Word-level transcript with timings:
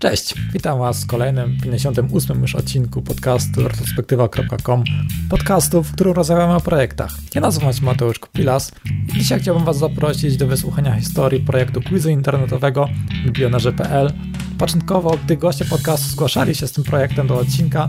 Cześć, 0.00 0.34
witam 0.52 0.78
Was 0.78 1.04
w 1.04 1.06
kolejnym 1.06 1.58
58 1.62 2.42
już 2.42 2.54
odcinku 2.54 3.02
podcastu 3.02 3.68
retrospektywa.com 3.68 4.84
podcastu, 5.30 5.82
w 5.82 5.92
którym 5.92 6.12
rozmawiamy 6.12 6.54
o 6.54 6.60
projektach. 6.60 7.12
Ja 7.34 7.40
nazywam 7.40 7.72
się 7.72 7.84
Mateusz 7.84 8.18
Kupilas 8.18 8.72
i 9.08 9.18
dzisiaj 9.18 9.40
chciałbym 9.40 9.64
Was 9.64 9.78
zaprosić 9.78 10.36
do 10.36 10.46
wysłuchania 10.46 10.94
historii 10.94 11.40
projektu 11.40 11.80
quizu 11.80 12.10
internetowego 12.10 12.88
milionerzy.pl. 13.24 14.12
Początkowo, 14.58 15.18
gdy 15.24 15.36
goście 15.36 15.64
podcastu 15.64 16.08
zgłaszali 16.08 16.54
się 16.54 16.66
z 16.66 16.72
tym 16.72 16.84
projektem 16.84 17.26
do 17.26 17.38
odcinka, 17.38 17.88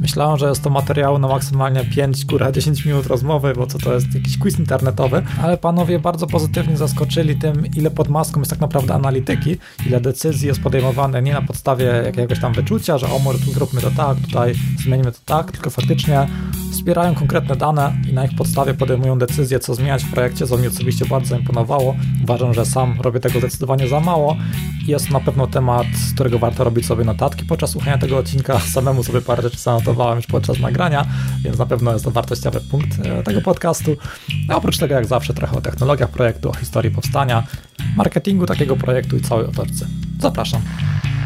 Myślałem, 0.00 0.38
że 0.38 0.48
jest 0.48 0.62
to 0.62 0.70
materiał 0.70 1.18
na 1.18 1.28
maksymalnie 1.28 1.84
5, 1.84 2.24
góra 2.24 2.52
10 2.52 2.84
minut 2.84 3.06
rozmowy, 3.06 3.52
bo 3.56 3.66
co 3.66 3.78
to 3.78 3.94
jest 3.94 4.14
jakiś 4.14 4.38
quiz 4.38 4.58
internetowy, 4.58 5.22
ale 5.42 5.58
panowie 5.58 5.98
bardzo 5.98 6.26
pozytywnie 6.26 6.76
zaskoczyli 6.76 7.36
tym, 7.36 7.66
ile 7.76 7.90
pod 7.90 8.08
maską 8.08 8.40
jest 8.40 8.50
tak 8.50 8.60
naprawdę 8.60 8.94
analityki, 8.94 9.56
ile 9.86 10.00
decyzji 10.00 10.48
jest 10.48 10.60
podejmowane 10.60 11.22
nie 11.22 11.32
na 11.32 11.42
podstawie 11.42 11.84
jakiegoś 11.84 12.40
tam 12.40 12.52
wyczucia, 12.52 12.98
że 12.98 13.06
o 13.06 13.18
może 13.18 13.38
tu 13.38 13.52
zróbmy 13.52 13.80
to 13.80 13.90
tak, 13.90 14.18
tutaj 14.20 14.54
zmienimy 14.84 15.12
to 15.12 15.18
tak, 15.24 15.52
tylko 15.52 15.70
faktycznie 15.70 16.26
zbierają 16.80 17.14
konkretne 17.14 17.56
dane 17.56 17.92
i 18.10 18.12
na 18.12 18.24
ich 18.24 18.34
podstawie 18.36 18.74
podejmują 18.74 19.18
decyzje, 19.18 19.58
co 19.60 19.74
zmieniać 19.74 20.04
w 20.04 20.10
projekcie, 20.12 20.46
co 20.46 20.58
mi 20.58 20.66
osobiście 20.66 21.06
bardzo 21.06 21.36
imponowało. 21.36 21.96
Uważam, 22.22 22.54
że 22.54 22.66
sam 22.66 23.00
robię 23.00 23.20
tego 23.20 23.38
zdecydowanie 23.38 23.88
za 23.88 24.00
mało 24.00 24.36
jest 24.86 25.06
to 25.06 25.12
na 25.12 25.20
pewno 25.20 25.46
temat, 25.46 25.86
z 25.86 26.14
którego 26.14 26.38
warto 26.38 26.64
robić 26.64 26.86
sobie 26.86 27.04
notatki 27.04 27.44
podczas 27.44 27.70
słuchania 27.70 27.98
tego 27.98 28.18
odcinka. 28.18 28.60
Samemu 28.74 29.02
sobie 29.02 29.22
parę 29.22 29.42
rzeczy 29.42 29.58
zanotowałem 29.58 30.16
już 30.16 30.26
podczas 30.26 30.58
nagrania, 30.58 31.06
więc 31.40 31.58
na 31.58 31.66
pewno 31.66 31.92
jest 31.92 32.04
to 32.04 32.10
wartościowy 32.10 32.60
punkt 32.60 33.06
e, 33.06 33.22
tego 33.22 33.40
podcastu. 33.40 33.96
A 34.48 34.56
oprócz 34.56 34.78
tego, 34.78 34.94
jak 34.94 35.06
zawsze, 35.06 35.34
trochę 35.34 35.56
o 35.56 35.60
technologiach 35.60 36.10
projektu, 36.10 36.50
o 36.50 36.54
historii 36.54 36.90
powstania, 36.90 37.42
marketingu 37.96 38.46
takiego 38.46 38.76
projektu 38.76 39.16
i 39.16 39.20
całej 39.20 39.46
otoczce. 39.46 39.86
Zapraszam. 40.20 40.62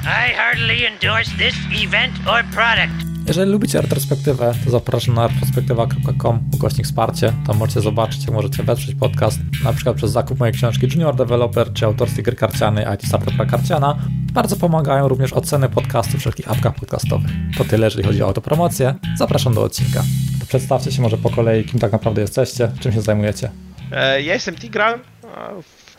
I 0.05 0.35
heartily 0.35 0.87
endorse 0.87 1.31
this 1.39 1.55
event 1.85 2.13
or 2.27 2.45
product. 2.55 3.14
Jeżeli 3.27 3.53
lubicie 3.53 3.81
retrospektywę, 3.81 4.55
to 4.65 4.71
zapraszam 4.71 5.15
na 5.15 5.27
retrospektywa.com 5.27 6.51
ukośnik 6.55 6.87
wsparcie. 6.87 7.33
Tam 7.47 7.57
możecie 7.57 7.81
zobaczyć, 7.81 8.25
jak 8.25 8.35
możecie 8.35 8.63
wesprzeć 8.63 8.95
podcast, 8.95 9.39
na 9.65 9.73
przykład 9.73 9.97
przez 9.97 10.11
zakup 10.11 10.39
mojej 10.39 10.55
książki 10.55 10.87
Junior 10.87 11.17
Developer 11.17 11.73
czy 11.73 11.87
autorskie 11.87 12.23
gry 12.23 12.37
karcianej 12.37 12.87
IT 12.95 13.07
Startup 13.07 13.51
Karciana. 13.51 13.99
Bardzo 14.33 14.57
pomagają 14.57 15.09
również 15.09 15.33
oceny 15.33 15.69
podcastu 15.69 16.17
w 16.17 16.21
wszelkich 16.21 16.51
apkach 16.51 16.75
podcastowych. 16.75 17.31
To 17.59 17.65
tyle, 17.65 17.87
jeżeli 17.87 18.05
chodzi 18.05 18.23
o 18.23 18.27
autopromocję. 18.27 18.95
Zapraszam 19.17 19.55
do 19.55 19.63
odcinka. 19.63 20.03
Przedstawcie 20.49 20.93
się 20.93 21.03
może 21.03 21.19
po 21.19 21.31
kolei, 21.31 21.65
kim 21.65 21.81
tak 21.81 21.93
naprawdę 21.93 22.21
jesteście, 22.21 22.71
czym 22.81 22.93
się 22.93 23.01
zajmujecie. 23.01 23.51
E, 23.93 24.23
ja 24.23 24.35
jestem 24.35 24.55
Tigran 24.55 25.01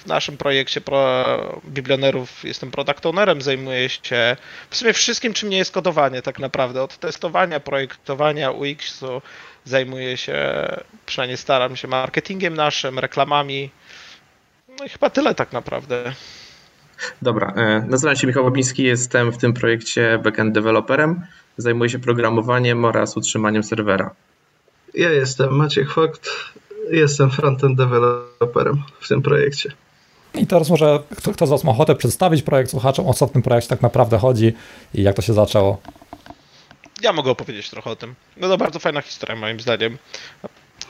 w 0.05 0.07
naszym 0.07 0.37
projekcie 0.37 0.81
pro 0.81 1.25
biblionerów 1.65 2.43
jestem 2.43 2.71
product 2.71 3.05
ownerem, 3.05 3.41
zajmuję 3.41 3.89
się 3.89 4.37
w 4.69 4.77
sumie 4.77 4.93
wszystkim, 4.93 5.33
czym 5.33 5.49
nie 5.49 5.57
jest 5.57 5.71
kodowanie 5.71 6.21
tak 6.21 6.39
naprawdę. 6.39 6.83
Od 6.83 6.97
testowania, 6.97 7.59
projektowania 7.59 8.51
UX-u 8.51 9.21
zajmuję 9.65 10.17
się, 10.17 10.67
przynajmniej 11.05 11.37
staram 11.37 11.75
się 11.75 11.87
marketingiem 11.87 12.53
naszym, 12.53 12.99
reklamami. 12.99 13.69
No 14.79 14.85
i 14.85 14.89
chyba 14.89 15.09
tyle 15.09 15.35
tak 15.35 15.53
naprawdę. 15.53 16.13
Dobra, 17.21 17.53
e, 17.55 17.85
nazywam 17.87 18.15
się 18.15 18.27
Michał 18.27 18.43
Babiński, 18.43 18.83
jestem 18.83 19.31
w 19.31 19.37
tym 19.37 19.53
projekcie 19.53 20.19
backend 20.23 20.53
developerem. 20.53 21.21
Zajmuję 21.57 21.89
się 21.89 21.99
programowaniem 21.99 22.85
oraz 22.85 23.17
utrzymaniem 23.17 23.63
serwera. 23.63 24.15
Ja 24.93 25.09
jestem 25.09 25.55
Maciek 25.55 25.91
Fogt, 25.91 26.29
jestem 26.91 27.31
frontend 27.31 27.77
developerem 27.77 28.83
w 28.99 29.07
tym 29.07 29.21
projekcie. 29.21 29.71
I 30.37 30.47
teraz 30.47 30.69
może 30.69 30.99
kto, 31.17 31.31
kto 31.31 31.47
z 31.47 31.49
Was 31.49 31.63
ma 31.63 31.71
ochotę 31.71 31.95
przedstawić 31.95 32.41
projekt 32.41 32.71
słuchaczom, 32.71 33.07
o 33.07 33.13
co 33.13 33.27
w 33.27 33.31
tym 33.31 33.41
projekcie 33.41 33.69
tak 33.69 33.81
naprawdę 33.81 34.17
chodzi 34.17 34.53
i 34.93 35.03
jak 35.03 35.15
to 35.15 35.21
się 35.21 35.33
zaczęło? 35.33 35.81
Ja 37.01 37.13
mogę 37.13 37.31
opowiedzieć 37.31 37.69
trochę 37.69 37.89
o 37.89 37.95
tym. 37.95 38.15
No 38.37 38.47
to 38.47 38.57
bardzo 38.57 38.79
fajna 38.79 39.01
historia 39.01 39.35
moim 39.35 39.59
zdaniem. 39.59 39.97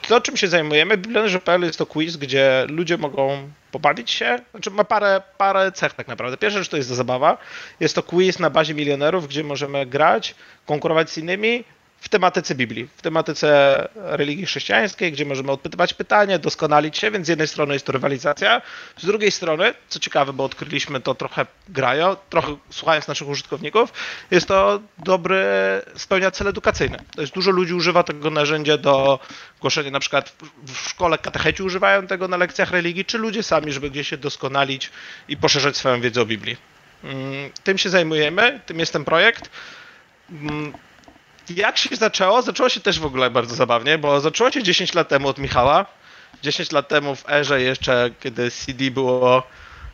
To, 0.07 0.21
czym 0.21 0.37
się 0.37 0.47
zajmujemy, 0.47 0.97
Biblionerzy.pl 0.97 1.61
jest 1.61 1.77
to 1.77 1.85
quiz, 1.85 2.17
gdzie 2.17 2.65
ludzie 2.69 2.97
mogą 2.97 3.49
pobawić 3.71 4.11
się. 4.11 4.39
Znaczy 4.51 4.71
ma 4.71 4.83
parę, 4.83 5.21
parę 5.37 5.71
cech 5.71 5.93
tak 5.93 6.07
naprawdę. 6.07 6.37
Pierwsza 6.37 6.59
rzecz 6.59 6.69
to 6.69 6.77
jest 6.77 6.89
zabawa. 6.89 7.37
Jest 7.79 7.95
to 7.95 8.03
quiz 8.03 8.39
na 8.39 8.49
bazie 8.49 8.73
milionerów, 8.73 9.27
gdzie 9.27 9.43
możemy 9.43 9.85
grać, 9.85 10.35
konkurować 10.65 11.09
z 11.09 11.17
innymi, 11.17 11.63
w 12.05 12.09
tematyce 12.09 12.55
Biblii, 12.55 12.87
w 12.97 13.01
tematyce 13.01 13.89
religii 13.95 14.45
chrześcijańskiej, 14.45 15.11
gdzie 15.11 15.25
możemy 15.25 15.51
odpytywać 15.51 15.93
pytania, 15.93 16.39
doskonalić 16.39 16.97
się, 16.97 17.11
więc 17.11 17.25
z 17.25 17.29
jednej 17.29 17.47
strony 17.47 17.73
jest 17.73 17.85
to 17.85 17.91
rywalizacja, 17.91 18.61
z 18.97 19.05
drugiej 19.05 19.31
strony, 19.31 19.73
co 19.89 19.99
ciekawe, 19.99 20.33
bo 20.33 20.43
odkryliśmy 20.43 21.01
to 21.01 21.15
trochę 21.15 21.45
grają, 21.69 22.15
trochę 22.29 22.57
słuchając 22.69 23.07
naszych 23.07 23.27
użytkowników, 23.27 23.93
jest 24.31 24.47
to 24.47 24.79
dobry, 24.97 25.45
spełnia 25.95 26.31
cel 26.31 26.47
edukacyjny. 26.47 26.97
To 27.15 27.21
jest 27.21 27.33
dużo 27.33 27.51
ludzi 27.51 27.73
używa 27.73 28.03
tego 28.03 28.29
narzędzia 28.29 28.77
do 28.77 29.19
głoszenia, 29.61 29.91
na 29.91 29.99
przykład 29.99 30.35
w 30.63 30.89
szkole 30.89 31.17
katecheci 31.17 31.63
używają 31.63 32.07
tego 32.07 32.27
na 32.27 32.37
lekcjach 32.37 32.71
religii, 32.71 33.05
czy 33.05 33.17
ludzie 33.17 33.43
sami, 33.43 33.71
żeby 33.71 33.89
gdzieś 33.89 34.07
się 34.07 34.17
doskonalić 34.17 34.91
i 35.27 35.37
poszerzać 35.37 35.77
swoją 35.77 36.01
wiedzę 36.01 36.21
o 36.21 36.25
Biblii. 36.25 36.57
Mm, 37.03 37.51
tym 37.63 37.77
się 37.77 37.89
zajmujemy, 37.89 38.59
tym 38.65 38.79
jest 38.79 38.93
ten 38.93 39.05
projekt 39.05 39.49
mm, 40.31 40.73
jak 41.49 41.77
się 41.77 41.95
zaczęło? 41.95 42.41
Zaczęło 42.41 42.69
się 42.69 42.79
też 42.79 42.99
w 42.99 43.05
ogóle 43.05 43.29
bardzo 43.29 43.55
zabawnie, 43.55 43.97
bo 43.97 44.19
zaczęło 44.21 44.51
się 44.51 44.63
10 44.63 44.93
lat 44.93 45.07
temu 45.07 45.27
od 45.27 45.37
Michała. 45.37 45.85
10 46.43 46.71
lat 46.71 46.87
temu 46.87 47.15
w 47.15 47.29
erze 47.29 47.61
jeszcze, 47.61 48.09
kiedy 48.19 48.51
CD 48.51 48.91
było 48.91 49.43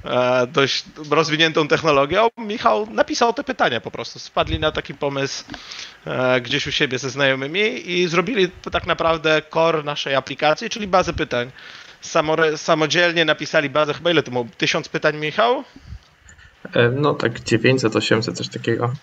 e, 0.06 0.48
dość 0.48 0.86
rozwiniętą 1.10 1.68
technologią, 1.68 2.28
Michał 2.38 2.88
napisał 2.92 3.34
te 3.34 3.44
pytania 3.44 3.82
po 3.82 3.92
prostu. 3.92 4.20
Spadli 4.20 4.60
na 4.60 4.72
taki 4.72 4.94
pomysł 4.94 5.44
e, 6.06 6.42
gdzieś 6.42 6.68
u 6.68 6.72
siebie 6.72 7.00
ze 7.00 7.10
znajomymi 7.10 7.92
i 7.92 8.08
zrobili 8.08 8.50
tak 8.72 8.88
naprawdę 8.88 9.42
core 9.54 9.84
naszej 9.84 10.16
aplikacji, 10.16 10.70
czyli 10.70 10.88
bazę 10.88 11.14
pytań. 11.14 11.52
Samo, 12.02 12.36
samodzielnie 12.56 13.26
napisali 13.26 13.70
bazę, 13.70 13.94
chyba 13.94 14.12
ile 14.12 14.24
to 14.24 14.32
było? 14.32 14.46
Tysiąc 14.58 14.90
pytań, 14.90 15.18
Michał? 15.18 15.64
E, 16.74 16.90
no 16.90 17.14
tak 17.14 17.40
900, 17.40 17.96
800, 17.96 18.38
coś 18.38 18.48
takiego. 18.48 18.94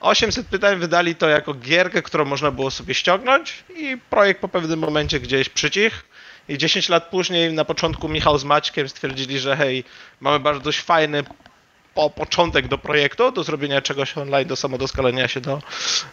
800 0.00 0.46
pytań 0.46 0.78
wydali 0.78 1.14
to 1.14 1.28
jako 1.28 1.54
gierkę, 1.54 2.02
którą 2.02 2.24
można 2.24 2.50
było 2.50 2.70
sobie 2.70 2.94
ściągnąć 2.94 3.64
i 3.76 3.96
projekt 4.10 4.40
po 4.40 4.48
pewnym 4.48 4.78
momencie 4.78 5.20
gdzieś 5.20 5.48
przycichł. 5.48 5.96
I 6.48 6.58
10 6.58 6.88
lat 6.88 7.08
później, 7.10 7.52
na 7.52 7.64
początku 7.64 8.08
Michał 8.08 8.38
z 8.38 8.44
Maćkiem 8.44 8.88
stwierdzili, 8.88 9.38
że 9.38 9.56
hej, 9.56 9.84
mamy 10.20 10.40
bardzo 10.40 10.60
dość 10.60 10.80
fajny 10.80 11.24
po 11.94 12.10
początek 12.10 12.68
do 12.68 12.78
projektu, 12.78 13.32
do 13.32 13.44
zrobienia 13.44 13.82
czegoś 13.82 14.18
online, 14.18 14.48
do 14.48 14.56
samodoskonalenia 14.56 15.28
się 15.28 15.40
do 15.40 15.62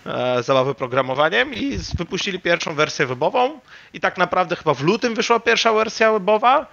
e, 0.05 0.43
zabawy 0.43 0.75
programowaniem 0.75 1.53
i 1.53 1.77
wypuścili 1.97 2.39
pierwszą 2.39 2.73
wersję 2.73 3.05
webową 3.05 3.59
i 3.93 3.99
tak 3.99 4.17
naprawdę 4.17 4.55
chyba 4.55 4.73
w 4.73 4.81
lutym 4.81 5.15
wyszła 5.15 5.39
pierwsza 5.39 5.73
wersja 5.73 6.11
webowa 6.11 6.65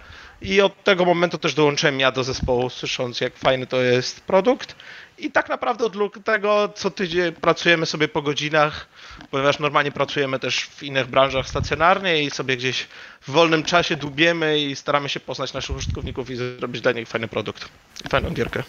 i 0.42 0.60
od 0.60 0.84
tego 0.84 1.04
momentu 1.04 1.38
też 1.38 1.54
dołączyłem 1.54 2.00
ja 2.00 2.12
do 2.12 2.25
zespołu, 2.25 2.70
słysząc 2.70 3.20
jak 3.20 3.36
fajny 3.36 3.66
to 3.66 3.82
jest 3.82 4.20
produkt 4.20 4.76
i 5.19 5.30
tak 5.30 5.48
naprawdę 5.48 5.84
od 5.84 6.25
tego 6.25 6.69
co 6.75 6.91
tydzień 6.91 7.32
pracujemy 7.32 7.86
sobie 7.86 8.08
po 8.08 8.22
godzinach, 8.22 8.86
ponieważ 9.30 9.58
normalnie 9.58 9.92
pracujemy 9.92 10.38
też 10.38 10.60
w 10.60 10.82
innych 10.82 11.06
branżach 11.06 11.48
stacjonarnie 11.48 12.22
i 12.22 12.30
sobie 12.30 12.56
gdzieś 12.56 12.86
w 13.28 13.30
wolnym 13.30 13.62
czasie 13.62 13.96
dłubiemy 13.96 14.58
i 14.58 14.76
staramy 14.76 15.08
się 15.08 15.20
poznać 15.20 15.52
naszych 15.52 15.76
użytkowników 15.76 16.30
i 16.30 16.36
zrobić 16.36 16.82
dla 16.82 16.92
nich 16.92 17.08
fajny 17.08 17.28
produkt 17.28 17.68
fajną 18.10 18.30
gierkę. 18.30 18.62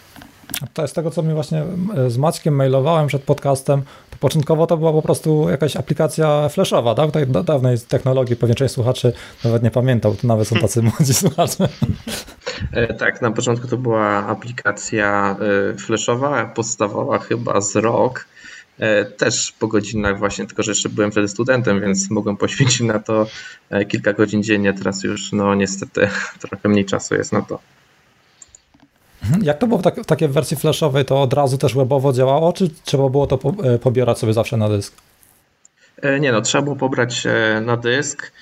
To 0.72 0.82
jest 0.82 0.94
tego, 0.94 1.10
co 1.10 1.22
mi 1.22 1.34
właśnie 1.34 1.64
e, 1.96 2.10
z 2.10 2.18
Maćkiem 2.18 2.54
mailowałem 2.54 3.06
przed 3.06 3.22
podcastem. 3.22 3.82
To 4.10 4.16
początkowo 4.16 4.66
to 4.66 4.76
była 4.76 4.92
po 4.92 5.02
prostu 5.02 5.50
jakaś 5.50 5.76
aplikacja 5.76 6.48
flashowa, 6.48 6.94
tak? 6.94 7.10
Tak 7.10 7.30
dawnej 7.30 7.80
technologii, 7.88 8.36
pewnie 8.36 8.54
część 8.54 8.74
słuchaczy 8.74 9.12
nawet 9.44 9.62
nie 9.62 9.70
pamiętał, 9.70 10.14
to 10.14 10.26
nawet 10.26 10.48
są 10.48 10.56
tacy 10.56 10.82
młodzi 10.98 11.14
słuchacze. 11.14 11.68
E, 12.72 12.94
tak, 12.94 13.22
na 13.22 13.30
początku 13.30 13.68
to 13.68 13.76
była 13.76 14.26
aplikacja 14.26 15.36
e, 15.72 15.78
flashowa, 15.78 16.46
podstawowa 16.46 17.18
chyba 17.18 17.60
z 17.60 17.76
rok. 17.76 18.26
Też 19.16 19.52
po 19.52 19.68
godzinach 19.68 20.18
właśnie, 20.18 20.46
tylko 20.46 20.62
że 20.62 20.70
jeszcze 20.70 20.88
byłem 20.88 21.10
wtedy 21.10 21.28
studentem, 21.28 21.80
więc 21.80 22.10
mogłem 22.10 22.36
poświęcić 22.36 22.80
na 22.80 22.98
to 22.98 23.26
kilka 23.88 24.12
godzin 24.12 24.42
dziennie. 24.42 24.72
Teraz 24.72 25.04
już 25.04 25.32
no 25.32 25.54
niestety 25.54 26.08
trochę 26.48 26.68
mniej 26.68 26.84
czasu 26.84 27.14
jest 27.14 27.32
na 27.32 27.42
to. 27.42 27.58
Mhm. 29.22 29.44
Jak 29.44 29.58
to 29.58 29.66
było 29.66 29.78
w, 29.78 29.82
tak, 29.82 30.02
w 30.02 30.06
takiej 30.06 30.28
wersji 30.28 30.56
flashowej, 30.56 31.04
to 31.04 31.22
od 31.22 31.32
razu 31.32 31.58
też 31.58 31.74
webowo 31.74 32.12
działało, 32.12 32.52
czy 32.52 32.70
trzeba 32.84 33.08
było 33.08 33.26
to 33.26 33.38
e, 33.64 33.78
pobierać 33.78 34.18
sobie 34.18 34.32
zawsze 34.32 34.56
na 34.56 34.68
dysk? 34.68 35.05
E, 36.02 36.20
nie 36.20 36.32
no, 36.32 36.40
trzeba 36.40 36.62
było 36.62 36.76
pobrać 36.76 37.26
e, 37.26 37.60
na 37.60 37.76
dysk. 37.76 38.32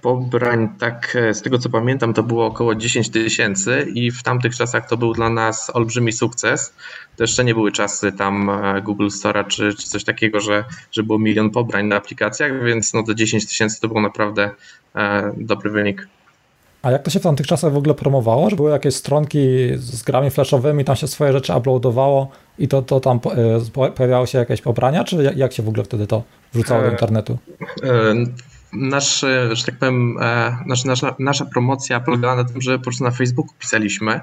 Pobrań, 0.00 0.68
tak 0.78 1.16
z 1.32 1.42
tego 1.42 1.58
co 1.58 1.70
pamiętam, 1.70 2.14
to 2.14 2.22
było 2.22 2.46
około 2.46 2.74
10 2.74 3.10
tysięcy 3.10 3.86
i 3.94 4.10
w 4.10 4.22
tamtych 4.22 4.56
czasach 4.56 4.88
to 4.88 4.96
był 4.96 5.12
dla 5.12 5.30
nas 5.30 5.70
olbrzymi 5.74 6.12
sukces. 6.12 6.74
To 7.16 7.24
jeszcze 7.24 7.44
nie 7.44 7.54
były 7.54 7.72
czasy 7.72 8.12
tam 8.12 8.50
Google 8.82 9.08
Store 9.08 9.44
czy, 9.44 9.74
czy 9.74 9.88
coś 9.88 10.04
takiego, 10.04 10.40
że, 10.40 10.64
że 10.92 11.02
było 11.02 11.18
milion 11.18 11.50
pobrań 11.50 11.86
na 11.86 11.96
aplikacjach, 11.96 12.64
więc 12.64 12.94
no 12.94 13.02
to 13.02 13.14
10 13.14 13.46
tysięcy 13.46 13.80
to 13.80 13.88
był 13.88 14.00
naprawdę 14.00 14.50
dobry 15.36 15.70
wynik. 15.70 16.08
A 16.84 16.90
jak 16.90 17.02
to 17.02 17.10
się 17.10 17.20
w 17.20 17.22
tamtych 17.22 17.46
czasach 17.46 17.72
w 17.72 17.76
ogóle 17.76 17.94
promowało? 17.94 18.50
Że 18.50 18.56
były 18.56 18.70
jakieś 18.70 18.94
stronki 18.94 19.68
z 19.76 20.02
grami 20.02 20.30
flashowymi, 20.30 20.84
tam 20.84 20.96
się 20.96 21.08
swoje 21.08 21.32
rzeczy 21.32 21.54
uploadowało 21.54 22.28
i 22.58 22.68
to, 22.68 22.82
to 22.82 23.00
tam 23.00 23.20
e, 23.76 23.90
pojawiało 23.90 24.26
się 24.26 24.38
jakieś 24.38 24.60
pobrania, 24.60 25.04
czy 25.04 25.32
jak 25.36 25.52
się 25.52 25.62
w 25.62 25.68
ogóle 25.68 25.84
wtedy 25.84 26.06
to 26.06 26.22
wrzucało 26.54 26.82
do 26.82 26.88
e, 26.88 26.90
internetu? 26.90 27.38
Nasz, 28.72 29.20
że 29.52 29.64
tak 29.66 29.78
powiem, 29.78 30.18
nasza, 30.66 30.88
nasza, 30.88 31.14
nasza 31.18 31.44
promocja 31.44 32.00
polegała 32.00 32.36
na 32.36 32.44
tym, 32.44 32.60
że 32.60 32.78
po 32.78 32.84
prostu 32.84 33.04
na 33.04 33.10
Facebooku 33.10 33.54
pisaliśmy 33.58 34.20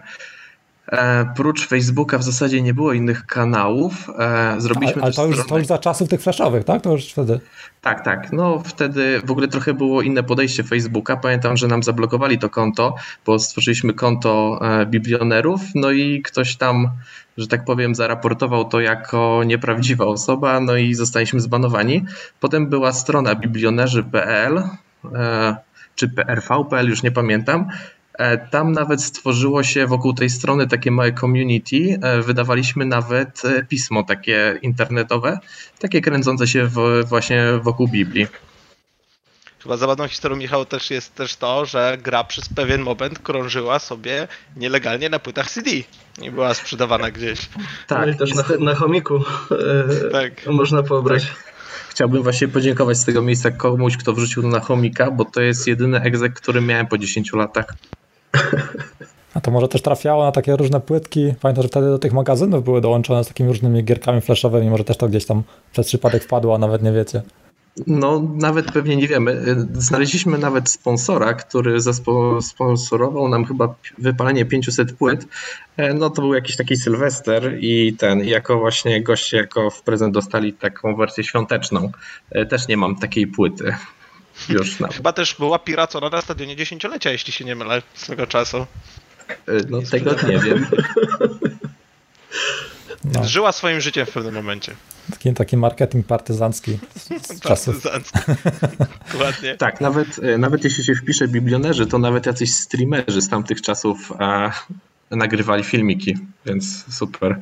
E, 0.88 1.26
prócz 1.36 1.68
Facebooka 1.68 2.18
w 2.18 2.24
zasadzie 2.24 2.62
nie 2.62 2.74
było 2.74 2.94
innych 2.94 3.26
kanałów. 3.26 4.10
E, 4.20 4.56
zrobiliśmy 4.62 5.02
ale, 5.02 5.04
ale 5.04 5.14
to, 5.14 5.28
już, 5.28 5.48
to 5.48 5.58
już 5.58 5.68
za 5.68 5.78
czasów 5.78 6.10
tych 6.10 6.22
flashowych, 6.22 6.64
tak? 6.64 6.82
To 6.82 6.92
już 6.92 7.12
wtedy. 7.12 7.40
Tak, 7.82 8.06
tak. 8.06 8.32
No 8.32 8.64
wtedy 8.66 9.22
w 9.26 9.32
ogóle 9.32 9.48
trochę 9.48 9.74
było 9.74 10.02
inne 10.02 10.24
podejście 10.24 10.64
Facebooka. 10.64 11.18
Pamiętam, 11.18 11.58
że 11.58 11.68
nam 11.68 11.84
zablokowali 11.84 12.40
to 12.40 12.50
konto, 12.50 12.96
bo 13.26 13.40
stworzyliśmy 13.40 13.94
konto 13.94 14.60
e, 14.62 14.86
biblionerów, 14.86 15.62
no 15.76 15.92
i 15.92 16.22
ktoś 16.22 16.56
tam, 16.56 16.90
że 17.38 17.48
tak 17.48 17.66
powiem, 17.66 17.96
zaraportował 17.96 18.66
to 18.66 18.80
jako 18.80 19.44
nieprawdziwa 19.46 20.06
osoba, 20.06 20.60
no 20.60 20.76
i 20.76 20.94
zostaliśmy 20.94 21.40
zbanowani. 21.40 22.06
Potem 22.40 22.70
była 22.70 22.94
strona 22.94 23.36
biblionerzy.pl 23.36 24.64
czy 25.96 26.10
prv.pl, 26.10 26.90
już 26.90 27.04
nie 27.04 27.12
pamiętam, 27.12 27.68
E, 27.68 28.01
tam 28.52 28.72
nawet 28.72 29.04
stworzyło 29.04 29.64
się 29.64 29.88
wokół 29.88 30.14
tej 30.14 30.30
strony 30.30 30.68
takie 30.68 30.92
małe 30.92 31.14
community. 31.14 32.00
E, 32.02 32.22
wydawaliśmy 32.22 32.86
nawet 32.86 33.46
e, 33.46 33.64
pismo 33.66 34.04
takie 34.04 34.60
internetowe, 34.62 35.40
takie 35.80 36.02
kręcące 36.02 36.48
się 36.48 36.68
w, 36.68 37.04
właśnie 37.06 37.46
wokół 37.62 37.88
Biblii. 37.88 38.28
Chyba 39.64 39.78
zabawną 39.78 40.08
historią 40.08 40.38
Michał 40.38 40.66
też 40.66 40.92
jest 40.92 41.16
też 41.16 41.36
to, 41.36 41.66
że 41.66 41.98
gra 42.04 42.24
przez 42.24 42.50
pewien 42.50 42.82
moment 42.82 43.20
krążyła 43.20 43.80
sobie 43.80 44.28
nielegalnie 44.56 45.10
na 45.10 45.20
płytach 45.20 45.52
CD. 45.52 45.72
Nie 46.18 46.32
była 46.32 46.54
sprzedawana 46.54 47.12
gdzieś. 47.12 47.40
Tak. 47.88 48.06
No 48.06 48.14
i 48.14 48.16
też 48.16 48.34
na, 48.34 48.44
na 48.60 48.76
chomiku 48.76 49.24
tak. 50.12 50.48
można 50.48 50.84
pobrać. 50.84 51.24
Tak. 51.26 51.52
Chciałbym 51.90 52.24
właśnie 52.24 52.48
podziękować 52.48 52.98
z 52.98 53.06
tego 53.06 53.22
miejsca 53.22 53.52
komuś, 53.52 53.98
kto 53.98 54.14
wrzucił 54.14 54.48
na 54.48 54.60
chomika, 54.60 55.12
bo 55.12 55.26
to 55.26 55.42
jest 55.42 55.68
jedyny 55.68 56.02
egzek, 56.02 56.34
który 56.34 56.62
miałem 56.62 56.88
po 56.88 56.98
10 56.98 57.34
latach. 57.34 57.74
A 59.34 59.42
to 59.42 59.52
może 59.52 59.68
też 59.68 59.82
trafiało 59.82 60.24
na 60.24 60.32
takie 60.32 60.56
różne 60.56 60.82
płytki. 60.82 61.34
Pamiętam, 61.42 61.62
że 61.62 61.68
wtedy 61.68 61.88
do 61.88 62.00
tych 62.00 62.14
magazynów 62.14 62.64
były 62.64 62.82
dołączone 62.82 63.24
z 63.24 63.28
takimi 63.28 63.50
różnymi 63.50 63.84
gierkami 63.84 64.22
flashowymi. 64.22 64.70
Może 64.70 64.84
też 64.84 64.98
to 64.98 65.08
gdzieś 65.08 65.26
tam 65.26 65.44
przez 65.72 65.88
przypadek 65.88 66.24
wpadło, 66.24 66.56
a 66.56 66.58
nawet 66.58 66.84
nie 66.84 66.92
wiecie. 66.92 67.22
No, 67.88 68.30
nawet 68.36 68.72
pewnie 68.72 68.96
nie 68.96 69.08
wiemy. 69.08 69.56
Znaleźliśmy 69.74 70.38
nawet 70.38 70.70
sponsora, 70.70 71.34
który 71.34 71.78
sponsorował 72.42 73.28
nam 73.28 73.46
chyba 73.46 73.76
wypalenie 73.98 74.46
500 74.46 74.94
płyt. 74.94 75.28
E, 75.78 75.94
no 75.94 76.10
to 76.10 76.22
był 76.22 76.34
jakiś 76.34 76.56
taki 76.56 76.78
Sylwester 76.78 77.58
i 77.60 77.94
ten, 77.94 78.20
jako 78.20 78.60
właśnie 78.60 79.04
goście, 79.04 79.38
jako 79.38 79.70
w 79.70 79.82
prezent 79.82 80.14
dostali 80.14 80.54
taką 80.54 80.96
wersję 80.96 81.24
świąteczną. 81.24 81.92
E, 82.32 82.46
też 82.46 82.68
nie 82.68 82.78
mam 82.78 82.96
takiej 82.96 83.28
płyty. 83.28 83.76
Już. 84.50 84.78
Chyba 84.98 85.14
też 85.14 85.36
była 85.40 85.60
piracona 85.60 86.10
na 86.10 86.22
stadionie 86.22 86.56
dziesięciolecia, 86.56 87.12
jeśli 87.12 87.34
się 87.34 87.46
nie 87.46 87.56
mylę, 87.56 87.82
swego 87.94 88.28
czasu. 88.28 88.58
E, 89.28 89.36
no 89.70 89.82
tego 89.82 90.12
nie 90.28 90.40
wiem. 90.40 90.68
No. 93.04 93.24
Żyła 93.34 93.52
swoim 93.52 93.82
życiem 93.82 94.06
w 94.06 94.12
pewnym 94.12 94.34
momencie. 94.34 94.76
Taki, 95.12 95.34
taki 95.34 95.58
marketing 95.58 96.08
partyzancki 96.08 96.80
z 97.22 97.40
czasów. 97.48 97.84
Dokładnie. 99.12 99.58
Tak, 99.58 99.82
nawet, 99.82 100.20
e, 100.20 100.38
nawet 100.38 100.64
jeśli 100.64 100.84
się 100.84 100.96
wpisze 100.96 101.28
biblionerzy, 101.28 101.88
to 101.88 101.98
nawet 101.98 102.26
jacyś 102.26 102.54
streamerzy 102.54 103.22
z 103.22 103.30
tamtych 103.30 103.62
czasów 103.62 104.12
a, 104.20 104.52
nagrywali 105.12 105.64
filmiki, 105.64 106.18
więc 106.46 106.96
super. 106.96 107.40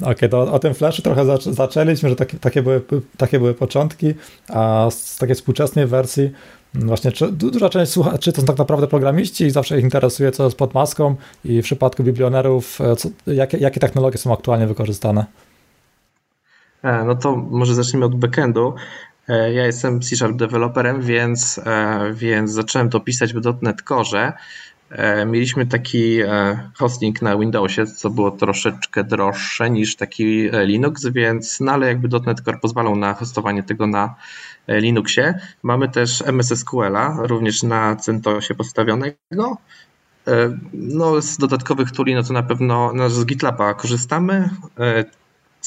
Okej, 0.00 0.12
okay, 0.12 0.28
to 0.28 0.52
o 0.52 0.58
tym 0.58 0.74
Flashu 0.74 1.02
trochę 1.02 1.24
zaczęliśmy, 1.40 2.08
że 2.08 2.16
takie, 2.16 2.38
takie, 2.38 2.62
były, 2.62 2.82
takie 3.16 3.38
były 3.38 3.54
początki, 3.54 4.14
a 4.48 4.88
z 4.90 5.16
takiej 5.16 5.34
współczesnej 5.34 5.86
wersji 5.86 6.30
właśnie 6.74 7.12
czy, 7.12 7.32
duża 7.32 7.68
część 7.68 7.92
słuchaczy 7.92 8.32
to 8.32 8.40
są 8.40 8.46
tak 8.46 8.58
naprawdę 8.58 8.86
programiści 8.86 9.44
i 9.44 9.50
zawsze 9.50 9.78
ich 9.78 9.84
interesuje, 9.84 10.32
co 10.32 10.44
jest 10.44 10.56
pod 10.56 10.74
maską 10.74 11.16
i 11.44 11.62
w 11.62 11.64
przypadku 11.64 12.02
biblionerów, 12.02 12.80
e, 12.80 12.96
co, 12.96 13.08
jakie, 13.26 13.58
jakie 13.58 13.80
technologie 13.80 14.18
są 14.18 14.32
aktualnie 14.32 14.66
wykorzystane? 14.66 15.24
E, 16.82 17.04
no 17.04 17.14
to 17.14 17.36
może 17.36 17.74
zacznijmy 17.74 18.06
od 18.06 18.14
backendu. 18.14 18.74
E, 19.28 19.52
ja 19.52 19.66
jestem 19.66 20.00
C-Sharp 20.00 20.36
developerem, 20.36 21.02
więc, 21.02 21.60
więc 22.14 22.50
zacząłem 22.50 22.90
to 22.90 23.00
pisać 23.00 23.34
w 23.34 23.62
.NET 23.62 23.82
Core. 23.88 24.32
Mieliśmy 25.26 25.66
taki 25.66 26.18
hosting 26.74 27.22
na 27.22 27.38
Windowsie, 27.38 27.86
co 27.86 28.10
było 28.10 28.30
troszeczkę 28.30 29.04
droższe 29.04 29.70
niż 29.70 29.96
taki 29.96 30.50
Linux, 30.64 31.06
więc 31.06 31.60
no 31.60 31.72
ale 31.72 31.86
jakby 31.86 32.20
.NET 32.26 32.40
Core 32.40 32.58
pozwalał 32.58 32.96
na 32.96 33.14
hostowanie 33.14 33.62
tego 33.62 33.86
na 33.86 34.14
E, 34.66 34.80
Linuxie. 34.80 35.34
Mamy 35.62 35.88
też 35.88 36.22
MS 36.26 36.58
SQL-a, 36.58 37.16
również 37.22 37.62
na 37.62 37.96
CentOSie 37.96 38.54
postawionego. 38.54 39.56
E, 40.28 40.58
no, 40.72 41.22
z 41.22 41.36
dodatkowych 41.36 41.90
tuli, 41.90 42.14
no 42.14 42.22
to 42.22 42.32
na 42.32 42.42
pewno 42.42 42.92
no, 42.94 43.10
z 43.10 43.26
GitLaba 43.26 43.74
korzystamy. 43.74 44.50
E, 44.80 45.04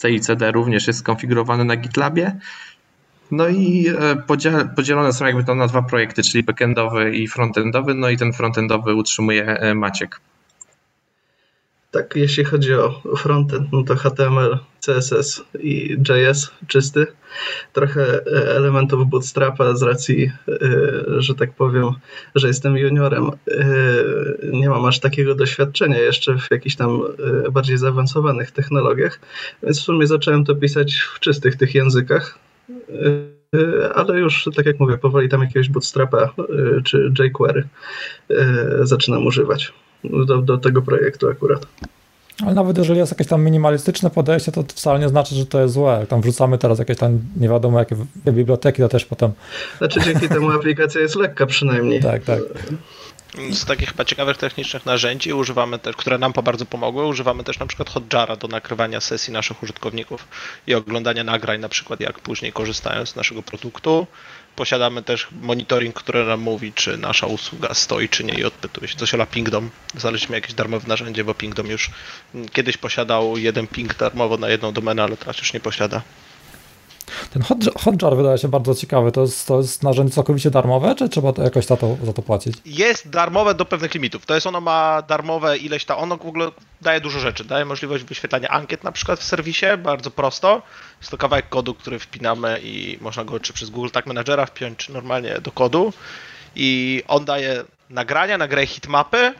CICD 0.02 0.52
również 0.52 0.88
jest 0.88 1.00
skonfigurowany 1.00 1.66
na 1.66 1.76
GitLabie. 1.76 2.40
No 3.32 3.48
i 3.48 3.86
podzielone 4.76 5.14
są 5.14 5.26
jakby 5.26 5.44
to 5.44 5.56
na 5.56 5.68
dwa 5.68 5.82
projekty, 5.82 6.24
czyli 6.24 6.44
backendowy 6.44 7.16
i 7.16 7.28
frontendowy. 7.28 7.94
No 7.94 8.10
i 8.10 8.18
ten 8.18 8.34
frontendowy 8.34 8.94
utrzymuje 8.94 9.74
Maciek. 9.76 10.20
Tak, 11.92 12.16
jeśli 12.16 12.44
chodzi 12.44 12.74
o 12.74 13.02
frontend, 13.18 13.72
no 13.72 13.84
to 13.84 13.96
HTML, 13.96 14.58
CSS 14.86 15.42
i 15.60 15.98
JS 16.10 16.52
czysty. 16.68 17.08
Trochę 17.74 18.02
e, 18.02 18.56
elementów 18.56 19.10
bootstrapa 19.10 19.76
z 19.76 19.84
racji, 19.84 20.32
e, 20.48 20.60
że 21.22 21.36
tak 21.36 21.54
powiem, 21.54 21.86
że 22.36 22.48
jestem 22.48 22.78
juniorem. 22.78 23.26
E, 23.26 23.66
nie 24.54 24.70
mam 24.70 24.86
aż 24.86 25.00
takiego 25.00 25.36
doświadczenia 25.36 26.00
jeszcze 26.00 26.38
w 26.38 26.52
jakichś 26.52 26.76
tam 26.76 27.02
bardziej 27.52 27.78
zaawansowanych 27.78 28.52
technologiach, 28.52 29.20
więc 29.64 29.80
w 29.80 29.84
sumie 29.84 30.08
zacząłem 30.08 30.46
to 30.46 30.56
pisać 30.56 30.96
w 30.96 31.20
czystych 31.20 31.56
tych 31.56 31.76
językach 31.76 32.40
ale 33.96 34.20
już, 34.20 34.50
tak 34.56 34.66
jak 34.66 34.80
mówię, 34.80 34.98
powoli 34.98 35.30
tam 35.30 35.42
jakiegoś 35.42 35.70
bootstrapa 35.70 36.34
czy 36.84 37.12
jQuery 37.20 37.68
zaczynam 38.82 39.26
używać 39.26 39.74
do, 40.04 40.38
do 40.42 40.58
tego 40.58 40.82
projektu 40.82 41.30
akurat. 41.30 41.68
Ale 42.46 42.54
nawet 42.54 42.78
jeżeli 42.78 43.00
jest 43.00 43.12
jakieś 43.12 43.28
tam 43.28 43.44
minimalistyczne 43.44 44.10
podejście, 44.10 44.52
to 44.52 44.64
wcale 44.64 45.00
nie 45.00 45.10
znaczy, 45.10 45.36
że 45.36 45.46
to 45.46 45.62
jest 45.62 45.74
złe. 45.74 45.98
Jak 46.00 46.10
tam 46.10 46.22
wrzucamy 46.22 46.58
teraz 46.58 46.80
jakieś 46.80 46.98
tam 46.98 47.20
nie 47.38 47.50
wiadomo 47.50 47.80
jakie 47.80 47.96
biblioteki, 48.26 48.82
to 48.82 48.90
też 48.90 49.06
potem... 49.06 49.32
Znaczy 49.78 50.02
dzięki 50.02 50.30
temu 50.30 50.52
aplikacja 50.52 51.02
jest 51.02 51.16
lekka 51.16 51.46
przynajmniej. 51.46 52.02
Tak, 52.02 52.24
tak. 52.24 52.40
Z 53.52 53.66
takich 53.66 53.90
chyba 53.90 54.06
ciekawych 54.06 54.38
technicznych 54.38 54.86
narzędzi 54.86 55.34
używamy 55.34 55.80
które 55.98 56.18
nam 56.18 56.34
bardzo 56.44 56.66
pomogły, 56.66 57.06
używamy 57.06 57.44
też 57.44 57.60
na 57.60 57.66
przykład 57.66 57.90
Hotjara 57.90 58.36
do 58.36 58.48
nakrywania 58.48 59.02
sesji 59.02 59.34
naszych 59.34 59.64
użytkowników 59.64 60.28
i 60.68 60.74
oglądania 60.74 61.24
nagrań, 61.24 61.60
na 61.60 61.70
przykład 61.70 62.00
jak 62.00 62.20
później 62.20 62.54
korzystają 62.54 63.06
z 63.06 63.16
naszego 63.16 63.44
produktu 63.44 64.08
posiadamy 64.56 65.04
też 65.04 65.28
monitoring, 65.42 65.96
który 65.96 66.26
nam 66.26 66.40
mówi, 66.40 66.74
czy 66.74 66.98
nasza 66.98 67.28
usługa 67.28 67.74
stoi, 67.74 68.10
czy 68.10 68.24
nie 68.24 68.34
i 68.34 68.44
odpytuje 68.44 68.88
się. 68.88 68.98
Coś 68.98 69.14
o 69.14 69.26
Pingdom. 69.26 69.70
Znaleźliśmy 69.98 70.36
jakieś 70.36 70.54
darmowe 70.54 70.88
narzędzie, 70.88 71.24
bo 71.24 71.34
Pingdom 71.34 71.68
już 71.68 71.90
kiedyś 72.54 72.78
posiadał 72.78 73.38
jeden 73.38 73.68
ping 73.68 73.96
darmowo 73.96 74.38
na 74.38 74.50
jedną 74.50 74.72
domenę, 74.72 75.04
ale 75.04 75.18
teraz 75.18 75.38
już 75.38 75.54
nie 75.54 75.60
posiada. 75.60 76.02
Ten 77.34 77.44
Hotjar 77.84 78.16
wydaje 78.18 78.38
się 78.38 78.48
bardzo 78.48 78.76
ciekawy. 78.76 79.12
To 79.12 79.22
jest, 79.22 79.48
to 79.48 79.58
jest 79.58 79.84
narzędzie 79.84 80.14
całkowicie 80.14 80.52
darmowe, 80.52 80.96
czy 80.96 81.10
trzeba 81.10 81.34
to 81.34 81.44
jakoś 81.44 81.66
za 81.66 81.78
to, 81.78 81.98
za 82.04 82.14
to 82.14 82.22
płacić? 82.22 82.58
Jest 82.66 83.10
darmowe 83.10 83.56
do 83.56 83.66
pewnych 83.66 83.94
limitów. 83.94 84.26
To 84.26 84.36
jest 84.36 84.48
ono 84.48 84.62
ma 84.62 85.02
darmowe 85.02 85.58
ileś 85.58 85.86
tam. 85.86 86.00
Ono 86.00 86.18
w 86.18 86.26
ogóle 86.26 86.52
daje 86.82 87.02
dużo 87.02 87.20
rzeczy. 87.20 87.46
Daje 87.46 87.66
możliwość 87.66 88.04
wyświetlania 88.04 88.48
ankiet 88.48 88.84
na 88.84 88.92
przykład 88.92 89.20
w 89.20 89.24
serwisie, 89.24 89.66
bardzo 89.84 90.12
prosto. 90.12 90.62
Jest 91.00 91.12
to 91.12 91.18
kawałek 91.18 91.50
kodu, 91.50 91.74
który 91.74 92.00
wpinamy 92.00 92.60
i 92.64 92.98
można 93.02 93.26
go 93.26 93.40
czy 93.40 93.54
przez 93.54 93.70
Google 93.70 93.90
Tag 93.90 94.06
Managera 94.06 94.46
wpiąć, 94.46 94.78
czy 94.78 94.94
normalnie 94.94 95.40
do 95.42 95.52
kodu. 95.52 95.94
I 96.56 97.04
on 97.08 97.26
daje 97.26 97.64
nagrania, 97.90 98.38
nagraje 98.38 98.68
hitmapy, 98.68 99.34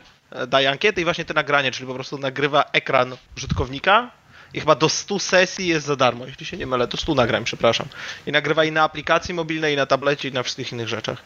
daje 0.48 0.70
ankiety 0.70 1.00
i 1.00 1.04
właśnie 1.04 1.24
te 1.24 1.34
nagranie, 1.34 1.70
czyli 1.70 1.86
po 1.86 1.94
prostu 1.94 2.18
nagrywa 2.18 2.64
ekran 2.72 3.16
użytkownika 3.36 4.10
i 4.54 4.60
chyba 4.60 4.74
do 4.74 4.88
100 4.88 5.18
sesji 5.18 5.66
jest 5.66 5.86
za 5.86 5.96
darmo, 5.96 6.26
jeśli 6.26 6.46
się 6.46 6.56
nie 6.56 6.66
mylę, 6.66 6.86
do 6.86 6.96
100 6.96 7.14
nagrań, 7.14 7.44
przepraszam. 7.44 7.86
I 8.26 8.32
nagrywa 8.32 8.64
i 8.64 8.72
na 8.72 8.82
aplikacji 8.82 9.34
mobilnej, 9.34 9.74
i 9.74 9.76
na 9.76 9.86
tablecie, 9.86 10.28
i 10.28 10.32
na 10.32 10.42
wszystkich 10.42 10.72
innych 10.72 10.88
rzeczach. 10.88 11.18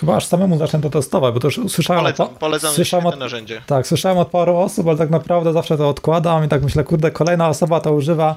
Chyba 0.00 0.16
aż 0.16 0.26
samemu 0.26 0.58
zacznę 0.58 0.80
to 0.80 0.90
testować, 0.90 1.34
bo 1.34 1.40
to 1.40 1.48
już 1.48 1.60
słyszałem... 1.68 2.02
Polecam, 2.02 2.26
od, 2.26 2.32
polecam 2.32 2.74
słyszałem 2.74 3.06
od, 3.06 3.18
narzędzie. 3.18 3.62
Tak, 3.66 3.86
słyszałem 3.86 4.18
od 4.18 4.28
paru 4.28 4.56
osób, 4.56 4.88
ale 4.88 4.98
tak 4.98 5.10
naprawdę 5.10 5.52
zawsze 5.52 5.76
to 5.76 5.88
odkładam 5.88 6.44
i 6.44 6.48
tak 6.48 6.62
myślę, 6.62 6.84
kurde, 6.84 7.10
kolejna 7.10 7.48
osoba 7.48 7.80
to 7.80 7.92
używa 7.92 8.36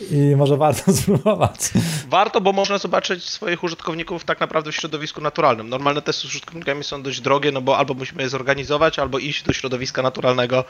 i 0.00 0.36
może 0.36 0.56
warto 0.56 0.92
spróbować. 1.02 1.60
Warto, 2.08 2.40
bo 2.40 2.52
można 2.52 2.78
zobaczyć 2.78 3.24
swoich 3.24 3.64
użytkowników 3.64 4.24
tak 4.24 4.40
naprawdę 4.40 4.72
w 4.72 4.76
środowisku 4.76 5.20
naturalnym. 5.20 5.68
Normalne 5.68 6.02
testy 6.02 6.22
z 6.22 6.24
użytkownikami 6.24 6.84
są 6.84 7.02
dość 7.02 7.20
drogie, 7.20 7.52
no 7.52 7.60
bo 7.60 7.78
albo 7.78 7.94
musimy 7.94 8.22
je 8.22 8.28
zorganizować, 8.28 8.98
albo 8.98 9.18
iść 9.18 9.42
do 9.42 9.52
środowiska 9.52 10.02
naturalnego, 10.02 10.64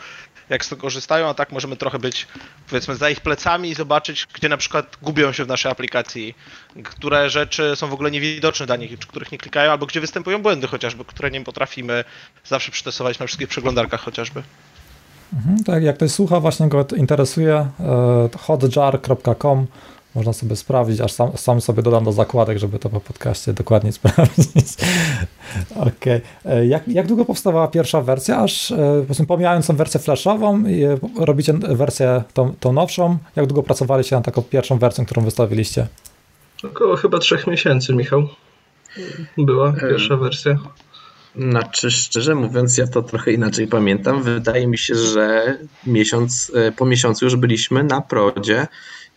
jak 0.48 0.64
z 0.64 0.68
tego 0.68 0.82
korzystają, 0.82 1.28
a 1.28 1.34
tak 1.34 1.52
możemy 1.52 1.76
trochę 1.76 1.98
być, 1.98 2.26
powiedzmy, 2.68 2.96
za 2.96 3.10
ich 3.10 3.20
plecami 3.20 3.70
i 3.70 3.74
zobaczyć, 3.74 4.26
gdzie 4.34 4.48
na 4.48 4.56
przykład 4.56 4.96
gubią 5.02 5.32
się 5.32 5.44
w 5.44 5.48
naszej 5.48 5.72
aplikacji, 5.72 6.34
które 6.84 7.30
rzeczy 7.30 7.76
są 7.76 7.88
w 7.88 7.92
ogóle 7.92 8.10
niewidoczne 8.10 8.66
dla 8.66 8.76
nich, 8.76 8.98
czy 8.98 9.08
których 9.08 9.32
nie 9.32 9.38
klikają, 9.38 9.70
albo 9.70 9.86
gdzie 9.86 10.00
występują 10.00 10.42
błędy 10.42 10.66
chociażby, 10.66 11.04
które 11.04 11.30
nie 11.30 11.40
potrafimy 11.40 12.04
zawsze 12.44 12.72
przetestować 12.72 13.18
na 13.18 13.26
wszystkich 13.26 13.48
przeglądarkach 13.48 14.00
chociażby. 14.00 14.42
Mhm, 15.32 15.64
tak, 15.64 15.82
jak 15.82 15.96
ktoś 15.96 16.10
słucha, 16.10 16.40
właśnie 16.40 16.68
go 16.68 16.86
interesuje, 16.96 17.66
e, 17.80 18.28
hotjar.com 18.38 19.66
można 20.14 20.32
sobie 20.32 20.56
sprawdzić, 20.56 21.00
aż 21.00 21.12
sam, 21.12 21.30
sam, 21.36 21.60
sobie 21.60 21.82
dodam 21.82 22.04
do 22.04 22.12
zakładek, 22.12 22.58
żeby 22.58 22.78
to 22.78 22.88
po 22.88 23.00
podcaście 23.00 23.52
dokładnie 23.52 23.92
sprawdzić. 24.02 24.74
Okej. 25.76 26.20
Okay. 26.44 26.66
Jak, 26.66 26.88
jak 26.88 27.06
długo 27.06 27.24
powstawała 27.24 27.68
pierwsza 27.68 28.00
wersja? 28.00 28.38
Aż 28.38 28.72
po 29.18 29.24
pomijając 29.26 29.66
tą 29.66 29.76
wersję 29.76 30.00
flashową, 30.00 30.62
robicie 31.18 31.52
wersję 31.52 32.22
tą, 32.34 32.54
tą 32.60 32.72
nowszą. 32.72 33.18
Jak 33.36 33.46
długo 33.46 33.62
pracowaliście 33.62 34.16
nad 34.16 34.24
taką 34.24 34.42
pierwszą 34.42 34.78
wersją, 34.78 35.04
którą 35.04 35.22
wystawiliście? 35.22 35.86
Około 36.64 36.96
chyba 36.96 37.18
trzech 37.18 37.46
miesięcy, 37.46 37.94
Michał. 37.94 38.28
Była 39.38 39.72
pierwsza 39.72 40.16
wersja. 40.16 40.58
Znaczy, 41.36 41.90
szczerze 41.90 42.34
mówiąc, 42.34 42.78
ja 42.78 42.86
to 42.86 43.02
trochę 43.02 43.32
inaczej 43.32 43.66
pamiętam. 43.66 44.22
Wydaje 44.22 44.66
mi 44.66 44.78
się, 44.78 44.94
że 44.94 45.58
miesiąc, 45.86 46.52
e, 46.54 46.72
po 46.72 46.86
miesiącu 46.86 47.24
już 47.24 47.36
byliśmy 47.36 47.84
na 47.84 48.00
prodzie 48.00 48.66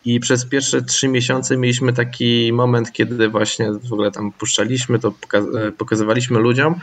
i 0.06 0.20
przez 0.20 0.46
pierwsze 0.46 0.82
trzy 0.82 1.08
miesiące 1.08 1.58
mieliśmy 1.58 1.94
taki 1.94 2.54
moment, 2.54 2.92
kiedy 2.92 3.30
właśnie 3.30 3.72
w 3.72 3.94
ogóle 3.94 4.12
tam 4.12 4.32
puszczaliśmy, 4.32 5.00
to 5.00 5.14
e, 5.34 5.72
pokazywaliśmy 5.72 6.40
ludziom. 6.40 6.76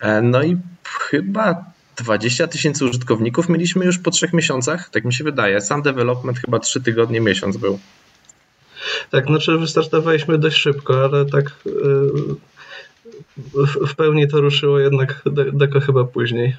E, 0.00 0.22
no 0.22 0.42
i 0.42 0.56
chyba 0.88 1.64
20 1.96 2.46
tysięcy 2.46 2.84
użytkowników 2.84 3.48
mieliśmy 3.48 3.84
już 3.84 3.98
po 3.98 4.10
trzech 4.10 4.32
miesiącach, 4.32 4.90
tak 4.90 5.04
mi 5.04 5.14
się 5.14 5.24
wydaje. 5.24 5.60
Sam 5.60 5.82
development 5.82 6.38
chyba 6.38 6.58
trzy 6.58 6.80
tygodnie, 6.80 7.20
miesiąc 7.20 7.56
był. 7.56 7.78
Tak, 9.10 9.26
znaczy 9.26 9.58
wystartowaliśmy 9.58 10.38
dość 10.38 10.56
szybko, 10.56 11.04
ale 11.04 11.26
tak 11.26 11.50
w, 13.88 13.94
pełni 13.94 14.28
to 14.28 14.40
ruszyło 14.40 14.78
jednak 14.78 15.22
deko 15.52 15.80
chyba 15.80 16.04
później. 16.04 16.56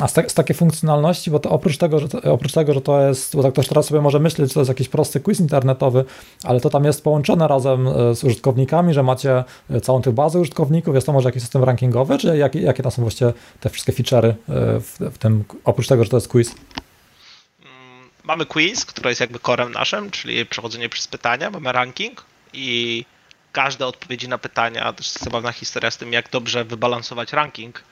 A 0.00 0.08
z, 0.08 0.12
te, 0.12 0.28
z 0.28 0.34
takiej 0.34 0.56
funkcjonalności, 0.56 1.30
bo 1.30 1.38
to 1.38 1.50
oprócz 1.50 1.76
tego, 1.76 1.98
że 1.98 2.08
to, 2.08 2.32
oprócz 2.32 2.52
tego, 2.52 2.74
że 2.74 2.80
to 2.80 3.00
jest, 3.00 3.36
bo 3.36 3.42
tak 3.42 3.52
ktoś 3.52 3.68
teraz 3.68 3.86
sobie 3.86 4.00
może 4.00 4.18
myśleć, 4.20 4.48
że 4.48 4.54
to 4.54 4.60
jest 4.60 4.68
jakiś 4.68 4.88
prosty 4.88 5.20
quiz 5.20 5.40
internetowy, 5.40 6.04
ale 6.44 6.60
to 6.60 6.70
tam 6.70 6.84
jest 6.84 7.04
połączone 7.04 7.48
razem 7.48 7.88
e, 7.88 8.14
z 8.14 8.24
użytkownikami, 8.24 8.94
że 8.94 9.02
macie 9.02 9.44
e, 9.70 9.80
całą 9.80 10.02
tę 10.02 10.12
bazę 10.12 10.40
użytkowników, 10.40 10.94
jest 10.94 11.06
to 11.06 11.12
może 11.12 11.28
jakiś 11.28 11.42
system 11.42 11.64
rankingowy, 11.64 12.18
czy 12.18 12.36
jakie, 12.36 12.60
jakie 12.60 12.82
tam 12.82 12.92
są 12.92 13.02
właściwie 13.02 13.32
te 13.60 13.70
wszystkie 13.70 13.92
feature'y 13.92 14.28
e, 14.28 14.34
w, 14.80 14.98
w 15.12 15.18
tym, 15.18 15.44
oprócz 15.64 15.88
tego, 15.88 16.04
że 16.04 16.10
to 16.10 16.16
jest 16.16 16.28
quiz? 16.28 16.48
Mm, 16.48 18.08
mamy 18.24 18.46
quiz, 18.46 18.84
który 18.84 19.08
jest 19.08 19.20
jakby 19.20 19.38
korem 19.38 19.72
naszym, 19.72 20.10
czyli 20.10 20.46
przechodzenie 20.46 20.88
przez 20.88 21.06
pytania, 21.06 21.50
mamy 21.50 21.72
ranking 21.72 22.24
i 22.52 23.04
każde 23.52 23.86
odpowiedzi 23.86 24.28
na 24.28 24.38
pytania, 24.38 24.92
też 24.92 25.06
jest 25.06 25.24
zabawna 25.24 25.52
historia 25.52 25.90
z 25.90 25.96
tym, 25.96 26.12
jak 26.12 26.30
dobrze 26.30 26.64
wybalansować 26.64 27.32
ranking, 27.32 27.82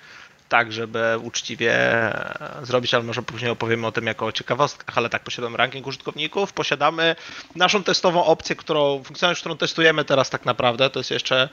tak, 0.50 0.72
żeby 0.72 1.18
uczciwie 1.22 1.74
zrobić, 2.62 2.94
ale 2.94 3.04
może 3.04 3.22
później 3.22 3.50
opowiemy 3.50 3.86
o 3.86 3.92
tym 3.92 4.06
jako 4.06 4.26
o 4.26 4.32
ciekawostkach, 4.32 4.98
ale 4.98 5.08
tak, 5.08 5.22
posiadamy 5.22 5.56
ranking 5.56 5.86
użytkowników, 5.86 6.52
posiadamy 6.52 7.16
naszą 7.54 7.82
testową 7.82 8.24
opcję, 8.24 8.56
którą, 8.56 9.04
funkcjonalność, 9.04 9.40
którą 9.40 9.56
testujemy 9.56 10.04
teraz 10.04 10.30
tak 10.30 10.44
naprawdę, 10.44 10.90
to 10.90 11.00
jest 11.00 11.10
jeszcze, 11.10 11.48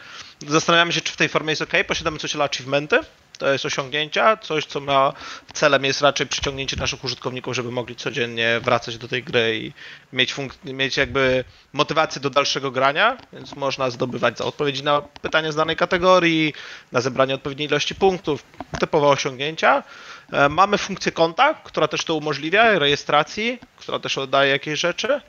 zastanawiamy 0.47 0.93
się, 0.93 1.01
czy 1.01 1.13
w 1.13 1.17
tej 1.17 1.29
formie 1.29 1.49
jest 1.49 1.61
ok, 1.61 1.73
posiadamy 1.87 2.19
coś 2.19 2.33
dla 2.33 2.45
achievementy, 2.45 2.99
to 3.37 3.51
jest 3.53 3.65
osiągnięcia, 3.65 4.37
coś 4.37 4.65
co 4.65 4.79
ma 4.79 5.13
celem 5.53 5.83
jest 5.83 6.01
raczej 6.01 6.27
przyciągnięcie 6.27 6.77
naszych 6.77 7.03
użytkowników, 7.03 7.55
żeby 7.55 7.71
mogli 7.71 7.95
codziennie 7.95 8.59
wracać 8.63 8.97
do 8.97 9.07
tej 9.07 9.23
gry 9.23 9.59
i 9.59 9.73
mieć, 10.15 10.33
funk- 10.33 10.73
mieć 10.73 10.97
jakby 10.97 11.43
motywację 11.73 12.21
do 12.21 12.29
dalszego 12.29 12.71
grania, 12.71 13.17
więc 13.33 13.55
można 13.55 13.89
zdobywać 13.89 14.37
za 14.37 14.45
odpowiedzi 14.45 14.83
na 14.83 15.01
pytania 15.01 15.51
z 15.51 15.55
danej 15.55 15.75
kategorii, 15.75 16.53
na 16.91 17.01
zebranie 17.01 17.35
odpowiedniej 17.35 17.67
ilości 17.67 17.95
punktów, 17.95 18.45
typowe 18.77 19.07
osiągnięcia. 19.07 19.83
E, 20.31 20.49
mamy 20.49 20.77
funkcję 20.77 21.11
konta, 21.11 21.53
która 21.53 21.87
też 21.87 22.05
to 22.05 22.15
umożliwia, 22.15 22.79
rejestracji, 22.79 23.59
która 23.77 23.99
też 23.99 24.17
oddaje 24.17 24.51
jakieś 24.51 24.79
rzeczy. 24.79 25.21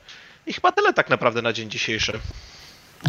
I 0.45 0.53
chyba 0.53 0.71
tyle 0.71 0.93
tak 0.93 1.09
naprawdę 1.09 1.41
na 1.41 1.53
dzień 1.53 1.69
dzisiejszy. 1.69 2.19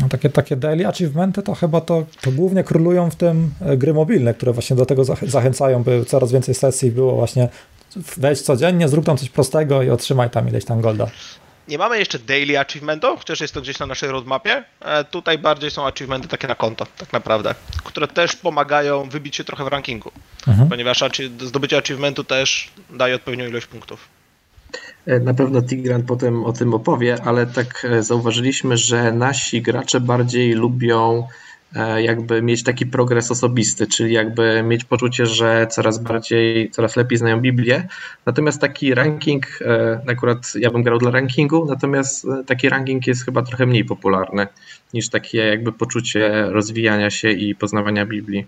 No, 0.00 0.08
takie, 0.08 0.30
takie 0.30 0.56
daily 0.56 0.86
achievementy 0.86 1.42
to 1.42 1.54
chyba 1.54 1.80
to, 1.80 2.04
to 2.20 2.32
głównie 2.32 2.64
królują 2.64 3.10
w 3.10 3.16
tym 3.16 3.50
e, 3.60 3.76
gry 3.76 3.94
mobilne, 3.94 4.34
które 4.34 4.52
właśnie 4.52 4.76
do 4.76 4.86
tego 4.86 5.04
zachęcają, 5.04 5.82
by 5.82 6.04
coraz 6.04 6.32
więcej 6.32 6.54
sesji 6.54 6.90
było 6.90 7.14
właśnie 7.14 7.48
wejdź 7.96 8.40
codziennie, 8.40 8.88
zrób 8.88 9.04
tam 9.04 9.16
coś 9.16 9.30
prostego 9.30 9.82
i 9.82 9.90
otrzymaj 9.90 10.30
tam 10.30 10.48
ileś 10.48 10.64
tam 10.64 10.80
golda. 10.80 11.06
Nie 11.68 11.78
mamy 11.78 11.98
jeszcze 11.98 12.18
daily 12.18 12.58
achievementów, 12.58 13.18
chociaż 13.18 13.40
jest 13.40 13.54
to 13.54 13.60
gdzieś 13.60 13.78
na 13.78 13.86
naszej 13.86 14.10
roadmapie. 14.10 14.64
E, 14.80 15.04
tutaj 15.04 15.38
bardziej 15.38 15.70
są 15.70 15.86
achievementy 15.86 16.28
takie 16.28 16.48
na 16.48 16.54
konto, 16.54 16.86
tak 16.98 17.12
naprawdę, 17.12 17.54
które 17.84 18.08
też 18.08 18.36
pomagają 18.36 19.08
wybić 19.08 19.36
się 19.36 19.44
trochę 19.44 19.64
w 19.64 19.68
rankingu, 19.68 20.10
mhm. 20.48 20.68
ponieważ 20.68 21.04
zdobycie 21.40 21.78
achievementu 21.78 22.24
też 22.24 22.70
daje 22.90 23.14
odpowiednią 23.14 23.46
ilość 23.46 23.66
punktów. 23.66 24.19
E, 25.06 25.20
na 25.20 25.34
pewno 25.34 25.62
Tigran 25.62 26.02
potem 26.02 26.44
o 26.44 26.52
tym 26.52 26.74
opowie, 26.74 27.16
ale 27.24 27.46
tak 27.46 27.86
e, 27.90 28.02
zauważyliśmy, 28.02 28.76
że 28.76 29.12
nasi 29.12 29.62
gracze 29.62 30.00
bardziej 30.00 30.52
lubią 30.52 31.26
e, 31.74 32.02
jakby 32.02 32.42
mieć 32.42 32.62
taki 32.62 32.86
progres 32.86 33.30
osobisty, 33.30 33.86
czyli 33.86 34.14
jakby 34.14 34.62
mieć 34.62 34.84
poczucie, 34.84 35.26
że 35.26 35.66
coraz 35.70 35.98
bardziej, 35.98 36.70
coraz 36.70 36.96
lepiej 36.96 37.18
znają 37.18 37.40
Biblię. 37.40 37.88
Natomiast 38.26 38.60
taki 38.60 38.94
ranking, 38.94 39.46
akurat 40.08 40.54
ja 40.54 40.70
bym 40.70 40.82
grał 40.82 40.98
dla 40.98 41.10
rankingu, 41.10 41.64
natomiast 41.64 42.26
taki 42.46 42.68
ranking 42.68 43.06
jest 43.06 43.24
chyba 43.24 43.42
trochę 43.42 43.66
mniej 43.66 43.84
popularny 43.84 44.46
niż 44.94 45.08
takie 45.08 45.38
jakby 45.38 45.72
poczucie 45.72 46.46
rozwijania 46.48 47.10
się 47.10 47.30
i 47.30 47.54
poznawania 47.54 48.06
Biblii. 48.06 48.46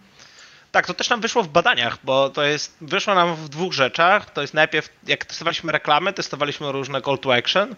Tak, 0.73 0.87
to 0.87 0.95
też 0.95 1.11
nam 1.11 1.21
wyszło 1.21 1.43
w 1.43 1.49
badaniach, 1.49 1.99
bo 2.05 2.31
to 2.31 2.43
jest, 2.43 2.77
wyszło 2.81 3.15
nam 3.15 3.37
w 3.37 3.49
dwóch 3.49 3.73
rzeczach. 3.73 4.31
To 4.31 4.41
jest 4.41 4.55
najpierw, 4.55 4.89
jak 5.07 5.25
testowaliśmy 5.25 5.73
reklamy, 5.73 6.13
testowaliśmy 6.13 6.73
różne 6.73 7.03
call 7.03 7.19
to 7.19 7.35
action. 7.35 7.75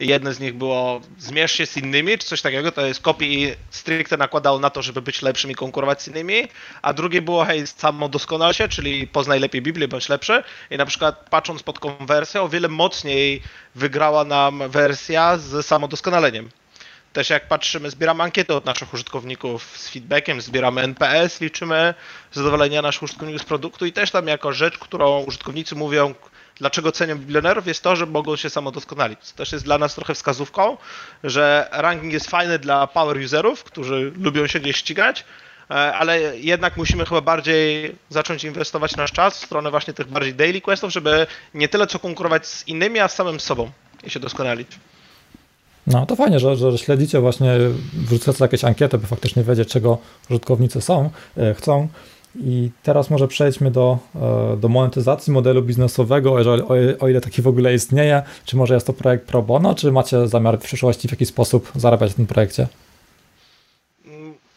Jedne 0.00 0.34
z 0.34 0.40
nich 0.40 0.54
było 0.54 1.00
zmierz 1.18 1.52
się 1.52 1.66
z 1.66 1.76
innymi, 1.76 2.18
czy 2.18 2.26
coś 2.26 2.42
takiego, 2.42 2.72
to 2.72 2.86
jest 2.86 3.00
copy 3.00 3.56
stricte 3.70 4.16
nakładał 4.16 4.60
na 4.60 4.70
to, 4.70 4.82
żeby 4.82 5.02
być 5.02 5.22
lepszym 5.22 5.50
i 5.50 5.54
konkurować 5.54 6.02
z 6.02 6.08
innymi, 6.08 6.48
a 6.82 6.92
drugie 6.92 7.22
było 7.22 7.44
hej, 7.44 7.66
samo 7.66 8.08
doskonal 8.08 8.54
się, 8.54 8.68
czyli 8.68 9.06
poznaj 9.06 9.40
lepiej 9.40 9.62
Biblię, 9.62 9.88
bądź 9.88 10.08
lepszy 10.08 10.42
i 10.70 10.76
na 10.76 10.86
przykład 10.86 11.26
patrząc 11.30 11.62
pod 11.62 11.78
konwersję, 11.78 12.42
o 12.42 12.48
wiele 12.48 12.68
mocniej 12.68 13.42
wygrała 13.74 14.24
nam 14.24 14.62
wersja 14.68 15.38
z 15.38 15.66
samodoskonaleniem. 15.66 16.50
Też 17.12 17.30
jak 17.30 17.48
patrzymy, 17.48 17.90
zbieramy 17.90 18.22
ankiety 18.22 18.54
od 18.54 18.64
naszych 18.64 18.94
użytkowników 18.94 19.78
z 19.78 19.88
feedbackiem, 19.88 20.40
zbieramy 20.40 20.80
NPS, 20.80 21.40
liczymy 21.40 21.94
zadowolenia 22.32 22.82
naszych 22.82 23.02
użytkowników 23.02 23.42
z 23.42 23.44
produktu 23.44 23.86
i 23.86 23.92
też 23.92 24.10
tam 24.10 24.26
jako 24.26 24.52
rzecz, 24.52 24.78
którą 24.78 25.20
użytkownicy 25.20 25.74
mówią, 25.74 26.14
dlaczego 26.58 26.92
cenią 26.92 27.18
bilionerów, 27.18 27.66
jest 27.66 27.82
to, 27.82 27.96
że 27.96 28.06
mogą 28.06 28.36
się 28.36 28.50
samodoskonalić. 28.50 29.18
To 29.20 29.36
też 29.36 29.52
jest 29.52 29.64
dla 29.64 29.78
nas 29.78 29.94
trochę 29.94 30.14
wskazówką, 30.14 30.76
że 31.24 31.68
ranking 31.72 32.12
jest 32.12 32.30
fajny 32.30 32.58
dla 32.58 32.86
power 32.86 33.16
userów, 33.16 33.64
którzy 33.64 34.12
lubią 34.20 34.46
się 34.46 34.60
gdzieś 34.60 34.76
ścigać, 34.76 35.24
e, 35.70 35.74
ale 35.74 36.38
jednak 36.38 36.76
musimy 36.76 37.06
chyba 37.06 37.20
bardziej 37.20 37.96
zacząć 38.10 38.44
inwestować 38.44 38.96
nasz 38.96 39.12
czas 39.12 39.40
w 39.40 39.44
stronę 39.44 39.70
właśnie 39.70 39.94
tych 39.94 40.06
bardziej 40.06 40.34
daily 40.34 40.60
questów, 40.60 40.92
żeby 40.92 41.26
nie 41.54 41.68
tyle 41.68 41.86
co 41.86 41.98
konkurować 41.98 42.46
z 42.46 42.68
innymi, 42.68 43.00
a 43.00 43.08
z 43.08 43.14
samym 43.14 43.40
sobą 43.40 43.70
i 44.04 44.10
się 44.10 44.20
doskonalić. 44.20 44.68
No 45.92 46.06
to 46.06 46.16
fajnie, 46.16 46.38
że, 46.38 46.56
że 46.56 46.78
śledzicie 46.78 47.20
właśnie, 47.20 47.58
wrzucacie 47.92 48.44
jakieś 48.44 48.64
ankiety, 48.64 48.98
by 48.98 49.06
faktycznie 49.06 49.42
wiedzieć, 49.42 49.68
czego 49.68 49.98
użytkownicy 50.30 50.80
są, 50.80 51.10
e, 51.36 51.54
chcą. 51.54 51.88
I 52.36 52.70
teraz 52.82 53.10
może 53.10 53.28
przejdźmy 53.28 53.70
do, 53.70 53.98
e, 54.14 54.56
do 54.56 54.68
monetyzacji 54.68 55.32
modelu 55.32 55.62
biznesowego, 55.62 56.32
o, 56.98 57.08
ile 57.08 57.20
taki 57.20 57.42
w 57.42 57.48
ogóle 57.48 57.74
istnieje. 57.74 58.22
Czy 58.44 58.56
może 58.56 58.74
jest 58.74 58.86
to 58.86 58.92
projekt 58.92 59.26
pro 59.26 59.42
bono, 59.42 59.74
czy 59.74 59.92
macie 59.92 60.28
zamiar 60.28 60.58
w 60.58 60.62
przyszłości 60.62 61.08
w 61.08 61.10
jakiś 61.10 61.28
sposób 61.28 61.72
zarabiać 61.74 62.12
w 62.12 62.14
tym 62.14 62.26
projekcie? 62.26 62.66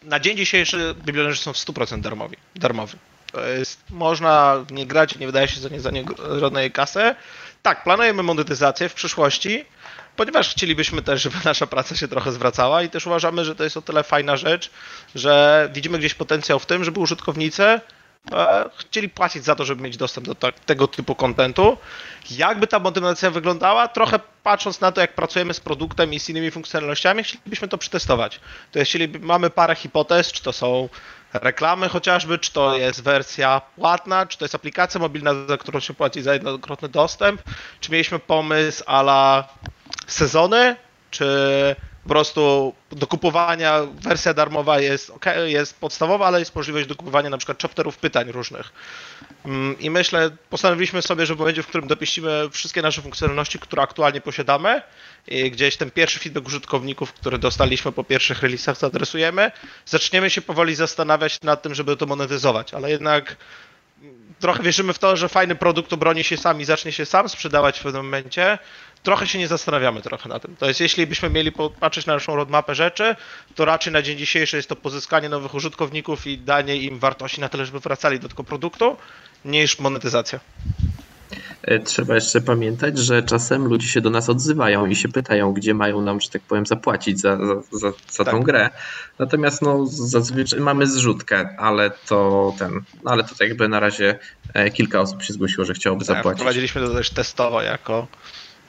Na 0.04 0.20
dzień 0.20 0.38
dzisiejszy 0.38 0.96
biblionerzy 1.06 1.42
są 1.42 1.54
w 1.54 1.58
100% 1.58 2.02
darmowi, 2.02 2.38
darmowy. 2.56 2.98
To 3.32 3.48
jest, 3.48 3.80
można 3.90 4.66
nie 4.72 4.86
grać, 4.86 5.20
nie 5.20 5.26
wydaje 5.26 5.48
się 5.48 5.60
za 5.62 5.70
nie, 5.70 5.80
za 5.80 5.92
nie 5.92 6.04
żadnej 6.40 6.72
kasy. 6.72 7.16
Tak, 7.62 7.84
planujemy 7.84 8.24
monetyzację 8.24 8.90
w 8.90 8.94
przyszłości 8.94 9.66
ponieważ 10.16 10.50
chcielibyśmy 10.50 11.02
też, 11.02 11.22
żeby 11.22 11.36
nasza 11.46 11.68
praca 11.68 11.96
się 11.96 12.08
trochę 12.08 12.32
zwracała 12.32 12.84
i 12.84 12.90
też 12.90 13.08
uważamy, 13.08 13.46
że 13.46 13.56
to 13.56 13.64
jest 13.64 13.78
o 13.78 13.82
tyle 13.82 14.04
fajna 14.04 14.38
rzecz, 14.38 14.72
że 15.16 15.70
widzimy 15.74 16.00
gdzieś 16.00 16.14
potencjał 16.14 16.60
w 16.60 16.66
tym, 16.66 16.84
żeby 16.84 17.00
użytkownicy 17.00 17.64
e, 17.64 18.70
chcieli 18.78 19.10
płacić 19.10 19.44
za 19.44 19.56
to, 19.56 19.66
żeby 19.66 19.84
mieć 19.84 19.98
dostęp 19.98 20.28
do 20.28 20.36
tego 20.66 20.88
typu 20.88 21.16
kontentu. 21.16 21.78
Jakby 22.32 22.68
ta 22.68 22.80
motywacja 22.80 23.32
wyglądała? 23.32 23.88
Trochę 23.88 24.20
patrząc 24.44 24.82
na 24.82 24.92
to, 24.92 25.02
jak 25.02 25.16
pracujemy 25.16 25.54
z 25.54 25.60
produktem 25.60 26.14
i 26.14 26.20
z 26.20 26.30
innymi 26.30 26.52
funkcjonalnościami, 26.52 27.24
chcielibyśmy 27.24 27.68
to 27.68 27.78
przetestować. 27.78 28.40
To 28.72 28.80
jest, 28.80 28.92
mamy 29.20 29.50
parę 29.50 29.76
hipotez, 29.76 30.32
czy 30.32 30.44
to 30.44 30.54
są 30.54 30.90
reklamy 31.34 31.90
chociażby, 31.90 32.40
czy 32.40 32.54
to 32.54 32.78
jest 32.78 33.04
wersja 33.04 33.62
płatna, 33.76 34.26
czy 34.26 34.38
to 34.38 34.46
jest 34.46 34.56
aplikacja 34.56 35.00
mobilna, 35.00 35.32
za 35.48 35.58
którą 35.58 35.80
się 35.80 35.94
płaci 35.94 36.22
za 36.22 36.34
jednokrotny 36.34 36.90
dostęp, 36.90 37.42
czy 37.80 37.92
mieliśmy 37.92 38.20
pomysł 38.20 38.84
ala 38.88 39.48
sezony, 40.14 40.76
czy 41.12 41.26
po 42.04 42.10
prostu 42.10 42.74
do 42.92 43.08
kupowania 43.08 43.80
wersja 44.02 44.34
darmowa 44.34 44.80
jest, 44.80 45.10
okay, 45.10 45.52
jest 45.52 45.80
podstawowa, 45.80 46.28
ale 46.28 46.40
jest 46.40 46.56
możliwość 46.56 46.88
do 46.88 46.96
kupowania 46.96 47.30
na 47.30 47.38
przykład 47.38 47.62
chapterów 47.62 47.98
pytań 47.98 48.32
różnych. 48.32 48.72
Mm, 49.46 49.80
I 49.80 49.90
myślę, 49.90 50.30
postanowiliśmy 50.50 51.02
sobie, 51.02 51.26
że 51.26 51.36
w 51.36 51.40
momencie, 51.40 51.64
w 51.64 51.68
którym 51.68 51.88
dopieścimy 51.88 52.50
wszystkie 52.52 52.82
nasze 52.82 53.02
funkcjonalności, 53.02 53.60
które 53.60 53.82
aktualnie 53.82 54.22
posiadamy, 54.22 54.82
i 55.28 55.52
gdzieś 55.52 55.78
ten 55.78 55.92
pierwszy 55.92 56.20
feedback 56.20 56.48
użytkowników, 56.48 57.14
który 57.14 57.38
dostaliśmy 57.38 57.92
po 57.92 58.04
pierwszych 58.04 58.42
releasach, 58.42 58.78
zaadresujemy, 58.78 59.52
zaczniemy 59.86 60.30
się 60.30 60.42
powoli 60.42 60.76
zastanawiać 60.76 61.42
nad 61.44 61.62
tym, 61.62 61.76
żeby 61.76 61.98
to 61.98 62.06
monetyzować, 62.06 62.74
ale 62.74 62.92
jednak 62.92 63.36
trochę 64.42 64.64
wierzymy 64.64 64.94
w 64.94 65.00
to, 65.00 65.18
że 65.18 65.30
fajny 65.30 65.56
produkt 65.56 65.94
obroni 65.94 66.24
się 66.24 66.38
sam 66.38 66.62
i 66.62 66.66
zacznie 66.66 66.92
się 66.92 67.06
sam 67.06 67.30
sprzedawać 67.30 67.80
w 67.80 67.84
pewnym 67.84 68.06
momencie. 68.06 68.58
Trochę 69.04 69.28
się 69.28 69.40
nie 69.40 69.48
zastanawiamy 69.48 70.02
trochę 70.02 70.30
na 70.30 70.40
tym. 70.40 70.56
To 70.56 70.68
jest, 70.68 70.80
jeśli 70.80 71.08
byśmy 71.08 71.30
mieli 71.30 71.52
popatrzeć 71.52 72.06
na 72.06 72.14
naszą 72.14 72.36
roadmapę 72.36 72.76
rzeczy, 72.76 73.16
to 73.56 73.66
raczej 73.66 73.94
na 73.94 74.02
dzień 74.02 74.18
dzisiejszy 74.18 74.58
jest 74.58 74.70
to 74.70 74.76
pozyskanie 74.76 75.30
nowych 75.30 75.54
użytkowników 75.54 76.28
i 76.28 76.38
danie 76.38 76.76
im 76.76 77.00
wartości 77.00 77.42
na 77.42 77.50
tyle, 77.50 77.66
żeby 77.66 77.80
wracali 77.80 78.20
do 78.20 78.30
tego 78.30 78.44
produktu, 78.44 78.98
niż 79.46 79.80
monetyzacja. 79.80 80.40
E, 81.62 81.80
trzeba 81.80 82.16
jeszcze 82.16 82.42
pamiętać, 82.42 82.98
że 82.98 83.24
czasem 83.24 83.66
ludzie 83.66 83.88
się 83.88 84.02
do 84.02 84.10
nas 84.10 84.30
odzywają 84.30 84.86
i 84.86 84.96
się 84.96 85.10
pytają, 85.10 85.54
gdzie 85.54 85.74
mają 85.74 86.02
nam, 86.02 86.22
że 86.22 86.30
tak 86.30 86.42
powiem, 86.42 86.66
zapłacić 86.66 87.20
za, 87.20 87.38
za, 87.38 87.56
za, 87.72 87.94
za 88.10 88.24
tak. 88.24 88.34
tą 88.34 88.44
grę. 88.44 88.70
Natomiast 89.20 89.62
no, 89.62 89.86
zazwyczaj 89.86 90.60
mamy 90.60 90.88
zrzutkę, 90.88 91.56
ale 91.60 91.92
to 92.08 92.54
ten, 92.60 92.82
ale 93.06 93.24
to 93.24 93.44
jakby 93.44 93.68
na 93.68 93.80
razie 93.80 94.20
e, 94.54 94.72
kilka 94.72 95.00
osób 95.00 95.24
się 95.24 95.34
zgłosiło, 95.34 95.66
że 95.66 95.74
chciałoby 95.74 96.06
tak, 96.06 96.16
zapłacić. 96.18 96.40
Wprowadziliśmy 96.40 96.82
to 96.82 96.94
też 96.94 97.10
testowo 97.10 97.62
jako 97.62 98.08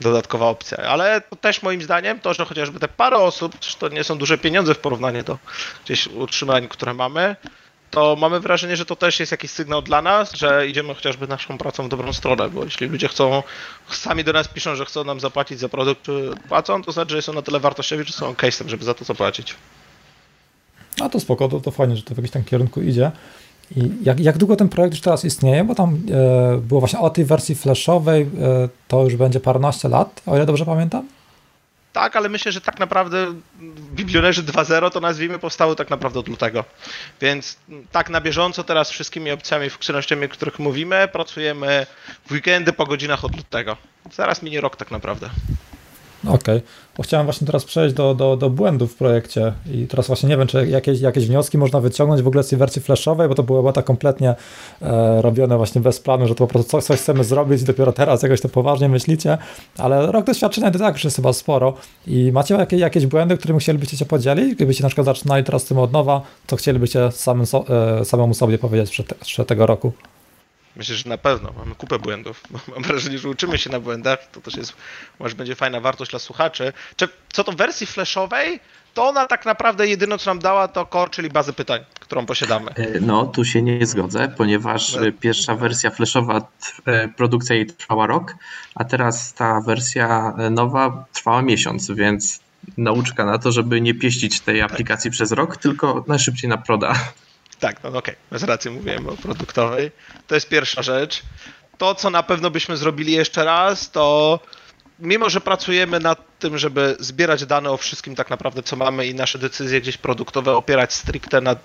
dodatkowa 0.00 0.47
opcja. 0.47 0.78
Ale 0.78 1.21
to 1.21 1.37
też 1.37 1.62
moim 1.62 1.83
zdaniem 1.83 2.21
to, 2.21 2.35
że 2.35 2.45
chociażby 2.45 2.81
te 2.81 2.88
parę 2.88 3.16
osób, 3.16 3.54
to 3.78 3.88
nie 3.88 4.04
są 4.04 4.19
duże 4.19 4.38
pieniądze 4.38 4.75
w 4.75 4.78
porównaniu 4.78 5.23
do 5.23 5.38
gdzieś 5.85 6.07
utrzymań, 6.07 6.69
które 6.69 6.95
mamy, 6.95 7.37
to 7.92 8.16
mamy 8.16 8.40
wrażenie, 8.40 8.76
że 8.76 8.84
to 8.87 8.96
też 8.96 9.20
jest 9.20 9.32
jakiś 9.32 9.50
sygnał 9.50 9.82
dla 9.82 10.02
nas, 10.02 10.32
że 10.32 10.68
idziemy 10.68 10.94
chociażby 10.94 11.28
naszą 11.28 11.58
pracą 11.58 11.84
w 11.87 11.88
dobrą 11.88 12.12
stronę, 12.12 12.50
bo 12.50 12.64
jeśli 12.64 12.87
ludzie 12.87 13.08
chcą, 13.08 13.42
sami 13.90 14.25
do 14.25 14.32
nas 14.32 14.49
piszą, 14.49 14.76
że 14.76 14.84
chcą 14.84 15.04
nam 15.04 15.20
zapłacić 15.20 15.58
za 15.58 15.68
produkt, 15.68 16.06
płacą, 16.49 16.82
to 16.82 16.92
znaczy, 16.92 17.14
że 17.14 17.22
są 17.22 17.32
na 17.32 17.42
tyle 17.42 17.61
wartościowi, 17.61 18.04
że 18.04 18.12
są 18.12 18.32
case'em, 18.32 18.68
żeby 18.68 18.84
za 18.84 18.94
to 18.94 19.04
zapłacić. 19.04 19.54
A 21.00 21.08
to 21.08 21.20
spoko, 21.20 21.49
to, 21.49 21.61
to 21.61 21.70
fajnie, 21.70 21.96
że 21.96 22.02
to 22.02 22.14
w 22.14 22.16
jakimś 22.16 22.30
tam 22.30 22.44
kierunku 22.44 22.82
idzie. 22.82 23.11
I 23.76 23.90
jak, 24.02 24.20
jak 24.20 24.38
długo 24.38 24.56
ten 24.56 24.68
projekt 24.68 24.94
już 24.94 25.00
teraz 25.00 25.25
istnieje? 25.25 25.64
Bo 25.64 25.75
tam 25.75 25.94
e, 25.94 26.58
było 26.58 26.80
właśnie 26.80 26.99
o 26.99 27.11
tej 27.11 27.25
wersji 27.25 27.54
flashowej, 27.54 28.22
e, 28.22 28.68
to 28.88 29.04
już 29.04 29.16
będzie 29.16 29.40
paręnaście 29.40 29.88
lat, 29.88 30.22
o 30.26 30.37
ile 30.37 30.46
dobrze 30.46 30.66
pamiętam? 30.66 31.08
Tak, 31.92 32.16
ale 32.16 32.28
myślę, 32.28 32.52
że 32.52 32.61
tak 32.61 32.78
naprawdę 32.78 33.34
Biblionerzy 33.94 34.42
2.0 34.42 34.90
to 34.90 35.00
nazwijmy 35.00 35.38
powstały 35.38 35.76
tak 35.76 35.90
naprawdę 35.90 36.20
od 36.20 36.28
lutego. 36.28 36.64
Więc 37.20 37.56
tak 37.92 38.11
na 38.11 38.20
bieżąco 38.20 38.64
teraz 38.64 38.90
wszystkimi 38.90 39.30
opcjami, 39.30 39.70
funkcjonalnościami, 39.70 40.26
o 40.26 40.28
których 40.28 40.58
mówimy, 40.58 41.08
pracujemy 41.12 41.87
w 42.26 42.32
weekendy 42.32 42.72
po 42.72 42.87
godzinach 42.87 43.25
od 43.25 43.37
lutego. 43.37 43.76
Zaraz 44.12 44.42
minie 44.42 44.61
rok 44.61 44.76
tak 44.76 44.90
naprawdę. 44.90 45.30
Okej, 46.24 46.34
okay. 46.34 46.62
bo 46.96 47.02
chciałem 47.02 47.26
właśnie 47.26 47.46
teraz 47.46 47.64
przejść 47.64 47.94
do, 47.94 48.14
do, 48.14 48.36
do 48.36 48.50
błędów 48.50 48.92
w 48.92 48.96
projekcie 48.96 49.52
i 49.74 49.86
teraz 49.86 50.06
właśnie 50.06 50.28
nie 50.28 50.36
wiem, 50.36 50.46
czy 50.46 50.66
jakieś, 50.66 51.00
jakieś 51.00 51.26
wnioski 51.26 51.58
można 51.58 51.80
wyciągnąć 51.80 52.22
w 52.22 52.26
ogóle 52.26 52.42
z 52.42 52.48
tej 52.48 52.58
wersji 52.58 52.82
flashowej, 52.82 53.28
bo 53.28 53.34
to 53.34 53.42
było 53.42 53.72
tak 53.72 53.84
kompletnie 53.84 54.34
e, 54.82 55.22
robione 55.22 55.56
właśnie 55.56 55.80
bez 55.80 56.00
planu, 56.00 56.28
że 56.28 56.34
to 56.34 56.46
po 56.46 56.52
prostu 56.52 56.70
coś, 56.70 56.84
coś 56.84 57.00
chcemy 57.00 57.24
zrobić 57.24 57.62
i 57.62 57.64
dopiero 57.64 57.92
teraz 57.92 58.22
jakoś 58.22 58.40
to 58.40 58.48
poważnie 58.48 58.88
myślicie, 58.88 59.38
ale 59.78 60.12
rok 60.12 60.26
doświadczenia 60.26 60.70
to 60.70 60.78
tak 60.78 60.94
już 60.94 61.04
jest 61.04 61.16
chyba 61.16 61.32
sporo 61.32 61.74
i 62.06 62.32
macie 62.32 62.54
jakieś, 62.54 62.80
jakieś 62.80 63.06
błędy, 63.06 63.36
którymi 63.36 63.60
chcielibyście 63.60 63.96
się 63.96 64.04
podzielić? 64.04 64.54
Gdybyście 64.54 64.82
na 64.82 64.88
przykład 64.88 65.04
zaczynali 65.04 65.44
teraz 65.44 65.64
tym 65.64 65.78
od 65.78 65.92
nowa, 65.92 66.22
co 66.46 66.56
chcielibyście 66.56 67.12
samym 67.12 67.46
so, 67.46 67.64
e, 68.00 68.04
samemu 68.04 68.35
sobie 68.35 68.58
powiedzieć 68.58 68.90
przed, 68.90 69.14
przed 69.14 69.48
tego 69.48 69.66
roku? 69.66 69.92
Myślę, 70.76 70.96
że 70.96 71.08
na 71.08 71.18
pewno. 71.18 71.52
Mamy 71.58 71.74
kupę 71.74 71.98
błędów. 71.98 72.42
Mam 72.74 72.82
wrażenie, 72.82 73.18
że 73.18 73.28
uczymy 73.28 73.58
się 73.58 73.70
na 73.70 73.80
błędach. 73.80 74.18
To 74.32 74.40
też 74.40 74.56
jest, 74.56 74.72
może 75.18 75.35
będzie 75.35 75.54
fajna 75.54 75.80
wartość 75.80 76.11
dla 76.11 76.20
słuchaczy. 76.20 76.72
Co 77.32 77.44
do 77.44 77.52
wersji 77.52 77.87
flashowej, 77.87 78.61
to 78.94 79.08
ona 79.08 79.26
tak 79.26 79.46
naprawdę 79.46 79.88
jedyne, 79.88 80.18
co 80.18 80.30
nam 80.30 80.38
dała, 80.38 80.68
to 80.68 80.87
core, 80.87 81.11
czyli 81.11 81.30
bazę 81.30 81.52
pytań, 81.52 81.85
którą 82.00 82.26
posiadamy. 82.26 82.70
E, 82.70 83.00
no, 83.00 83.26
tu 83.26 83.44
się 83.44 83.62
nie 83.62 83.87
zgodzę, 83.87 84.35
ponieważ 84.37 84.94
no. 84.94 85.00
pierwsza 85.20 85.54
wersja 85.54 85.90
flashowa, 85.90 86.48
e, 86.87 87.08
produkcja 87.08 87.56
jej 87.56 87.66
trwała 87.66 88.06
rok, 88.06 88.35
a 88.74 88.85
teraz 88.85 89.35
ta 89.35 89.61
wersja 89.61 90.32
nowa 90.50 91.04
trwała 91.12 91.42
miesiąc, 91.42 91.90
więc 91.90 92.40
nauczka 92.78 93.24
na 93.24 93.38
to, 93.38 93.52
żeby 93.52 93.80
nie 93.80 93.94
pieścić 93.94 94.40
tej 94.40 94.62
aplikacji 94.62 95.11
tak. 95.11 95.14
przez 95.14 95.32
rok, 95.32 95.56
tylko 95.56 96.04
najszybciej 96.08 96.50
na 96.50 96.58
proda. 96.58 96.94
Tak, 97.62 97.83
no 97.83 97.88
okej, 97.88 97.98
okay. 97.98 98.16
bez 98.31 98.42
racji 98.42 98.70
mówiłem 98.70 99.09
o 99.09 99.16
produktowej. 99.16 99.90
To 100.27 100.35
jest 100.35 100.48
pierwsza 100.48 100.83
rzecz. 100.83 101.22
To, 101.79 101.94
co 101.94 102.11
na 102.11 102.22
pewno 102.22 102.51
byśmy 102.51 102.77
zrobili 102.77 103.12
jeszcze 103.12 103.44
raz, 103.44 103.90
to 103.90 104.40
mimo, 104.98 105.31
że 105.31 105.40
pracujemy 105.40 106.01
nad 106.01 106.38
tym, 106.38 106.59
żeby 106.59 106.96
zbierać 106.98 107.46
dane 107.46 107.70
o 107.70 107.77
wszystkim 107.77 108.14
tak 108.14 108.31
naprawdę, 108.31 108.62
co 108.62 108.77
mamy 108.77 109.07
i 109.07 109.14
nasze 109.14 109.38
decyzje 109.38 109.81
gdzieś 109.81 109.96
produktowe 109.96 110.57
opierać 110.57 110.92
stricte 110.92 111.40
na 111.40 111.57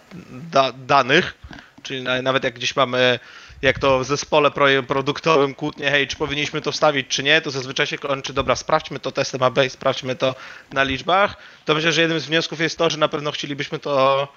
da 0.52 0.72
danych, 0.72 1.38
czyli 1.84 2.04
nawet 2.04 2.44
jak 2.44 2.54
gdzieś 2.54 2.76
mamy 2.76 3.20
jak 3.62 3.80
to 3.80 4.00
w 4.00 4.06
zespole 4.06 4.52
produktowym 4.88 5.56
kłótnie, 5.56 5.92
hej, 5.92 6.08
czy 6.08 6.16
powinniśmy 6.16 6.62
to 6.62 6.72
wstawić, 6.72 7.08
czy 7.08 7.24
nie, 7.24 7.42
to 7.42 7.52
zazwyczaj 7.52 7.88
się 7.88 7.98
kończy, 7.98 8.34
dobra, 8.34 8.56
sprawdźmy 8.56 9.00
to 9.00 9.12
testem 9.12 9.44
AB, 9.44 9.60
sprawdźmy 9.70 10.16
to 10.16 10.36
na 10.74 10.84
liczbach, 10.84 11.38
to 11.66 11.76
myślę, 11.76 11.92
że 11.92 12.02
jednym 12.02 12.20
z 12.20 12.26
wniosków 12.26 12.60
jest 12.60 12.78
to, 12.78 12.90
że 12.90 12.98
na 12.98 13.08
pewno 13.08 13.32
chcielibyśmy 13.32 13.80
to 13.80 14.28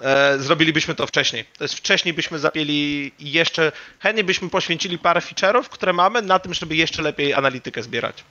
e, 0.00 0.38
zrobilibyśmy 0.38 0.94
to 0.94 1.06
wcześniej. 1.06 1.44
To 1.58 1.64
jest 1.64 1.74
wcześniej 1.74 2.14
byśmy 2.14 2.38
zapieli 2.38 3.12
jeszcze, 3.18 3.72
chętnie 4.00 4.24
byśmy 4.24 4.50
poświęcili 4.50 4.98
parę 4.98 5.20
feature'ów, 5.20 5.64
które 5.64 5.92
mamy 5.92 6.22
na 6.22 6.38
tym, 6.38 6.54
żeby 6.54 6.76
jeszcze 6.76 7.02
lepiej 7.02 7.34
analitykę 7.34 7.82
zbierać 7.82 8.24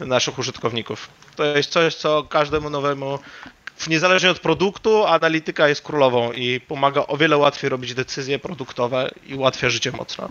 naszych 0.00 0.38
użytkowników. 0.38 1.08
To 1.36 1.44
jest 1.44 1.70
coś, 1.70 1.94
co 1.94 2.22
każdemu 2.22 2.70
nowemu, 2.70 3.18
niezależnie 3.88 4.30
od 4.30 4.38
produktu, 4.38 5.06
analityka 5.06 5.68
jest 5.68 5.82
królową 5.82 6.32
i 6.32 6.60
pomaga 6.60 7.04
o 7.06 7.16
wiele 7.16 7.36
łatwiej 7.36 7.70
robić 7.70 7.94
decyzje 7.94 8.38
produktowe 8.38 9.10
i 9.26 9.34
ułatwia 9.34 9.70
życie 9.70 9.92
mocno. 9.92 10.28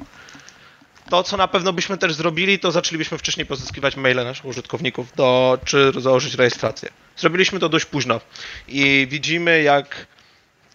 To, 1.09 1.23
co 1.23 1.37
na 1.37 1.47
pewno 1.47 1.73
byśmy 1.73 1.97
też 1.97 2.13
zrobili, 2.13 2.59
to 2.59 2.71
zaczęlibyśmy 2.71 3.17
wcześniej 3.17 3.45
pozyskiwać 3.45 3.95
maile 3.95 4.15
naszych 4.15 4.45
użytkowników, 4.45 5.15
do, 5.15 5.59
czy 5.65 5.91
założyć 5.97 6.33
rejestrację. 6.33 6.89
Zrobiliśmy 7.17 7.59
to 7.59 7.69
dość 7.69 7.85
późno 7.85 8.21
i 8.67 9.07
widzimy, 9.09 9.61
jak 9.61 10.07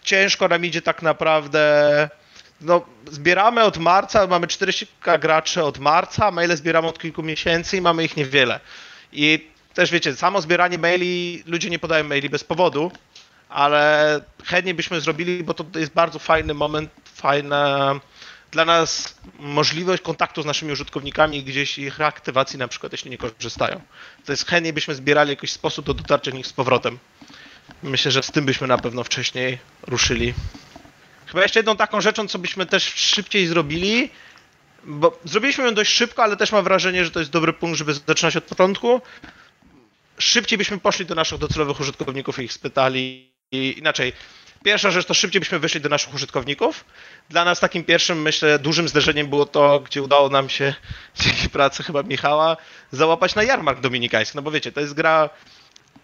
ciężko 0.07 0.47
nam 0.47 0.65
idzie 0.65 0.81
tak 0.81 1.01
naprawdę. 1.01 2.09
No, 2.61 2.85
zbieramy 3.11 3.63
od 3.63 3.77
marca, 3.77 4.27
mamy 4.27 4.47
40 4.47 4.87
graczy 5.19 5.63
od 5.63 5.79
marca, 5.79 6.31
maile 6.31 6.57
zbieramy 6.57 6.87
od 6.87 6.99
kilku 6.99 7.23
miesięcy 7.23 7.77
i 7.77 7.81
mamy 7.81 8.03
ich 8.03 8.17
niewiele. 8.17 8.59
I 9.11 9.49
też 9.73 9.91
wiecie, 9.91 10.15
samo 10.15 10.41
zbieranie 10.41 10.77
maili, 10.77 11.43
ludzie 11.47 11.69
nie 11.69 11.79
podają 11.79 12.03
maili 12.03 12.29
bez 12.29 12.43
powodu, 12.43 12.91
ale 13.49 14.21
chętnie 14.45 14.73
byśmy 14.73 15.01
zrobili, 15.01 15.43
bo 15.43 15.53
to 15.53 15.79
jest 15.79 15.93
bardzo 15.93 16.19
fajny 16.19 16.53
moment, 16.53 16.89
fajna 17.15 17.95
dla 18.51 18.65
nas 18.65 19.17
możliwość 19.39 20.03
kontaktu 20.03 20.41
z 20.41 20.45
naszymi 20.45 20.71
użytkownikami 20.71 21.37
i 21.37 21.43
gdzieś 21.43 21.79
ich 21.79 21.97
reaktywacji, 21.99 22.59
na 22.59 22.67
przykład 22.67 22.91
jeśli 22.91 23.11
nie 23.11 23.17
korzystają. 23.17 23.81
To 24.25 24.31
jest 24.31 24.49
chętnie 24.49 24.73
byśmy 24.73 24.95
zbierali 24.95 25.29
jakiś 25.29 25.51
sposób 25.51 25.85
do 25.85 25.93
dotarcia 25.93 26.31
do 26.31 26.37
nich 26.37 26.47
z 26.47 26.53
powrotem. 26.53 26.99
Myślę, 27.83 28.11
że 28.11 28.23
z 28.23 28.31
tym 28.31 28.45
byśmy 28.45 28.67
na 28.67 28.77
pewno 28.77 29.03
wcześniej 29.03 29.57
ruszyli. 29.87 30.33
Chyba 31.25 31.43
jeszcze 31.43 31.59
jedną 31.59 31.75
taką 31.75 32.01
rzeczą, 32.01 32.27
co 32.27 32.39
byśmy 32.39 32.65
też 32.65 32.83
szybciej 32.83 33.47
zrobili, 33.47 34.09
bo 34.83 35.19
zrobiliśmy 35.25 35.63
ją 35.63 35.73
dość 35.73 35.91
szybko, 35.93 36.23
ale 36.23 36.37
też 36.37 36.51
mam 36.51 36.63
wrażenie, 36.63 37.05
że 37.05 37.11
to 37.11 37.19
jest 37.19 37.31
dobry 37.31 37.53
punkt, 37.53 37.77
żeby 37.77 37.93
zaczynać 37.93 38.37
od 38.37 38.43
początku. 38.43 39.01
Szybciej 40.17 40.57
byśmy 40.57 40.77
poszli 40.77 41.05
do 41.05 41.15
naszych 41.15 41.37
docelowych 41.37 41.79
użytkowników 41.79 42.39
i 42.39 42.43
ich 42.43 42.53
spytali. 42.53 43.31
I 43.51 43.75
inaczej, 43.77 44.13
pierwsza 44.63 44.91
rzecz 44.91 45.05
to 45.05 45.13
szybciej 45.13 45.39
byśmy 45.39 45.59
wyszli 45.59 45.81
do 45.81 45.89
naszych 45.89 46.13
użytkowników. 46.13 46.85
Dla 47.29 47.45
nas 47.45 47.59
takim 47.59 47.83
pierwszym, 47.83 48.21
myślę, 48.21 48.59
dużym 48.59 48.87
zderzeniem 48.87 49.27
było 49.27 49.45
to, 49.45 49.79
gdzie 49.79 50.01
udało 50.01 50.29
nam 50.29 50.49
się 50.49 50.73
dzięki 51.21 51.49
pracy 51.49 51.83
chyba 51.83 52.03
Michała 52.03 52.57
załapać 52.91 53.35
na 53.35 53.43
jarmark 53.43 53.79
dominikański. 53.79 54.35
No 54.37 54.41
bo 54.41 54.51
wiecie, 54.51 54.71
to 54.71 54.79
jest 54.79 54.93
gra 54.93 55.29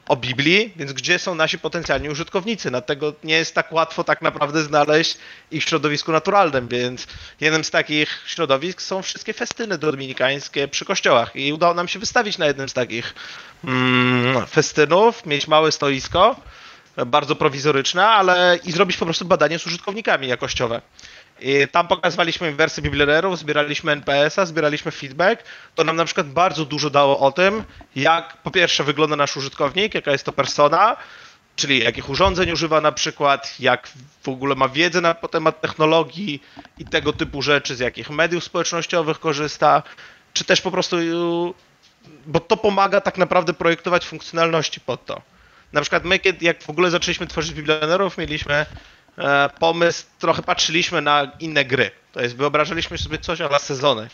o 0.08 0.16
Biblii, 0.16 0.74
więc 0.76 0.94
gdzie 0.94 1.20
są 1.20 1.36
nasi 1.36 1.60
potencjalni 1.60 2.10
użytkownicy? 2.10 2.70
Dlatego 2.70 3.14
nie 3.24 3.36
jest 3.36 3.56
tak 3.56 3.72
łatwo 3.72 4.04
tak 4.04 4.22
naprawdę 4.22 4.64
znaleźć 4.64 5.18
ich 5.52 5.64
w 5.64 5.70
środowisku 5.70 6.12
naturalnym, 6.12 6.68
więc 6.68 7.08
jednym 7.42 7.64
z 7.64 7.72
takich 7.72 8.22
środowisk 8.26 8.82
są 8.82 9.02
wszystkie 9.02 9.34
festyny 9.34 9.78
dominikańskie 9.78 10.68
przy 10.68 10.86
kościołach 10.86 11.36
i 11.36 11.54
udało 11.54 11.74
nam 11.74 11.88
się 11.88 12.00
wystawić 12.00 12.38
na 12.38 12.46
jednym 12.46 12.70
z 12.70 12.74
takich 12.74 13.16
mm, 13.64 14.48
festynów, 14.48 15.26
mieć 15.26 15.48
małe 15.48 15.72
stoisko, 15.72 16.36
bardzo 17.06 17.36
prowizoryczne, 17.36 18.08
ale 18.08 18.60
i 18.64 18.72
zrobić 18.72 18.98
po 18.98 19.06
prostu 19.06 19.26
badanie 19.26 19.60
z 19.60 19.68
użytkownikami 19.68 20.28
jakościowe. 20.28 20.82
Tam 21.72 21.88
pokazywaliśmy 21.88 22.52
wersję 22.52 22.84
biblionerów, 22.84 23.40
zbieraliśmy 23.40 23.92
NPS-a, 23.92 24.46
zbieraliśmy 24.46 24.92
feedback. 24.92 25.44
To 25.76 25.84
nam 25.84 25.96
na 25.96 26.06
przykład 26.06 26.28
bardzo 26.28 26.66
dużo 26.66 26.90
dało 26.90 27.20
o 27.20 27.32
tym, 27.32 27.64
jak 27.96 28.38
po 28.38 28.52
pierwsze 28.52 28.84
wygląda 28.84 29.16
nasz 29.16 29.38
użytkownik, 29.38 29.94
jaka 29.94 30.12
jest 30.12 30.26
to 30.26 30.32
persona, 30.32 30.98
czyli 31.56 31.84
jakich 31.84 32.10
urządzeń 32.10 32.52
używa 32.52 32.82
na 32.82 32.92
przykład, 32.92 33.60
jak 33.60 33.88
w 34.24 34.30
ogóle 34.30 34.56
ma 34.56 34.70
wiedzę 34.70 35.02
na 35.02 35.14
temat 35.14 35.62
technologii 35.62 36.44
i 36.80 36.86
tego 36.86 37.14
typu 37.14 37.42
rzeczy, 37.42 37.76
z 37.76 37.80
jakich 37.80 38.10
mediów 38.10 38.44
społecznościowych 38.44 39.20
korzysta, 39.20 39.84
czy 40.34 40.46
też 40.46 40.62
po 40.62 40.72
prostu, 40.72 40.98
bo 42.26 42.40
to 42.40 42.58
pomaga 42.58 43.02
tak 43.02 43.18
naprawdę 43.18 43.54
projektować 43.54 44.06
funkcjonalności 44.06 44.80
pod 44.80 45.06
to. 45.06 45.22
Na 45.74 45.82
przykład 45.82 46.04
my, 46.04 46.20
jak 46.42 46.64
w 46.64 46.70
ogóle 46.70 46.92
zaczęliśmy 46.92 47.28
tworzyć 47.28 47.54
biblionerów, 47.54 48.18
mieliśmy 48.18 48.66
pomysł, 49.60 50.06
trochę 50.20 50.42
patrzyliśmy 50.42 51.02
na 51.02 51.32
inne 51.40 51.66
gry. 51.66 51.92
To 52.12 52.22
jest, 52.22 52.36
wyobrażaliśmy 52.36 52.98
sobie 52.98 53.18
coś 53.18 53.40
na 53.40 53.60
sezony. 53.60 54.10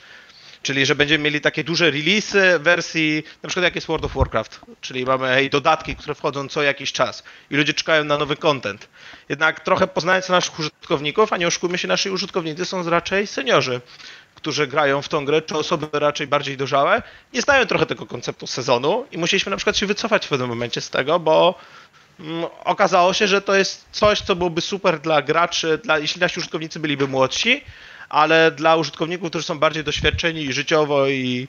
Czyli, 0.62 0.86
że 0.86 0.96
będziemy 0.96 1.24
mieli 1.24 1.42
takie 1.42 1.64
duże 1.64 1.92
releasy 1.92 2.60
wersji, 2.60 3.24
na 3.44 3.50
przykład 3.50 3.64
jak 3.64 3.76
jest 3.76 3.88
World 3.88 4.06
of 4.06 4.14
Warcraft, 4.14 4.60
czyli 4.82 5.06
mamy 5.06 5.28
hej, 5.28 5.50
dodatki, 5.50 5.96
które 5.96 6.16
wchodzą 6.16 6.48
co 6.48 6.64
jakiś 6.64 6.92
czas 6.92 7.24
i 7.52 7.56
ludzie 7.56 7.74
czekają 7.74 8.04
na 8.04 8.18
nowy 8.18 8.36
content. 8.36 8.90
Jednak 9.30 9.60
trochę 9.60 9.88
poznając 9.88 10.30
naszych 10.30 10.60
użytkowników, 10.60 11.34
a 11.34 11.38
nie 11.38 11.48
oszukujmy 11.48 11.78
się, 11.78 11.88
nasi 11.88 12.10
użytkownicy 12.10 12.66
są 12.66 12.90
raczej 12.90 13.28
seniorzy, 13.28 13.82
którzy 14.36 14.68
grają 14.68 15.02
w 15.02 15.10
tą 15.10 15.26
grę, 15.26 15.42
czy 15.42 15.58
osoby 15.58 15.88
raczej 15.94 16.28
bardziej 16.28 16.58
dojrzałe, 16.58 17.02
nie 17.34 17.42
znają 17.42 17.66
trochę 17.66 17.86
tego 17.86 18.06
konceptu 18.06 18.48
sezonu 18.48 19.06
i 19.12 19.18
musieliśmy 19.18 19.50
na 19.50 19.58
przykład 19.58 19.78
się 19.78 19.86
wycofać 19.86 20.26
w 20.26 20.30
pewnym 20.30 20.50
momencie 20.50 20.82
z 20.82 20.90
tego, 20.90 21.20
bo 21.20 21.60
okazało 22.64 23.14
się, 23.14 23.28
że 23.28 23.42
to 23.42 23.56
jest 23.56 23.86
coś, 23.92 24.22
co 24.22 24.36
byłoby 24.36 24.62
super 24.62 25.00
dla 25.00 25.22
graczy, 25.22 25.80
dla, 25.84 26.00
jeśli 26.00 26.22
nasi 26.22 26.40
użytkownicy 26.40 26.80
byliby 26.80 27.08
młodsi, 27.08 27.64
ale 28.10 28.52
dla 28.52 28.76
użytkowników, 28.76 29.30
którzy 29.30 29.46
są 29.46 29.60
bardziej 29.60 29.84
doświadczeni 29.84 30.42
i 30.42 30.54
życiowo 30.54 31.08
i 31.08 31.48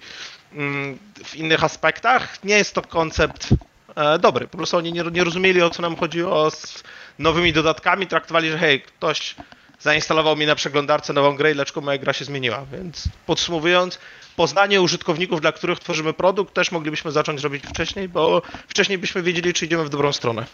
mm, 0.53 0.99
w 1.25 1.37
innych 1.37 1.65
aspektach, 1.65 2.45
nie 2.45 2.55
jest 2.55 2.75
to 2.75 2.83
koncept 2.83 3.49
e, 3.97 4.19
dobry. 4.19 4.49
Po 4.49 4.57
prostu 4.57 4.77
oni 4.77 4.93
nie, 4.93 5.03
nie 5.03 5.25
rozumieli, 5.25 5.63
o 5.63 5.71
co 5.71 5.83
nam 5.83 5.97
chodziło 5.97 6.51
z 6.51 6.83
nowymi 7.19 7.53
dodatkami, 7.53 8.07
traktowali, 8.07 8.51
że 8.51 8.59
hej, 8.59 8.81
ktoś 8.83 9.35
zainstalował 9.81 10.37
mi 10.37 10.47
na 10.47 10.55
przeglądarce 10.55 11.13
nową 11.13 11.37
grę 11.37 11.51
i 11.51 11.55
dlaczego 11.55 11.81
moja 11.81 11.99
gra 11.99 12.13
się 12.13 12.25
zmieniła. 12.25 12.67
Więc 12.73 13.05
podsumowując, 13.27 13.99
poznanie 14.41 14.83
użytkowników, 14.83 15.41
dla 15.41 15.53
których 15.53 15.79
tworzymy 15.79 16.13
produkt, 16.13 16.55
też 16.55 16.73
moglibyśmy 16.73 17.13
zacząć 17.13 17.43
robić 17.43 17.65
wcześniej, 17.67 18.09
bo 18.09 18.43
wcześniej 18.69 18.99
byśmy 18.99 19.23
wiedzieli, 19.23 19.53
czy 19.53 19.67
idziemy 19.67 19.85
w 19.85 19.89
dobrą 19.89 20.13
stronę. 20.13 20.47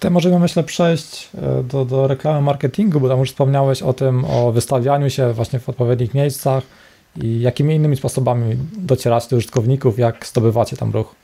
To 0.00 0.10
możemy, 0.10 0.38
myślę, 0.38 0.64
przejść 0.64 1.28
e, 1.34 1.62
do, 1.62 1.84
do 1.84 2.06
reklamy 2.06 2.40
marketingu, 2.40 3.00
bo 3.00 3.08
tam 3.08 3.18
już 3.18 3.28
wspomniałeś 3.28 3.82
o 3.82 3.92
tym, 3.92 4.24
o 4.24 4.52
wystawianiu 4.52 5.10
się 5.10 5.32
właśnie 5.32 5.58
w 5.60 5.68
odpowiednich 5.68 6.14
miejscach 6.14 6.64
i 7.22 7.40
jakimi 7.40 7.74
innymi 7.74 7.96
sposobami 7.96 8.56
docieracie 8.78 9.28
do 9.30 9.36
użytkowników, 9.36 9.98
jak 9.98 10.26
zdobywacie 10.26 10.76
tam 10.76 10.90
ruch. 10.90 11.14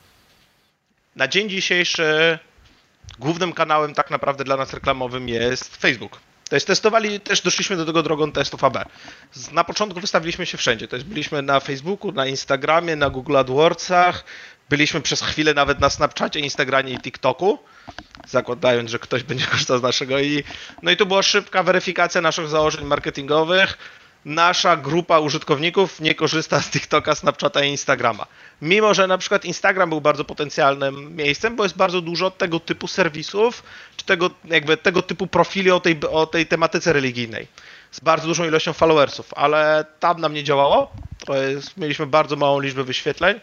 Na 1.15 1.27
dzień 1.27 1.49
dzisiejszy 1.49 2.39
głównym 3.19 3.53
kanałem 3.53 3.93
tak 3.93 4.11
naprawdę 4.11 4.43
dla 4.43 4.57
nas 4.57 4.73
reklamowym 4.73 5.29
jest 5.29 5.77
Facebook. 5.77 6.19
To 6.49 6.55
jest 6.55 6.67
testowali, 6.67 7.19
też 7.19 7.41
doszliśmy 7.41 7.77
do 7.77 7.85
tego 7.85 8.03
drogą 8.03 8.31
testów 8.31 8.63
AB. 8.63 8.77
Na 9.51 9.63
początku 9.63 9.99
wystawiliśmy 9.99 10.45
się 10.45 10.57
wszędzie. 10.57 10.87
To 10.87 10.95
jest 10.95 11.07
byliśmy 11.07 11.41
na 11.41 11.59
Facebooku, 11.59 12.11
na 12.11 12.25
Instagramie, 12.25 12.95
na 12.95 13.09
Google 13.09 13.37
AdWordsach, 13.37 14.23
byliśmy 14.69 15.01
przez 15.01 15.21
chwilę 15.21 15.53
nawet 15.53 15.79
na 15.79 15.89
Snapchacie, 15.89 16.39
Instagramie 16.39 16.93
i 16.93 16.99
TikToku, 16.99 17.59
zakładając, 18.27 18.89
że 18.91 18.99
ktoś 18.99 19.23
będzie 19.23 19.45
korzystał 19.45 19.79
z 19.79 19.81
naszego 19.81 20.19
i 20.19 20.43
no 20.81 20.91
i 20.91 20.97
to 20.97 21.05
była 21.05 21.23
szybka 21.23 21.63
weryfikacja 21.63 22.21
naszych 22.21 22.47
założeń 22.47 22.85
marketingowych 22.85 23.77
nasza 24.29 24.77
grupa 24.77 25.19
użytkowników 25.19 26.01
nie 26.01 26.15
korzysta 26.15 26.61
z 26.61 26.69
TikToka, 26.69 27.15
Snapchata 27.15 27.63
i 27.63 27.69
Instagrama. 27.69 28.25
Mimo, 28.61 28.93
że 28.93 29.07
na 29.07 29.17
przykład 29.17 29.45
Instagram 29.45 29.89
był 29.89 30.01
bardzo 30.01 30.25
potencjalnym 30.25 31.15
miejscem, 31.15 31.55
bo 31.55 31.63
jest 31.63 31.77
bardzo 31.77 32.01
dużo 32.01 32.31
tego 32.31 32.59
typu 32.59 32.87
serwisów, 32.87 33.63
czy 33.97 34.05
tego, 34.05 34.29
jakby 34.45 34.77
tego 34.77 35.01
typu 35.01 35.27
profili 35.27 35.71
o 35.71 35.79
tej, 35.79 35.99
o 36.11 36.25
tej 36.25 36.45
tematyce 36.45 36.93
religijnej. 36.93 37.47
Z 37.91 37.99
bardzo 37.99 38.27
dużą 38.27 38.45
ilością 38.45 38.73
followersów, 38.73 39.33
ale 39.33 39.85
tam 39.99 40.21
nam 40.21 40.33
nie 40.33 40.43
działało. 40.43 40.91
Jest, 41.49 41.77
mieliśmy 41.77 42.05
bardzo 42.05 42.35
małą 42.35 42.59
liczbę 42.59 42.83
wyświetleń 42.83 43.39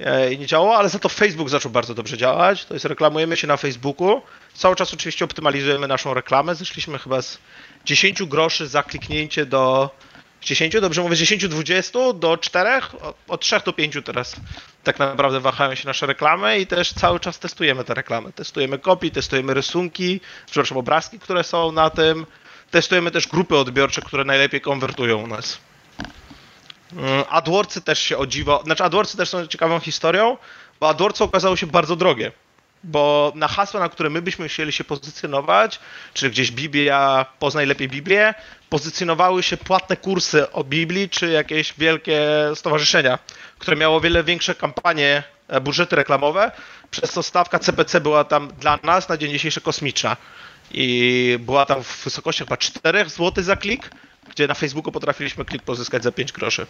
e, 0.00 0.32
i 0.32 0.38
nie 0.38 0.46
działało, 0.46 0.76
ale 0.76 0.88
za 0.88 0.98
to 0.98 1.08
Facebook 1.08 1.48
zaczął 1.48 1.70
bardzo 1.70 1.94
dobrze 1.94 2.18
działać. 2.18 2.64
To 2.64 2.74
jest 2.74 2.86
reklamujemy 2.86 3.36
się 3.36 3.46
na 3.46 3.56
Facebooku. 3.56 4.22
Cały 4.54 4.76
czas 4.76 4.94
oczywiście 4.94 5.24
optymalizujemy 5.24 5.88
naszą 5.88 6.14
reklamę. 6.14 6.54
Zeszliśmy 6.54 6.98
chyba 6.98 7.22
z 7.22 7.38
10 7.84 8.22
groszy 8.22 8.66
za 8.66 8.82
kliknięcie 8.82 9.46
do 9.46 9.90
10, 10.42 10.80
dobrze 10.80 11.02
mówię, 11.02 11.16
z 11.16 11.18
10, 11.18 11.48
20 11.48 11.98
do 12.14 12.38
4, 12.38 12.70
od 13.28 13.40
3 13.40 13.60
do 13.64 13.72
5 13.72 13.96
teraz 14.04 14.36
tak 14.84 14.98
naprawdę 14.98 15.40
wahają 15.40 15.74
się 15.74 15.88
nasze 15.88 16.06
reklamy 16.06 16.58
i 16.58 16.66
też 16.66 16.92
cały 16.92 17.20
czas 17.20 17.38
testujemy 17.38 17.84
te 17.84 17.94
reklamy. 17.94 18.32
Testujemy 18.32 18.78
kopii, 18.78 19.10
testujemy 19.10 19.54
rysunki, 19.54 20.20
przepraszam, 20.46 20.78
obrazki, 20.78 21.18
które 21.18 21.44
są 21.44 21.72
na 21.72 21.90
tym. 21.90 22.26
Testujemy 22.70 23.10
też 23.10 23.28
grupy 23.28 23.56
odbiorcze, 23.56 24.02
które 24.02 24.24
najlepiej 24.24 24.60
konwertują 24.60 25.22
u 25.22 25.26
nas. 25.26 25.58
Mm, 26.92 27.24
AdWordsy 27.28 27.80
też 27.80 27.98
się 27.98 28.18
o 28.18 28.26
dziwo, 28.26 28.62
znaczy 28.64 28.84
AdWordsy 28.84 29.16
też 29.16 29.28
są 29.28 29.46
ciekawą 29.46 29.80
historią, 29.80 30.36
bo 30.80 30.88
AdWordsy 30.88 31.24
okazały 31.24 31.56
się 31.56 31.66
bardzo 31.66 31.96
drogie 31.96 32.32
bo 32.84 33.32
na 33.34 33.48
hasła, 33.48 33.80
na 33.80 33.88
które 33.88 34.10
my 34.10 34.22
byśmy 34.22 34.48
chcieli 34.48 34.72
się 34.72 34.84
pozycjonować, 34.84 35.80
czy 36.14 36.30
gdzieś 36.30 36.52
Biblia, 36.52 37.26
poznaj 37.38 37.66
lepiej 37.66 37.88
Biblię, 37.88 38.34
pozycjonowały 38.72 39.42
się 39.42 39.56
płatne 39.56 39.96
kursy 39.96 40.50
o 40.50 40.64
Biblii, 40.64 41.08
czy 41.08 41.30
jakieś 41.30 41.74
wielkie 41.78 42.20
stowarzyszenia, 42.54 43.18
które 43.58 43.76
miało 43.76 44.00
wiele 44.00 44.24
większe 44.24 44.54
kampanie, 44.54 45.22
e, 45.48 45.60
budżety 45.60 45.96
reklamowe, 45.96 46.52
przez 46.90 47.10
co 47.10 47.22
stawka 47.22 47.58
CPC 47.58 48.00
była 48.00 48.24
tam 48.24 48.48
dla 48.60 48.78
nas 48.82 49.08
na 49.08 49.16
dzień 49.16 49.32
dzisiejszy 49.32 49.60
kosmiczna. 49.60 50.16
I 50.70 51.38
była 51.40 51.66
tam 51.66 51.82
w 51.82 52.04
wysokości 52.04 52.44
chyba 52.44 52.56
4 52.56 53.08
zł 53.08 53.44
za 53.44 53.56
klik, 53.56 53.90
gdzie 54.30 54.46
na 54.46 54.54
Facebooku 54.54 54.92
potrafiliśmy 54.92 55.44
klik 55.44 55.62
pozyskać 55.62 56.02
za 56.02 56.12
5 56.12 56.32
groszy. 56.32 56.66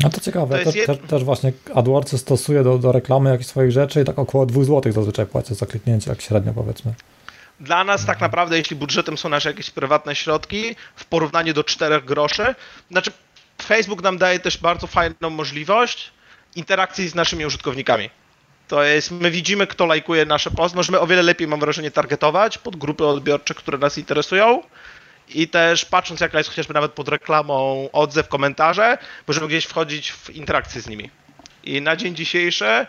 No 0.00 0.10
to 0.10 0.20
ciekawe, 0.20 0.64
to 0.64 0.70
jed... 0.70 1.06
też, 1.06 1.24
właśnie 1.24 1.52
AdWords 1.74 2.20
stosuje 2.20 2.64
do, 2.64 2.78
do 2.78 2.92
reklamy 2.92 3.30
jakichś 3.30 3.50
swoich 3.50 3.72
rzeczy 3.72 4.02
i 4.02 4.04
tak 4.04 4.18
około 4.18 4.46
2 4.46 4.64
zł 4.64 4.92
zazwyczaj 4.92 5.26
płacę 5.26 5.54
za 5.54 5.66
kliknięcie, 5.66 6.10
jak 6.10 6.20
średnio 6.20 6.52
powiedzmy. 6.52 6.94
Dla 7.60 7.84
nas 7.84 8.06
tak 8.06 8.20
naprawdę, 8.20 8.58
jeśli 8.58 8.76
budżetem 8.76 9.18
są 9.18 9.28
nasze 9.28 9.48
jakieś 9.48 9.70
prywatne 9.70 10.14
środki, 10.14 10.76
w 10.96 11.04
porównaniu 11.04 11.54
do 11.54 11.64
4 11.64 12.02
groszy, 12.02 12.54
znaczy 12.90 13.12
Facebook 13.62 14.02
nam 14.02 14.18
daje 14.18 14.40
też 14.40 14.58
bardzo 14.58 14.86
fajną 14.86 15.30
możliwość 15.30 16.10
interakcji 16.56 17.08
z 17.08 17.14
naszymi 17.14 17.46
użytkownikami. 17.46 18.10
To 18.68 18.82
jest, 18.82 19.10
my 19.10 19.30
widzimy, 19.30 19.66
kto 19.66 19.86
lajkuje 19.86 20.26
nasze 20.26 20.50
post, 20.50 20.74
możemy 20.74 21.00
o 21.00 21.06
wiele 21.06 21.22
lepiej, 21.22 21.48
mam 21.48 21.60
wrażenie, 21.60 21.90
targetować 21.90 22.58
pod 22.58 22.76
grupy 22.76 23.06
odbiorcze, 23.06 23.54
które 23.54 23.78
nas 23.78 23.98
interesują 23.98 24.62
i 25.28 25.48
też 25.48 25.84
patrząc 25.84 26.20
jaka 26.20 26.38
jest 26.38 26.50
chociażby 26.50 26.74
nawet 26.74 26.92
pod 26.92 27.08
reklamą 27.08 27.88
odzew, 27.92 28.28
komentarze, 28.28 28.98
możemy 29.26 29.48
gdzieś 29.48 29.64
wchodzić 29.64 30.12
w 30.12 30.30
interakcję 30.30 30.80
z 30.80 30.88
nimi. 30.88 31.10
I 31.64 31.80
na 31.80 31.96
dzień 31.96 32.14
dzisiejszy 32.14 32.86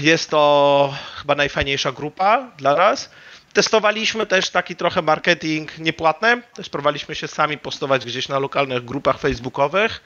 jest 0.00 0.30
to 0.30 0.94
chyba 1.16 1.34
najfajniejsza 1.34 1.92
grupa 1.92 2.50
dla 2.56 2.76
nas. 2.76 3.10
Testowaliśmy 3.54 4.26
też 4.26 4.50
taki 4.50 4.76
trochę 4.76 5.02
marketing 5.02 5.78
niepłatny, 5.78 6.42
też 6.54 6.68
próbowaliśmy 6.68 7.14
się 7.14 7.28
sami 7.28 7.58
postować 7.58 8.04
gdzieś 8.04 8.28
na 8.28 8.38
lokalnych 8.38 8.84
grupach 8.84 9.18
facebookowych, 9.18 10.00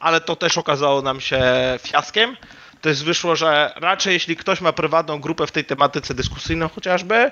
ale 0.00 0.20
to 0.20 0.36
też 0.36 0.58
okazało 0.58 1.02
nam 1.02 1.20
się 1.20 1.42
fiaskiem. 1.80 2.36
To 2.80 2.88
jest 2.88 3.04
wyszło, 3.04 3.36
że 3.36 3.72
raczej 3.76 4.12
jeśli 4.12 4.36
ktoś 4.36 4.60
ma 4.60 4.72
prywatną 4.72 5.20
grupę 5.20 5.46
w 5.46 5.52
tej 5.52 5.64
tematyce 5.64 6.14
dyskusyjną 6.14 6.68
chociażby, 6.68 7.30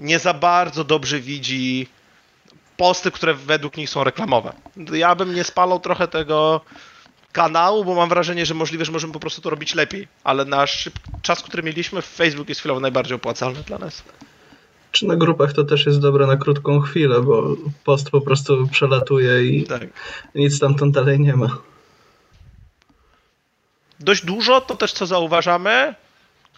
nie 0.00 0.18
za 0.18 0.34
bardzo 0.34 0.84
dobrze 0.84 1.20
widzi 1.20 1.88
posty, 2.76 3.10
które 3.10 3.34
według 3.34 3.76
nich 3.76 3.90
są 3.90 4.04
reklamowe. 4.04 4.52
Ja 4.92 5.14
bym 5.14 5.34
nie 5.34 5.44
spalał 5.44 5.80
trochę 5.80 6.08
tego 6.08 6.60
kanału, 7.32 7.84
bo 7.84 7.94
mam 7.94 8.08
wrażenie, 8.08 8.46
że 8.46 8.54
możliwe, 8.54 8.84
że 8.84 8.92
możemy 8.92 9.12
po 9.12 9.20
prostu 9.20 9.42
to 9.42 9.50
robić 9.50 9.74
lepiej, 9.74 10.08
ale 10.24 10.44
nasz 10.44 10.90
czas, 11.22 11.42
który 11.42 11.62
mieliśmy 11.62 12.02
w 12.02 12.06
Facebook 12.06 12.48
jest 12.48 12.60
chwilowo 12.60 12.80
najbardziej 12.80 13.16
opłacalny 13.16 13.62
dla 13.62 13.78
nas. 13.78 14.02
Czy 14.96 15.06
na 15.06 15.16
grupach 15.16 15.52
to 15.52 15.64
też 15.64 15.86
jest 15.86 16.00
dobre 16.00 16.26
na 16.26 16.36
krótką 16.36 16.80
chwilę, 16.80 17.20
bo 17.20 17.56
post 17.84 18.10
po 18.10 18.20
prostu 18.20 18.68
przelatuje 18.68 19.44
i 19.44 19.64
tak. 19.64 19.82
nic 20.34 20.60
tam 20.60 20.92
dalej 20.92 21.20
nie 21.20 21.36
ma. 21.36 21.58
Dość 24.00 24.24
dużo, 24.24 24.60
to 24.60 24.76
też 24.76 24.92
co 24.92 25.06
zauważamy, 25.06 25.94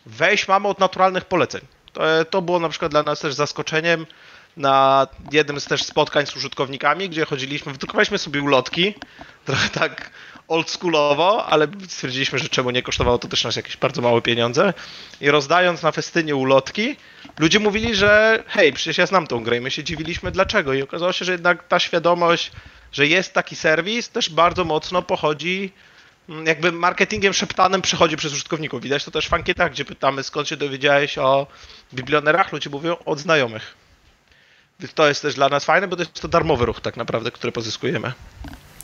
wejść 0.06 0.48
mamy 0.48 0.68
od 0.68 0.78
naturalnych 0.78 1.24
poleceń. 1.24 1.60
To, 1.92 2.02
to 2.30 2.42
było 2.42 2.58
na 2.58 2.68
przykład 2.68 2.90
dla 2.90 3.02
nas 3.02 3.20
też 3.20 3.34
zaskoczeniem 3.34 4.06
na 4.56 5.06
jednym 5.32 5.60
z 5.60 5.64
też 5.64 5.82
spotkań 5.82 6.26
z 6.26 6.36
użytkownikami, 6.36 7.08
gdzie 7.08 7.24
chodziliśmy, 7.24 7.72
wydrukowaliśmy 7.72 8.18
sobie 8.18 8.42
ulotki, 8.42 8.94
trochę 9.46 9.68
tak 9.68 10.10
oldschoolowo, 10.48 11.46
ale 11.46 11.66
stwierdziliśmy, 11.88 12.38
że 12.38 12.48
czemu 12.48 12.70
nie 12.70 12.82
kosztowało 12.82 13.18
to 13.18 13.28
też 13.28 13.44
nas 13.44 13.56
jakieś 13.56 13.76
bardzo 13.76 14.02
małe 14.02 14.22
pieniądze. 14.22 14.74
I 15.20 15.30
rozdając 15.30 15.82
na 15.82 15.92
festynie 15.92 16.36
ulotki, 16.36 16.96
ludzie 17.38 17.58
mówili, 17.58 17.94
że 17.94 18.42
hej, 18.46 18.72
przecież 18.72 18.98
ja 18.98 19.06
znam 19.06 19.26
tą 19.26 19.44
grę 19.44 19.56
i 19.56 19.60
my 19.60 19.70
się 19.70 19.84
dziwiliśmy 19.84 20.30
dlaczego. 20.30 20.74
I 20.74 20.82
okazało 20.82 21.12
się, 21.12 21.24
że 21.24 21.32
jednak 21.32 21.68
ta 21.68 21.78
świadomość, 21.78 22.52
że 22.92 23.06
jest 23.06 23.34
taki 23.34 23.56
serwis, 23.56 24.08
też 24.08 24.30
bardzo 24.30 24.64
mocno 24.64 25.02
pochodzi 25.02 25.72
mm, 26.28 26.46
jakby 26.46 26.72
marketingiem 26.72 27.32
szeptanym 27.32 27.82
przechodzi 27.82 28.16
przez 28.16 28.32
użytkowników. 28.32 28.82
Widać 28.82 29.04
to 29.04 29.10
też 29.10 29.28
w 29.28 29.34
ankietach, 29.34 29.72
gdzie 29.72 29.84
pytamy 29.84 30.22
skąd 30.22 30.48
się 30.48 30.56
dowiedziałeś 30.56 31.18
o 31.18 31.46
biblionerach, 31.94 32.52
ludzie 32.52 32.70
mówią 32.70 32.96
od 33.04 33.18
znajomych. 33.18 33.87
Więc 34.80 34.94
to 34.94 35.08
jest 35.08 35.22
też 35.22 35.34
dla 35.34 35.48
nas 35.48 35.64
fajne, 35.64 35.88
bo 35.88 35.96
to 35.96 36.02
jest 36.02 36.20
to 36.20 36.28
darmowy 36.28 36.66
ruch 36.66 36.80
tak 36.80 36.96
naprawdę, 36.96 37.30
który 37.30 37.52
pozyskujemy. 37.52 38.12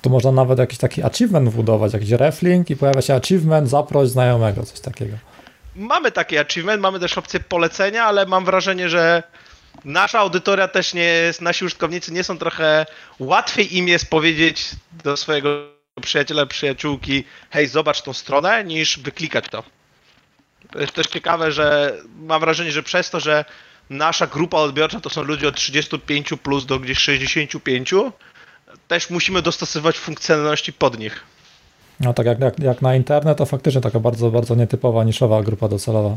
Tu 0.02 0.10
można 0.10 0.32
nawet 0.32 0.58
jakiś 0.58 0.78
taki 0.78 1.02
achievement 1.02 1.48
wbudować, 1.48 1.92
jakiś 1.92 2.10
reflink 2.10 2.70
i 2.70 2.76
pojawia 2.76 3.02
się 3.02 3.14
achievement, 3.14 3.70
zaproś 3.70 4.08
znajomego, 4.08 4.62
coś 4.62 4.80
takiego. 4.80 5.16
Mamy 5.76 6.12
taki 6.12 6.38
achievement, 6.38 6.82
mamy 6.82 7.00
też 7.00 7.18
opcję 7.18 7.40
polecenia, 7.40 8.04
ale 8.04 8.26
mam 8.26 8.44
wrażenie, 8.44 8.88
że 8.88 9.22
nasza 9.84 10.18
audytoria 10.18 10.68
też 10.68 10.94
nie 10.94 11.02
jest, 11.02 11.40
nasi 11.40 11.64
użytkownicy 11.64 12.12
nie 12.12 12.24
są 12.24 12.38
trochę, 12.38 12.86
łatwiej 13.18 13.76
im 13.76 13.88
jest 13.88 14.10
powiedzieć 14.10 14.70
do 15.04 15.16
swojego 15.16 15.48
przyjaciela, 16.02 16.46
przyjaciółki, 16.46 17.24
hej, 17.50 17.66
zobacz 17.66 18.02
tą 18.02 18.12
stronę, 18.12 18.64
niż 18.64 18.98
wyklikać 18.98 19.44
to. 19.50 19.62
To 20.72 20.80
jest 20.80 20.92
też 20.92 21.06
ciekawe, 21.06 21.52
że 21.52 21.96
mam 22.16 22.40
wrażenie, 22.40 22.72
że 22.72 22.82
przez 22.82 23.10
to, 23.10 23.20
że 23.20 23.44
nasza 23.90 24.26
grupa 24.26 24.58
odbiorcza 24.58 25.00
to 25.00 25.10
są 25.10 25.22
ludzie 25.22 25.48
od 25.48 25.56
35 25.56 26.28
plus 26.42 26.66
do 26.66 26.78
gdzieś 26.78 26.98
65, 26.98 27.94
też 28.88 29.10
musimy 29.10 29.42
dostosować 29.42 29.98
funkcjonalności 29.98 30.72
pod 30.72 30.98
nich. 30.98 31.24
No 32.00 32.14
tak 32.14 32.26
jak, 32.26 32.40
jak, 32.40 32.58
jak 32.58 32.82
na 32.82 32.96
internet, 32.96 33.38
to 33.38 33.46
faktycznie 33.46 33.80
taka 33.80 34.00
bardzo, 34.00 34.30
bardzo 34.30 34.54
nietypowa, 34.54 35.04
niszowa 35.04 35.42
grupa 35.42 35.68
docelowa. 35.68 36.16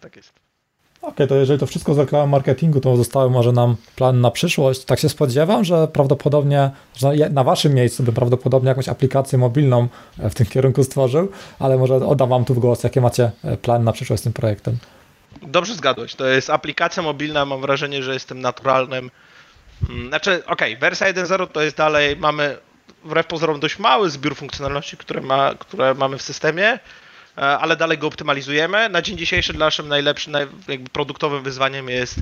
Tak 0.00 0.16
jest. 0.16 0.32
Okej, 1.02 1.14
okay, 1.14 1.26
to 1.26 1.34
jeżeli 1.34 1.60
to 1.60 1.66
wszystko 1.66 1.94
z 1.94 1.98
reklamą 1.98 2.26
marketingu, 2.26 2.80
to 2.80 2.96
zostały 2.96 3.30
może 3.30 3.52
nam 3.52 3.76
plan 3.96 4.20
na 4.20 4.30
przyszłość. 4.30 4.84
Tak 4.84 4.98
się 4.98 5.08
spodziewam, 5.08 5.64
że 5.64 5.88
prawdopodobnie, 5.88 6.70
że 6.96 7.12
na 7.30 7.44
waszym 7.44 7.74
miejscu 7.74 8.02
bym 8.02 8.14
prawdopodobnie 8.14 8.68
jakąś 8.68 8.88
aplikację 8.88 9.38
mobilną 9.38 9.88
w 10.18 10.34
tym 10.34 10.46
kierunku 10.46 10.84
stworzył, 10.84 11.28
ale 11.58 11.78
może 11.78 11.96
oddam 11.96 12.28
wam 12.28 12.44
tu 12.44 12.54
w 12.54 12.58
głos, 12.58 12.84
jakie 12.84 13.00
macie 13.00 13.30
plan 13.62 13.84
na 13.84 13.92
przyszłość 13.92 14.20
z 14.20 14.24
tym 14.24 14.32
projektem. 14.32 14.78
Dobrze 15.42 15.74
zgadłeś. 15.74 16.14
To 16.14 16.26
jest 16.26 16.50
aplikacja 16.50 17.02
mobilna. 17.02 17.44
Mam 17.44 17.60
wrażenie, 17.60 18.02
że 18.02 18.14
jestem 18.14 18.40
naturalnym. 18.40 19.10
Mm, 19.88 20.08
znaczy, 20.08 20.42
okej, 20.46 20.72
okay, 20.72 20.80
wersja 20.80 21.12
1.0 21.12 21.48
to 21.48 21.62
jest 21.62 21.76
dalej, 21.76 22.16
mamy 22.16 22.58
wbrew 23.04 23.26
pozorom 23.26 23.60
dość 23.60 23.78
mały 23.78 24.10
zbiór 24.10 24.36
funkcjonalności, 24.36 24.96
które, 24.96 25.20
ma, 25.20 25.54
które 25.58 25.94
mamy 25.94 26.18
w 26.18 26.22
systemie, 26.22 26.68
e, 26.68 26.78
ale 27.36 27.76
dalej 27.76 27.98
go 27.98 28.06
optymalizujemy. 28.06 28.88
Na 28.88 29.02
dzień 29.02 29.18
dzisiejszy 29.18 29.58
naszym 29.58 29.88
najlepszym, 29.88 30.32
produktowym 30.92 31.42
wyzwaniem 31.42 31.88
jest 31.88 32.14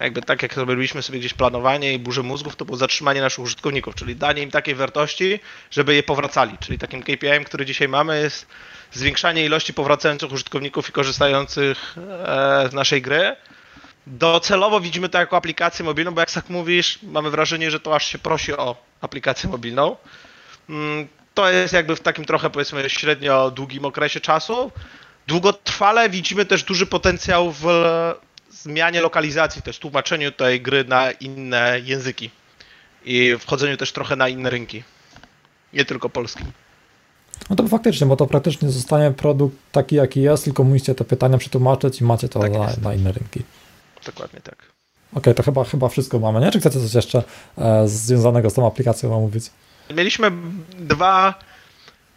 jakby 0.00 0.22
tak 0.22 0.42
jak 0.42 0.56
robiliśmy 0.56 1.02
sobie 1.02 1.18
gdzieś 1.18 1.34
planowanie 1.34 1.92
i 1.92 1.98
burzę 1.98 2.22
mózgów, 2.22 2.56
to 2.56 2.64
było 2.64 2.76
zatrzymanie 2.76 3.20
naszych 3.20 3.44
użytkowników, 3.44 3.94
czyli 3.94 4.16
danie 4.16 4.42
im 4.42 4.50
takiej 4.50 4.74
wartości, 4.74 5.40
żeby 5.70 5.94
je 5.94 6.02
powracali. 6.02 6.58
Czyli 6.58 6.78
takim 6.78 7.02
KPI, 7.02 7.44
który 7.46 7.66
dzisiaj 7.66 7.88
mamy 7.88 8.20
jest 8.20 8.46
zwiększanie 8.92 9.44
ilości 9.44 9.74
powracających 9.74 10.32
użytkowników 10.32 10.88
i 10.88 10.92
korzystających 10.92 11.96
e, 11.98 12.68
z 12.70 12.72
naszej 12.72 13.02
gry. 13.02 13.36
Docelowo 14.06 14.80
widzimy 14.80 15.08
to 15.08 15.18
jako 15.18 15.36
aplikację 15.36 15.84
mobilną, 15.84 16.10
bo 16.10 16.20
jak 16.20 16.32
tak 16.32 16.50
mówisz, 16.50 16.98
mamy 17.02 17.30
wrażenie, 17.30 17.70
że 17.70 17.80
to 17.80 17.94
aż 17.94 18.06
się 18.06 18.18
prosi 18.18 18.52
o 18.52 18.76
aplikację 19.00 19.50
mobilną. 19.50 19.96
Mm, 20.68 21.08
to 21.34 21.50
jest 21.50 21.74
jakby 21.74 21.96
w 21.96 22.00
takim 22.00 22.24
trochę 22.24 22.50
powiedzmy 22.50 22.90
średnio 22.90 23.50
długim 23.50 23.84
okresie 23.84 24.20
czasu. 24.20 24.72
Długotrwale 25.26 26.10
widzimy 26.10 26.44
też 26.44 26.62
duży 26.62 26.86
potencjał 26.86 27.52
w 27.52 27.66
zmianie 28.62 29.00
lokalizacji, 29.00 29.62
też 29.62 29.78
tłumaczeniu 29.78 30.32
tej 30.32 30.60
gry 30.60 30.84
na 30.84 31.10
inne 31.10 31.80
języki 31.84 32.30
i 33.04 33.36
wchodzeniu 33.38 33.76
też 33.76 33.92
trochę 33.92 34.16
na 34.16 34.28
inne 34.28 34.50
rynki. 34.50 34.82
Nie 35.72 35.84
tylko 35.84 36.08
polskim. 36.08 36.46
No 37.50 37.56
to 37.56 37.68
faktycznie, 37.68 38.06
bo 38.06 38.16
to 38.16 38.26
praktycznie 38.26 38.70
zostanie 38.70 39.10
produkt 39.10 39.56
taki, 39.72 39.96
jaki 39.96 40.22
jest, 40.22 40.44
tylko 40.44 40.64
musicie 40.64 40.94
te 40.94 41.04
pytania 41.04 41.38
przetłumaczyć 41.38 42.00
i 42.00 42.04
macie 42.04 42.28
to 42.28 42.40
tak 42.40 42.52
na, 42.52 42.72
na, 42.82 42.94
inne 42.94 43.12
rynki. 43.12 43.42
Dokładnie 44.06 44.40
tak. 44.40 44.54
Okej, 44.54 44.72
okay, 45.12 45.34
to 45.34 45.42
chyba, 45.42 45.64
chyba 45.64 45.88
wszystko 45.88 46.18
mamy, 46.18 46.40
nie? 46.40 46.50
Czy 46.50 46.60
chcecie 46.60 46.80
coś 46.80 46.94
jeszcze 46.94 47.22
e, 47.58 47.88
związanego 47.88 48.50
z 48.50 48.54
tą 48.54 48.66
aplikacją 48.66 49.16
omówić? 49.16 49.50
Mieliśmy 49.90 50.30
dwa 50.78 51.34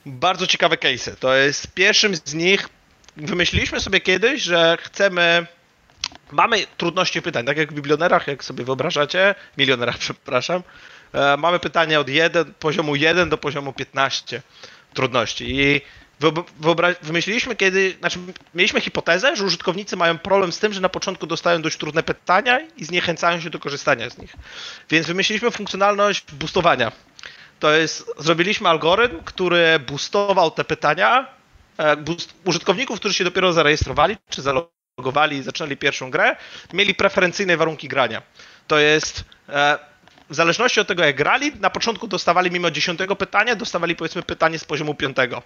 bardzo 0.05 0.47
ciekawe 0.47 0.75
case'y. 0.75 1.15
To 1.15 1.35
jest 1.35 1.67
pierwszym 1.67 2.15
z 2.15 2.33
nich, 2.33 2.69
wymyśliliśmy 3.17 3.79
sobie 3.79 4.01
kiedyś, 4.01 4.41
że 4.41 4.77
chcemy 4.81 5.47
mamy 6.31 6.65
trudności 6.77 7.21
pytań, 7.21 7.45
tak 7.45 7.57
jak 7.57 7.71
w 7.71 7.75
biblionerach, 7.75 8.27
jak 8.27 8.43
sobie 8.43 8.63
wyobrażacie, 8.63 9.35
milionerach, 9.57 9.97
przepraszam, 10.05 10.63
e, 11.13 11.37
mamy 11.37 11.59
pytania 11.59 11.99
od 11.99 12.09
1, 12.09 12.53
poziomu 12.59 12.95
1 12.95 13.29
do 13.29 13.37
poziomu 13.37 13.73
15 13.73 14.41
trudności. 14.93 15.45
I 15.49 15.81
wymyśliliśmy 17.01 17.55
kiedy, 17.55 17.95
znaczy 17.99 18.19
mieliśmy 18.55 18.81
hipotezę, 18.81 19.35
że 19.35 19.43
użytkownicy 19.43 19.97
mają 19.97 20.17
problem 20.17 20.51
z 20.51 20.59
tym, 20.59 20.73
że 20.73 20.81
na 20.81 20.89
początku 20.89 21.27
dostają 21.27 21.61
dość 21.61 21.77
trudne 21.77 22.03
pytania 22.03 22.59
i 22.77 22.85
zniechęcają 22.85 23.41
się 23.41 23.49
do 23.49 23.59
korzystania 23.59 24.09
z 24.09 24.17
nich. 24.17 24.35
Więc 24.89 25.07
wymyśliliśmy 25.07 25.51
funkcjonalność 25.51 26.25
boostowania. 26.31 26.91
To 27.59 27.71
jest, 27.71 28.11
zrobiliśmy 28.17 28.69
algorytm, 28.69 29.23
który 29.25 29.79
boostował 29.79 30.51
te 30.51 30.63
pytania 30.63 31.27
e, 31.77 31.97
boost, 31.97 32.33
użytkowników, 32.45 32.99
którzy 32.99 33.13
się 33.13 33.23
dopiero 33.23 33.53
zarejestrowali, 33.53 34.17
czy 34.29 34.41
zalogowali 34.41 34.78
i 35.31 35.43
zaczynali 35.43 35.77
pierwszą 35.77 36.11
grę, 36.11 36.35
mieli 36.73 36.95
preferencyjne 36.95 37.57
warunki 37.57 37.87
grania. 37.87 38.21
To 38.67 38.79
jest 38.79 39.23
e, 39.49 39.79
w 40.29 40.35
zależności 40.35 40.79
od 40.79 40.87
tego, 40.87 41.03
jak 41.05 41.15
grali, 41.15 41.51
na 41.59 41.69
początku 41.69 42.07
dostawali 42.07 42.51
mimo 42.51 42.71
dziesiątego 42.71 43.15
pytania, 43.15 43.55
dostawali 43.55 43.95
powiedzmy 43.95 44.23
pytanie 44.23 44.59
z 44.59 44.65
poziomu 44.65 44.95
piątego. 44.95 45.41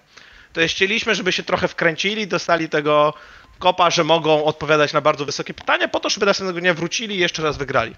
To 0.53 0.61
jest 0.61 0.75
chcieliśmy, 0.75 1.15
żeby 1.15 1.31
się 1.31 1.43
trochę 1.43 1.67
wkręcili, 1.67 2.27
dostali 2.27 2.69
tego 2.69 3.13
kopa, 3.59 3.89
że 3.89 4.03
mogą 4.03 4.45
odpowiadać 4.45 4.93
na 4.93 5.01
bardzo 5.01 5.25
wysokie 5.25 5.53
pytania, 5.53 5.87
po 5.87 5.99
to, 5.99 6.09
żeby 6.09 6.25
następnego 6.25 6.59
dnia 6.59 6.73
wrócili 6.73 7.15
i 7.15 7.19
jeszcze 7.19 7.43
raz 7.43 7.57
wygrali. 7.57 7.95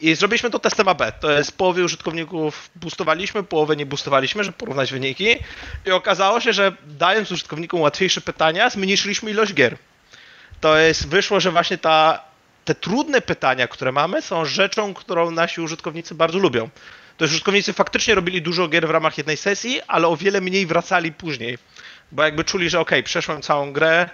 I 0.00 0.14
zrobiliśmy 0.14 0.50
to 0.50 0.58
testem 0.58 0.88
AB. 0.88 1.02
To 1.20 1.30
jest 1.30 1.56
połowie 1.56 1.84
użytkowników 1.84 2.70
boostowaliśmy, 2.76 3.42
połowę 3.42 3.76
nie 3.76 3.86
boostowaliśmy, 3.86 4.44
żeby 4.44 4.58
porównać 4.58 4.92
wyniki. 4.92 5.36
I 5.86 5.90
okazało 5.90 6.40
się, 6.40 6.52
że 6.52 6.72
dając 6.86 7.32
użytkownikom 7.32 7.80
łatwiejsze 7.80 8.20
pytania, 8.20 8.70
zmniejszyliśmy 8.70 9.30
ilość 9.30 9.54
gier. 9.54 9.76
To 10.64 10.78
jest, 10.78 11.08
wyszło, 11.08 11.40
że 11.40 11.50
właśnie 11.50 11.78
ta 11.78 12.20
te 12.64 12.74
trudne 12.74 13.20
pytania, 13.20 13.68
które 13.68 13.92
mamy, 13.92 14.22
są 14.22 14.44
rzeczą, 14.44 14.94
którą 14.94 15.30
nasi 15.30 15.60
użytkownicy 15.60 16.14
bardzo 16.14 16.38
lubią. 16.38 16.68
To 17.16 17.24
jest 17.24 17.34
użytkownicy 17.34 17.72
faktycznie 17.72 18.14
robili 18.14 18.42
dużo 18.42 18.68
gier 18.68 18.86
w 18.86 18.90
ramach 18.90 19.18
jednej 19.18 19.36
sesji, 19.36 19.80
ale 19.88 20.08
o 20.08 20.16
wiele 20.16 20.40
mniej 20.40 20.66
wracali 20.66 21.12
później. 21.12 21.58
Bo 22.12 22.22
jakby 22.22 22.44
czuli, 22.44 22.70
że 22.70 22.80
ok, 22.80 22.90
przeszłem 23.04 23.42
całą 23.42 23.72
grę, 23.72 24.10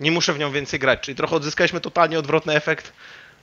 nie 0.00 0.10
muszę 0.10 0.32
w 0.32 0.38
nią 0.38 0.52
więcej 0.52 0.80
grać. 0.80 1.00
Czyli 1.00 1.14
trochę 1.14 1.36
odzyskaliśmy 1.36 1.80
totalnie 1.80 2.18
odwrotny 2.18 2.54
efekt 2.54 2.92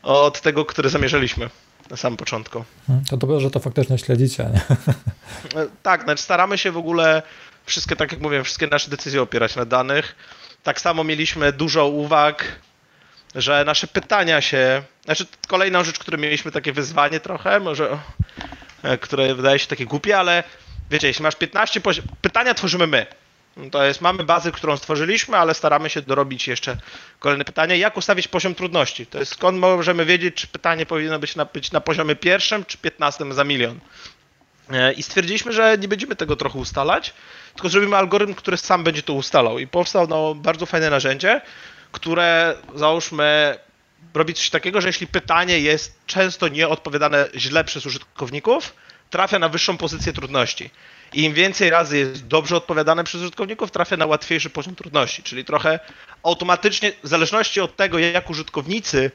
od 0.04 0.42
tego, 0.42 0.66
który 0.66 0.90
zamierzaliśmy 0.90 1.50
na 1.90 1.98
samym 1.98 2.18
początku. 2.18 2.64
Hmm, 2.88 3.06
to 3.06 3.18
dobrze, 3.18 3.40
że 3.40 3.52
to 3.52 3.60
faktycznie 3.60 3.98
śledzicie. 3.98 4.50
Nie? 4.54 4.62
E, 5.62 5.68
tak, 5.84 6.04
znaczy 6.04 6.24
staramy 6.24 6.58
się 6.58 6.72
w 6.72 6.78
ogóle 6.78 7.22
wszystkie, 7.66 7.96
tak 7.96 8.12
jak 8.12 8.22
mówiłem, 8.22 8.44
wszystkie 8.44 8.68
nasze 8.68 8.90
decyzje 8.90 9.22
opierać 9.22 9.56
na 9.56 9.66
danych. 9.66 10.16
Tak 10.64 10.82
samo 10.82 11.04
mieliśmy 11.04 11.54
dużo 11.54 11.88
uwag 11.88 12.62
że 13.36 13.66
nasze 13.66 13.88
pytania 13.88 14.42
się. 14.42 14.84
Znaczy, 15.06 15.26
kolejna 15.48 15.84
rzecz, 15.84 16.00
którą 16.00 16.18
mieliśmy 16.18 16.52
takie 16.52 16.74
wyzwanie 16.74 17.20
trochę, 17.20 17.60
może, 17.60 18.00
e, 18.84 18.98
które 18.98 19.36
wydaje 19.36 19.60
się 19.60 19.68
takie 19.68 19.86
głupie, 19.86 20.18
ale 20.18 20.44
wiecie, 20.92 21.08
jeśli 21.08 21.24
masz 21.24 21.36
15 21.36 21.82
poziom, 21.82 22.06
pytania 22.22 22.54
tworzymy 22.54 22.88
my. 22.88 23.06
To 23.72 23.84
jest, 23.84 24.02
mamy 24.02 24.24
bazę, 24.24 24.52
którą 24.52 24.78
stworzyliśmy, 24.78 25.38
ale 25.38 25.54
staramy 25.54 25.90
się 25.90 26.02
dorobić 26.02 26.48
jeszcze 26.48 26.78
kolejne 27.20 27.46
pytanie. 27.46 27.78
Jak 27.78 27.98
ustawić 27.98 28.28
poziom 28.28 28.56
trudności? 28.56 29.06
To 29.06 29.20
jest 29.20 29.32
skąd 29.32 29.60
możemy 29.60 30.06
wiedzieć, 30.06 30.36
czy 30.36 30.48
pytanie 30.48 30.86
powinno 30.86 31.20
być 31.20 31.36
na, 31.36 31.46
być 31.46 31.72
na 31.72 31.82
poziomie 31.82 32.16
pierwszym, 32.16 32.66
czy 32.66 32.78
15 32.78 33.34
za 33.34 33.44
milion. 33.44 33.80
E, 34.74 34.94
I 34.94 35.04
stwierdziliśmy, 35.04 35.54
że 35.54 35.78
nie 35.78 35.88
będziemy 35.88 36.16
tego 36.16 36.36
trochę 36.36 36.60
ustalać, 36.60 37.14
tylko 37.54 37.70
zrobimy 37.70 37.98
algorytm, 37.98 38.34
który 38.34 38.58
sam 38.58 38.84
będzie 38.84 39.04
to 39.04 39.14
ustalał. 39.14 39.60
I 39.60 39.68
powstał 39.68 40.08
no, 40.08 40.36
bardzo 40.36 40.66
fajne 40.66 40.90
narzędzie, 40.90 41.42
które 41.92 42.56
załóżmy 42.76 43.58
robi 44.14 44.34
coś 44.34 44.50
takiego, 44.50 44.82
że 44.82 44.88
jeśli 44.88 45.08
pytanie 45.08 45.60
jest 45.60 46.00
często 46.06 46.48
nieodpowiadane 46.48 47.28
źle 47.36 47.64
przez 47.64 47.86
użytkowników, 47.86 48.74
trafia 49.10 49.40
na 49.40 49.50
wyższą 49.50 49.78
pozycję 49.78 50.14
trudności. 50.14 50.70
I 51.14 51.24
im 51.24 51.34
więcej 51.34 51.70
razy 51.70 51.98
jest 51.98 52.28
dobrze 52.28 52.56
odpowiadane 52.56 53.04
przez 53.04 53.22
użytkowników, 53.22 53.72
trafia 53.72 53.98
na 53.98 54.06
łatwiejszy 54.06 54.50
poziom 54.50 54.76
trudności, 54.76 55.24
czyli 55.24 55.46
trochę 55.46 55.80
automatycznie, 56.24 56.92
w 57.04 57.08
zależności 57.08 57.62
od 57.62 57.76
tego, 57.76 58.00
jak 58.00 58.30
użytkownicy 58.30 59.12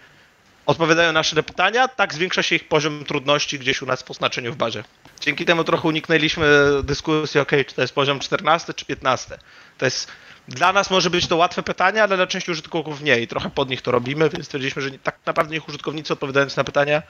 odpowiadają 0.66 1.08
na 1.08 1.12
nasze 1.12 1.42
pytania, 1.42 1.88
tak 1.88 2.14
zwiększa 2.14 2.42
się 2.42 2.56
ich 2.56 2.68
poziom 2.68 3.04
trudności 3.04 3.58
gdzieś 3.58 3.82
u 3.82 3.86
nas 3.86 4.02
po 4.02 4.14
znaczeniu 4.14 4.52
w 4.52 4.56
barze. 4.56 4.84
Dzięki 5.20 5.44
temu 5.44 5.64
trochę 5.64 5.88
uniknęliśmy 5.88 6.46
dyskusji, 6.82 7.40
ok, 7.40 7.50
czy 7.66 7.74
to 7.74 7.82
jest 7.82 7.94
poziom 7.94 8.20
14 8.20 8.74
czy 8.74 8.84
15. 8.84 9.38
To 9.78 9.84
jest, 9.84 10.12
dla 10.48 10.72
nas 10.72 10.90
może 10.90 11.10
być 11.10 11.26
to 11.26 11.36
łatwe 11.36 11.62
pytanie, 11.62 12.02
ale 12.02 12.16
dla 12.16 12.26
części 12.26 12.50
użytkowników 12.50 13.02
nie 13.02 13.20
i 13.20 13.26
trochę 13.26 13.50
pod 13.50 13.70
nich 13.70 13.82
to 13.82 13.90
robimy, 13.90 14.30
więc 14.30 14.44
stwierdziliśmy, 14.44 14.82
że 14.82 14.90
tak 14.90 15.18
naprawdę 15.26 15.54
niech 15.54 15.68
użytkownicy 15.68 16.12
odpowiadając 16.12 16.56
na 16.56 16.64
pytania 16.64 17.02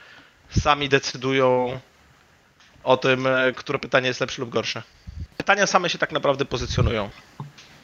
sami 0.61 0.89
decydują 0.89 1.81
o 2.85 2.97
tym, 2.97 3.27
e, 3.27 3.53
które 3.53 3.79
pytanie 3.79 4.09
jest 4.09 4.21
lepsze 4.21 4.43
lub 4.43 4.51
gorsze. 4.51 4.83
Pytania 5.37 5.67
same 5.67 5.91
się 5.91 5.99
tak 5.99 6.13
naprawdę 6.13 6.45
pozycjonują. 6.45 7.11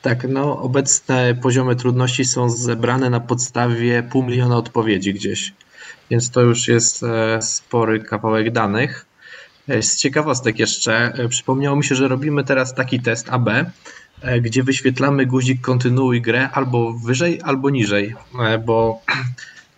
Tak, 0.02 0.26
no 0.28 0.58
obecne 0.58 1.34
poziomy 1.34 1.76
trudności 1.76 2.24
są 2.24 2.50
zebrane 2.50 3.10
na 3.10 3.20
podstawie 3.20 4.02
pół 4.02 4.22
miliona 4.22 4.56
odpowiedzi 4.56 5.14
gdzieś, 5.14 5.52
więc 6.10 6.30
to 6.30 6.40
już 6.40 6.68
jest 6.68 7.02
e, 7.02 7.42
spory 7.42 8.00
kawałek 8.00 8.52
danych. 8.52 9.06
E, 9.68 9.82
z 9.82 9.96
ciekawostek 9.96 10.58
jeszcze, 10.58 11.12
przypomniało 11.28 11.76
mi 11.76 11.84
się, 11.84 11.94
że 11.94 12.08
robimy 12.08 12.44
teraz 12.44 12.74
taki 12.74 13.00
test 13.00 13.28
AB, 13.30 13.50
gdzie 14.40 14.62
wyświetlamy 14.62 15.26
guzik 15.26 15.60
kontynuuj 15.60 16.22
grę 16.22 16.50
albo 16.50 16.92
wyżej, 16.92 17.40
albo 17.44 17.70
niżej, 17.70 18.14
bo 18.64 19.02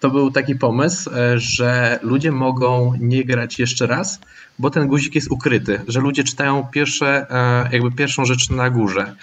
to 0.04 0.10
był 0.10 0.30
taki 0.30 0.54
pomysł, 0.54 1.10
że 1.36 1.98
ludzie 2.02 2.32
mogą 2.32 2.92
nie 3.00 3.24
grać 3.24 3.58
jeszcze 3.58 3.86
raz, 3.86 4.20
bo 4.58 4.70
ten 4.70 4.88
guzik 4.88 5.14
jest 5.14 5.30
ukryty, 5.30 5.80
że 5.88 6.00
ludzie 6.00 6.24
czytają 6.24 6.66
pierwsze, 6.72 7.26
e, 7.30 7.68
jakby 7.72 7.92
pierwszą 7.92 8.24
rzecz 8.24 8.50
na 8.50 8.70
górze. 8.70 9.14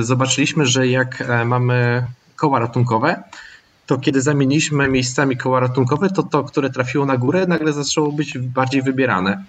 Zobaczyliśmy, 0.00 0.66
że 0.66 0.88
jak 0.88 1.20
e, 1.20 1.44
mamy 1.44 2.06
koła 2.36 2.58
ratunkowe, 2.58 3.22
to 3.90 3.98
kiedy 3.98 4.22
zamieniliśmy 4.22 4.88
miejscami 4.88 5.36
koła 5.36 5.60
ratunkowe, 5.60 6.10
to 6.10 6.22
to, 6.22 6.44
które 6.44 6.70
trafiło 6.70 7.06
na 7.06 7.16
górę, 7.16 7.46
nagle 7.46 7.72
zaczęło 7.72 8.12
być 8.12 8.38
bardziej 8.38 8.82
wybierane. 8.82 9.44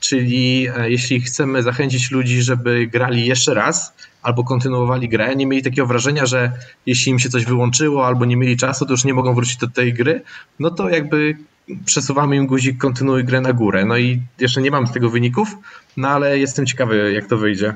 Czyli 0.00 0.68
e, 0.76 0.90
jeśli 0.90 1.20
chcemy 1.20 1.62
zachęcić 1.62 2.10
ludzi, 2.10 2.42
żeby 2.42 2.86
grali 2.86 3.26
jeszcze 3.26 3.54
raz 3.54 3.94
albo 4.22 4.44
kontynuowali 4.44 5.08
grę, 5.08 5.36
nie 5.36 5.46
mieli 5.46 5.62
takiego 5.62 5.86
wrażenia, 5.86 6.26
że 6.26 6.52
jeśli 6.86 7.12
im 7.12 7.18
się 7.18 7.28
coś 7.28 7.44
wyłączyło 7.44 8.06
albo 8.06 8.24
nie 8.24 8.36
mieli 8.36 8.56
czasu, 8.56 8.86
to 8.86 8.92
już 8.92 9.04
nie 9.04 9.14
mogą 9.14 9.34
wrócić 9.34 9.56
do 9.56 9.68
tej 9.68 9.94
gry, 9.94 10.22
no 10.58 10.70
to 10.70 10.88
jakby 10.88 11.36
przesuwamy 11.84 12.36
im 12.36 12.46
guzik 12.46 12.78
kontynuuj 12.78 13.24
grę 13.24 13.40
na 13.40 13.52
górę. 13.52 13.84
No 13.84 13.96
i 13.96 14.20
jeszcze 14.38 14.62
nie 14.62 14.70
mam 14.70 14.86
z 14.86 14.92
tego 14.92 15.10
wyników, 15.10 15.48
no 15.96 16.08
ale 16.08 16.38
jestem 16.38 16.66
ciekawy, 16.66 17.12
jak 17.12 17.26
to 17.26 17.38
wyjdzie. 17.38 17.74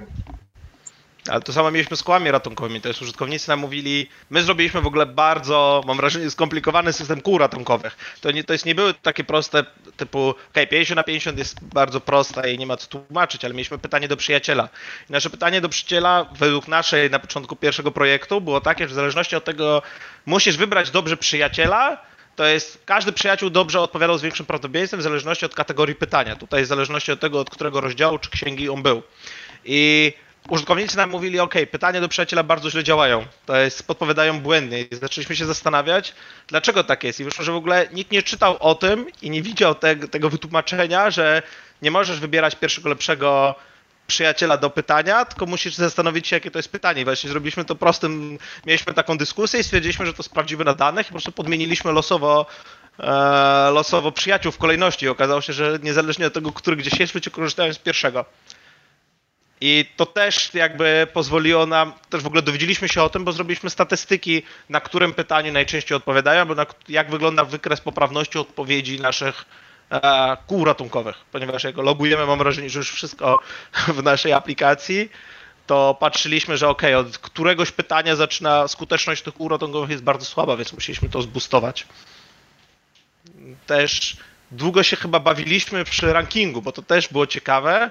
Ale 1.28 1.40
to 1.40 1.52
samo 1.52 1.70
mieliśmy 1.70 1.96
z 1.96 2.02
kołami 2.02 2.30
ratunkowymi. 2.30 2.80
Też 2.80 3.02
użytkownicy 3.02 3.48
nam 3.48 3.58
mówili, 3.58 4.08
my 4.30 4.42
zrobiliśmy 4.42 4.80
w 4.80 4.86
ogóle 4.86 5.06
bardzo, 5.06 5.82
mam 5.86 5.96
wrażenie, 5.96 6.30
skomplikowany 6.30 6.92
system 6.92 7.20
kół 7.20 7.38
ratunkowych. 7.38 7.96
To, 8.20 8.30
nie, 8.30 8.44
to 8.44 8.52
jest 8.52 8.66
nie 8.66 8.74
były 8.74 8.94
takie 8.94 9.24
proste, 9.24 9.64
typu, 9.96 10.28
ok, 10.28 10.54
50 10.70 10.96
na 10.96 11.02
50 11.02 11.38
jest 11.38 11.64
bardzo 11.64 12.00
prosta 12.00 12.48
i 12.48 12.58
nie 12.58 12.66
ma 12.66 12.76
co 12.76 12.86
tłumaczyć, 12.88 13.44
ale 13.44 13.54
mieliśmy 13.54 13.78
pytanie 13.78 14.08
do 14.08 14.16
przyjaciela. 14.16 14.68
I 15.10 15.12
nasze 15.12 15.30
pytanie 15.30 15.60
do 15.60 15.68
przyjaciela, 15.68 16.26
według 16.32 16.68
naszej 16.68 17.10
na 17.10 17.18
początku 17.18 17.56
pierwszego 17.56 17.90
projektu, 17.90 18.40
było 18.40 18.60
takie, 18.60 18.84
że 18.84 18.92
w 18.92 18.94
zależności 18.94 19.36
od 19.36 19.44
tego, 19.44 19.82
musisz 20.26 20.56
wybrać 20.56 20.90
dobrze 20.90 21.16
przyjaciela, 21.16 21.98
to 22.36 22.46
jest 22.46 22.82
każdy 22.84 23.12
przyjaciół 23.12 23.50
dobrze 23.50 23.80
odpowiadał 23.80 24.18
z 24.18 24.22
większym 24.22 24.46
prawdopodobieństwem 24.46 25.00
w 25.00 25.02
zależności 25.02 25.46
od 25.46 25.54
kategorii 25.54 25.94
pytania. 25.94 26.36
Tutaj 26.36 26.64
w 26.64 26.66
zależności 26.66 27.12
od 27.12 27.20
tego, 27.20 27.40
od 27.40 27.50
którego 27.50 27.80
rozdziału 27.80 28.18
czy 28.18 28.30
księgi 28.30 28.68
on 28.68 28.82
był. 28.82 29.02
I 29.64 30.12
użytkownicy 30.48 30.96
nam 30.96 31.10
mówili, 31.10 31.40
ok, 31.40 31.54
pytania 31.70 32.00
do 32.00 32.08
przyjaciela 32.08 32.42
bardzo 32.42 32.70
źle 32.70 32.84
działają, 32.84 33.26
to 33.46 33.56
jest, 33.56 33.86
podpowiadają 33.86 34.40
błędnie 34.40 34.80
i 34.80 34.88
zaczęliśmy 34.96 35.36
się 35.36 35.46
zastanawiać, 35.46 36.14
dlaczego 36.46 36.84
tak 36.84 37.04
jest 37.04 37.20
i 37.20 37.24
wyszło, 37.24 37.44
że 37.44 37.52
w 37.52 37.56
ogóle 37.56 37.88
nikt 37.92 38.10
nie 38.10 38.22
czytał 38.22 38.56
o 38.60 38.74
tym 38.74 39.06
i 39.22 39.30
nie 39.30 39.42
widział 39.42 39.74
te, 39.74 39.96
tego 39.96 40.30
wytłumaczenia, 40.30 41.10
że 41.10 41.42
nie 41.82 41.90
możesz 41.90 42.20
wybierać 42.20 42.56
pierwszego 42.56 42.88
lepszego 42.88 43.54
przyjaciela 44.08 44.56
do 44.56 44.70
pytania, 44.70 45.24
tylko 45.24 45.46
musisz 45.46 45.74
zastanowić 45.74 46.28
się, 46.28 46.36
jakie 46.36 46.50
to 46.50 46.58
jest 46.58 46.72
pytanie. 46.72 47.04
Właśnie 47.04 47.30
zrobiliśmy 47.30 47.64
to 47.64 47.74
prostym, 47.74 48.38
mieliśmy 48.66 48.94
taką 48.94 49.18
dyskusję 49.18 49.60
i 49.60 49.64
stwierdziliśmy, 49.64 50.06
że 50.06 50.14
to 50.14 50.22
sprawdzimy 50.22 50.64
na 50.64 50.74
danych 50.74 51.06
i 51.06 51.08
po 51.08 51.12
prostu 51.12 51.32
podmieniliśmy 51.32 51.92
losowo 51.92 52.46
e, 53.00 53.06
losowo 53.70 54.12
przyjaciół 54.12 54.52
w 54.52 54.58
kolejności. 54.58 55.08
Okazało 55.08 55.40
się, 55.40 55.52
że 55.52 55.78
niezależnie 55.82 56.26
od 56.26 56.32
tego, 56.32 56.52
który 56.52 56.76
gdzieś 56.76 57.00
jest, 57.00 57.14
ludzie 57.14 57.30
korzystają 57.30 57.72
z 57.72 57.78
pierwszego. 57.78 58.24
I 59.60 59.84
to 59.96 60.06
też 60.06 60.54
jakby 60.54 61.06
pozwoliło 61.12 61.66
nam, 61.66 61.92
też 62.10 62.22
w 62.22 62.26
ogóle 62.26 62.42
dowiedzieliśmy 62.42 62.88
się 62.88 63.02
o 63.02 63.08
tym, 63.08 63.24
bo 63.24 63.32
zrobiliśmy 63.32 63.70
statystyki, 63.70 64.42
na 64.68 64.80
którym 64.80 65.14
pytaniu 65.14 65.52
najczęściej 65.52 65.96
odpowiadają, 65.96 66.44
bo 66.44 66.54
na, 66.54 66.66
jak 66.88 67.10
wygląda 67.10 67.44
wykres 67.44 67.80
poprawności 67.80 68.38
odpowiedzi 68.38 69.00
naszych 69.00 69.44
e, 69.90 70.36
kół 70.46 70.64
ratunkowych, 70.64 71.16
ponieważ 71.32 71.64
jak 71.64 71.76
logujemy, 71.76 72.26
mam 72.26 72.38
wrażenie, 72.38 72.70
że 72.70 72.78
już 72.78 72.90
wszystko 72.90 73.38
w 73.96 74.02
naszej 74.02 74.32
aplikacji, 74.32 75.10
to 75.66 75.96
patrzyliśmy, 76.00 76.56
że 76.56 76.68
ok, 76.68 76.82
od 76.96 77.18
któregoś 77.18 77.70
pytania 77.70 78.16
zaczyna 78.16 78.68
skuteczność 78.68 79.22
tych 79.22 79.34
kół 79.34 79.48
ratunkowych 79.48 79.90
jest 79.90 80.02
bardzo 80.02 80.24
słaba, 80.24 80.56
więc 80.56 80.72
musieliśmy 80.72 81.08
to 81.08 81.22
zbustować. 81.22 81.86
Też 83.66 84.16
długo 84.50 84.82
się 84.82 84.96
chyba 84.96 85.20
bawiliśmy 85.20 85.84
przy 85.84 86.12
rankingu, 86.12 86.62
bo 86.62 86.72
to 86.72 86.82
też 86.82 87.08
było 87.08 87.26
ciekawe, 87.26 87.90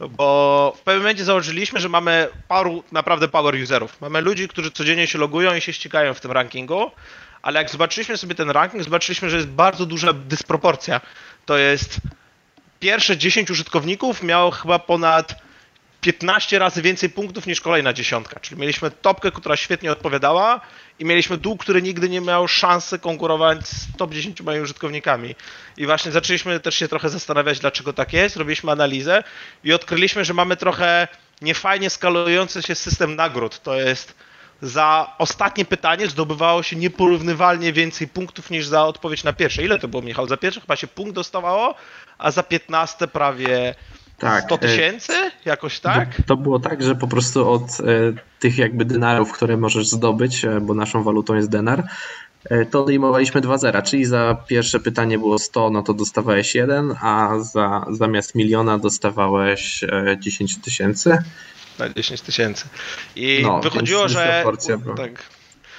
bo 0.00 0.72
w 0.76 0.80
pewnym 0.80 1.02
momencie 1.02 1.24
założyliśmy, 1.24 1.80
że 1.80 1.88
mamy 1.88 2.28
paru 2.48 2.84
naprawdę 2.92 3.28
power 3.28 3.54
userów. 3.54 4.00
Mamy 4.00 4.20
ludzi, 4.20 4.48
którzy 4.48 4.70
codziennie 4.70 5.06
się 5.06 5.18
logują 5.18 5.54
i 5.54 5.60
się 5.60 5.72
ścigają 5.72 6.14
w 6.14 6.20
tym 6.20 6.32
rankingu, 6.32 6.90
ale 7.42 7.58
jak 7.58 7.70
zobaczyliśmy 7.70 8.16
sobie 8.16 8.34
ten 8.34 8.50
ranking, 8.50 8.84
zobaczyliśmy, 8.84 9.30
że 9.30 9.36
jest 9.36 9.48
bardzo 9.48 9.86
duża 9.86 10.12
dysproporcja. 10.12 11.00
To 11.46 11.56
jest 11.56 11.96
pierwsze 12.80 13.16
10 13.16 13.50
użytkowników 13.50 14.22
miało 14.22 14.50
chyba 14.50 14.78
ponad 14.78 15.34
15 16.00 16.58
razy 16.58 16.82
więcej 16.82 17.10
punktów 17.10 17.46
niż 17.46 17.60
kolejna 17.60 17.92
dziesiątka. 17.92 18.40
Czyli 18.40 18.60
mieliśmy 18.60 18.90
topkę, 18.90 19.30
która 19.30 19.56
świetnie 19.56 19.92
odpowiadała 19.92 20.60
i 20.98 21.04
mieliśmy 21.04 21.36
dół, 21.36 21.56
który 21.56 21.82
nigdy 21.82 22.08
nie 22.08 22.20
miał 22.20 22.48
szansy 22.48 22.98
konkurować 22.98 23.68
z 23.68 23.96
top 23.96 24.14
10 24.14 24.40
moimi 24.40 24.62
użytkownikami. 24.62 25.34
I 25.76 25.86
właśnie 25.86 26.12
zaczęliśmy 26.12 26.60
też 26.60 26.74
się 26.76 26.88
trochę 26.88 27.08
zastanawiać, 27.08 27.58
dlaczego 27.58 27.92
tak 27.92 28.12
jest. 28.12 28.36
Robiliśmy 28.36 28.72
analizę 28.72 29.24
i 29.64 29.72
odkryliśmy, 29.72 30.24
że 30.24 30.34
mamy 30.34 30.56
trochę 30.56 31.08
niefajnie 31.42 31.90
skalujący 31.90 32.62
się 32.62 32.74
system 32.74 33.16
nagród. 33.16 33.62
To 33.62 33.74
jest 33.74 34.14
za 34.62 35.14
ostatnie 35.18 35.64
pytanie 35.64 36.06
zdobywało 36.06 36.62
się 36.62 36.76
nieporównywalnie 36.76 37.72
więcej 37.72 38.08
punktów 38.08 38.50
niż 38.50 38.66
za 38.66 38.84
odpowiedź 38.84 39.24
na 39.24 39.32
pierwsze. 39.32 39.64
Ile 39.64 39.78
to 39.78 39.88
było, 39.88 40.02
Michał? 40.02 40.28
Za 40.28 40.36
pierwsze 40.36 40.60
chyba 40.60 40.76
się 40.76 40.86
punkt 40.86 41.14
dostawało, 41.14 41.74
a 42.18 42.30
za 42.30 42.42
15 42.42 43.08
prawie 43.08 43.74
tak, 44.18 44.44
100 44.44 44.54
e, 44.54 44.58
tysięcy? 44.58 45.12
Jakoś 45.44 45.80
tak? 45.80 46.08
To 46.26 46.36
było 46.36 46.58
tak, 46.58 46.82
że 46.82 46.94
po 46.94 47.08
prostu 47.08 47.50
od 47.50 47.62
e, 47.62 47.82
tych 48.40 48.58
jakby 48.58 48.84
denarów, 48.84 49.32
które 49.32 49.56
możesz 49.56 49.88
zdobyć, 49.88 50.44
e, 50.44 50.60
bo 50.60 50.74
naszą 50.74 51.02
walutą 51.02 51.34
jest 51.34 51.50
denar, 51.50 51.84
to 52.70 52.82
odejmowaliśmy 52.82 53.40
2 53.40 53.58
zera, 53.58 53.82
czyli 53.82 54.04
za 54.04 54.36
pierwsze 54.48 54.80
pytanie 54.80 55.18
było 55.18 55.38
100, 55.38 55.70
no 55.70 55.82
to 55.82 55.94
dostawałeś 55.94 56.54
1, 56.54 56.94
a 57.00 57.38
za, 57.38 57.86
zamiast 57.90 58.34
miliona 58.34 58.78
dostawałeś 58.78 59.84
10 60.18 60.56
tysięcy 60.58 61.18
na 61.78 61.88
10 61.88 62.20
tysięcy. 62.20 62.68
I 63.16 63.40
no, 63.42 63.60
wychodziło, 63.60 64.08
że, 64.08 64.44
tak, 64.96 65.22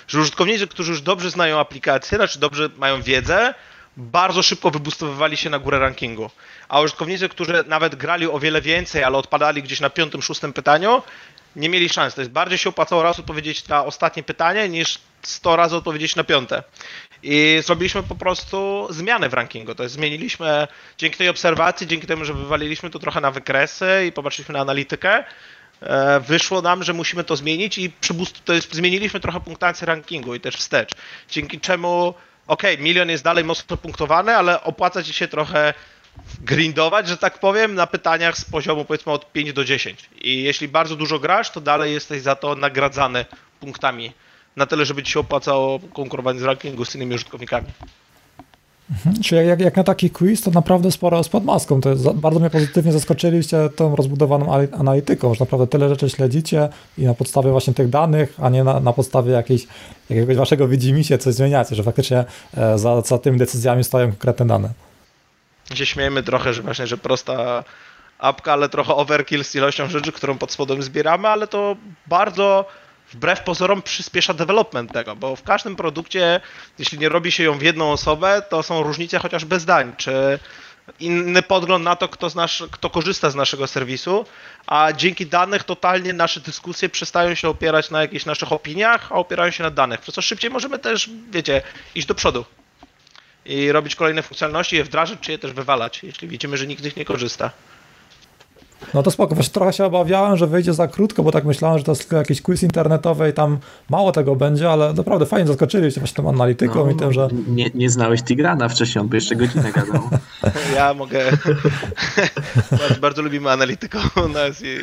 że 0.08 0.20
użytkownicy, 0.20 0.68
którzy 0.68 0.92
już 0.92 1.02
dobrze 1.02 1.32
znają 1.32 1.60
aplikację, 1.60 2.18
znaczy 2.18 2.40
dobrze 2.40 2.70
mają 2.78 3.02
wiedzę, 3.02 3.54
bardzo 3.98 4.44
szybko 4.44 4.72
wybustowywali 4.72 5.38
się 5.38 5.50
na 5.50 5.60
górę 5.60 5.80
rankingu. 5.80 6.30
A 6.70 6.82
użytkownicy, 6.82 7.30
którzy 7.30 7.64
nawet 7.68 7.96
grali 7.96 8.28
o 8.28 8.40
wiele 8.40 8.62
więcej, 8.62 9.04
ale 9.04 9.18
odpadali 9.18 9.64
gdzieś 9.64 9.80
na 9.80 9.90
piątym, 9.90 10.22
szóstym 10.22 10.54
pytaniu, 10.54 11.02
nie 11.56 11.70
mieli 11.70 11.90
szans. 11.90 12.14
To 12.16 12.22
jest 12.22 12.32
bardziej 12.32 12.58
się 12.58 12.70
opłacało 12.70 13.04
raz 13.04 13.20
odpowiedzieć 13.20 13.68
na 13.68 13.86
ostatnie 13.86 14.24
pytanie, 14.24 14.70
niż 14.70 15.00
100 15.22 15.56
razy 15.56 15.76
odpowiedzieć 15.76 16.16
na 16.16 16.24
piąte. 16.24 16.64
I 17.24 17.60
zrobiliśmy 17.66 18.04
po 18.04 18.16
prostu 18.16 18.88
zmianę 18.90 19.30
w 19.30 19.34
rankingu. 19.34 19.76
To 19.76 19.84
jest 19.84 19.96
zmieniliśmy 19.96 20.68
dzięki 20.98 21.18
tej 21.18 21.30
obserwacji, 21.30 21.88
dzięki 21.88 22.08
temu, 22.08 22.26
że 22.26 22.34
wywaliliśmy 22.34 22.90
to 22.90 23.00
trochę 23.00 23.22
na 23.22 23.32
wykresy 23.32 24.06
i 24.08 24.12
popatrzyliśmy 24.12 24.54
na 24.54 24.60
analitykę, 24.60 25.24
E, 25.82 26.20
wyszło 26.20 26.62
nam, 26.62 26.84
że 26.84 26.94
musimy 26.94 27.24
to 27.24 27.36
zmienić 27.36 27.78
i 27.78 27.92
to 28.46 28.54
jest, 28.54 28.76
zmieniliśmy 28.76 29.20
trochę 29.20 29.40
punktację 29.40 29.88
rankingu 29.88 30.36
i 30.36 30.40
też 30.40 30.56
wstecz. 30.56 30.92
Dzięki 31.30 31.60
czemu, 31.60 32.14
ok, 32.48 32.64
milion 32.80 33.10
jest 33.10 33.24
dalej 33.24 33.44
mocno 33.44 33.78
punktowany, 33.78 34.36
ale 34.36 34.64
opłaca 34.64 35.04
ci 35.04 35.14
się 35.14 35.28
trochę 35.28 35.74
grindować, 36.42 37.08
że 37.08 37.18
tak 37.18 37.40
powiem, 37.40 37.76
na 37.76 37.88
pytaniach 37.88 38.38
z 38.38 38.46
poziomu 38.46 38.86
powiedzmy 38.86 39.12
od 39.12 39.32
5 39.32 39.54
do 39.54 39.66
10. 39.66 40.10
I 40.22 40.44
jeśli 40.44 40.68
bardzo 40.68 40.96
dużo 40.96 41.20
grasz, 41.20 41.50
to 41.50 41.62
dalej 41.62 41.94
jesteś 41.94 42.22
za 42.22 42.36
to 42.36 42.56
nagradzany 42.56 43.26
punktami 43.60 44.12
na 44.56 44.66
tyle, 44.66 44.86
żeby 44.86 45.04
ci 45.04 45.12
się 45.12 45.20
opłacało 45.20 45.80
konkurować 45.94 46.40
z 46.40 46.44
rankingu 46.44 46.86
z 46.86 46.96
innymi 46.96 47.16
użytkownikami. 47.16 47.68
Mhm. 48.92 49.24
Czyli 49.24 49.48
jak, 49.48 49.60
jak 49.60 49.76
na 49.76 49.84
taki 49.84 50.10
quiz, 50.10 50.42
to 50.42 50.52
naprawdę 50.52 50.92
sporo 50.92 51.24
z 51.24 51.30
podmaską. 51.30 51.82
To 51.82 51.90
jest, 51.90 52.10
bardzo 52.10 52.40
mnie 52.40 52.50
pozytywnie 52.50 52.92
zaskoczyliście 52.92 53.70
tą 53.76 53.96
rozbudowaną 53.96 54.68
analityką, 54.80 55.34
że 55.34 55.40
naprawdę 55.40 55.68
tyle 55.68 55.90
rzeczy 55.90 56.10
śledzicie 56.10 56.70
i 56.98 57.06
na 57.06 57.14
podstawie 57.14 57.52
właśnie 57.52 57.74
tych 57.74 57.90
danych, 57.90 58.34
a 58.42 58.50
nie 58.50 58.64
na, 58.64 58.80
na 58.80 58.94
podstawie 58.94 59.32
jakiejś, 59.32 59.68
jakiegoś 60.10 60.38
waszego 60.38 60.68
widzimisię 60.68 61.18
coś 61.18 61.34
zmieniacie, 61.34 61.76
że 61.76 61.84
faktycznie 61.84 62.26
e, 62.58 62.78
za, 62.78 63.02
za 63.02 63.18
tymi 63.18 63.38
decyzjami 63.38 63.84
stoją 63.84 64.08
konkretne 64.08 64.48
dane. 64.48 64.70
Się 65.74 65.86
śmiejemy 65.86 66.24
trochę, 66.24 66.54
że 66.54 66.62
właśnie, 66.62 66.88
że 66.88 66.98
prosta 66.98 67.64
apka, 68.20 68.54
ale 68.54 68.70
trochę 68.70 68.96
overkill 68.96 69.44
z 69.44 69.56
ilością 69.56 69.90
rzeczy, 69.90 70.12
którą 70.12 70.38
pod 70.38 70.52
spodem 70.52 70.84
zbieramy, 70.84 71.28
ale 71.28 71.48
to 71.48 71.76
bardzo 72.08 72.66
wbrew 73.14 73.44
pozorom 73.44 73.82
przyspiesza 73.82 74.34
development 74.34 74.94
tego, 74.94 75.16
bo 75.16 75.36
w 75.36 75.44
każdym 75.44 75.76
produkcie, 75.76 76.42
jeśli 76.80 77.00
nie 77.00 77.10
robi 77.10 77.32
się 77.32 77.44
ją 77.44 77.58
w 77.58 77.62
jedną 77.62 77.92
osobę, 77.92 78.42
to 78.50 78.64
są 78.64 78.84
różnice 78.84 79.20
chociażby 79.20 79.60
zdań, 79.60 79.94
czy 79.98 80.40
inny 81.00 81.42
podgląd 81.42 81.86
na 81.86 81.96
to, 81.96 82.10
kto, 82.10 82.30
nasz, 82.36 82.64
kto 82.72 82.90
korzysta 82.90 83.30
z 83.30 83.36
naszego 83.36 83.68
serwisu, 83.68 84.26
a 84.68 84.94
dzięki 84.94 85.26
danych 85.26 85.64
totalnie 85.64 86.14
nasze 86.14 86.40
dyskusje 86.40 86.90
przestają 86.90 87.36
się 87.36 87.50
opierać 87.50 87.90
na 87.92 88.02
jakichś 88.02 88.26
naszych 88.26 88.52
opiniach, 88.52 89.12
a 89.12 89.16
opierają 89.16 89.52
się 89.52 89.64
na 89.64 89.72
danych, 89.72 90.02
przez 90.02 90.16
co 90.16 90.22
szybciej 90.22 90.52
możemy 90.52 90.80
też, 90.80 91.10
wiecie, 91.32 91.62
iść 91.96 92.08
do 92.08 92.16
przodu 92.16 92.46
i 93.46 93.72
robić 93.72 93.96
kolejne 93.96 94.24
funkcjonalności, 94.24 94.76
je 94.76 94.84
wdrażać, 94.84 95.20
czy 95.22 95.32
je 95.32 95.40
też 95.40 95.52
wywalać, 95.52 96.04
jeśli 96.04 96.28
widzimy, 96.28 96.58
że 96.58 96.68
nikt 96.68 96.82
z 96.82 96.86
nich 96.86 96.98
nie 96.98 97.06
korzysta. 97.06 97.52
No 98.94 99.04
to 99.04 99.12
spoko, 99.12 99.36
właśnie 99.36 99.54
trochę 99.54 99.74
się 99.74 99.86
obawiałem, 99.86 100.38
że 100.38 100.48
wyjdzie 100.48 100.74
za 100.74 100.88
krótko, 100.88 101.24
bo 101.24 101.32
tak 101.32 101.46
myślałem, 101.46 101.78
że 101.78 101.84
to 101.84 101.92
jest 101.92 102.02
tylko 102.02 102.16
jakiś 102.16 102.42
quiz 102.42 102.64
internetowy 102.64 103.30
i 103.30 103.34
tam 103.34 103.58
mało 103.90 104.12
tego 104.12 104.36
będzie, 104.36 104.72
ale 104.72 104.94
naprawdę 104.94 105.26
fajnie 105.26 105.48
zaskoczyliście 105.48 106.02
właśnie 106.02 106.16
tą 106.24 106.30
analityką 106.30 106.86
no, 106.86 106.92
i 106.92 106.96
tym, 106.96 107.14
że... 107.14 107.28
Nie, 107.48 107.70
nie 107.76 107.90
znałeś 107.90 108.24
Tigrana 108.24 108.70
wcześniej, 108.70 109.02
on 109.02 109.08
by 109.08 109.18
jeszcze 109.18 109.36
godzinę 109.36 109.72
gadał. 109.72 110.10
Ja 110.76 110.94
mogę... 110.94 111.20
bardzo, 112.80 113.00
bardzo 113.02 113.22
lubimy 113.22 113.52
analityką 113.52 114.00
u 114.26 114.28
nas 114.28 114.62
i 114.62 114.78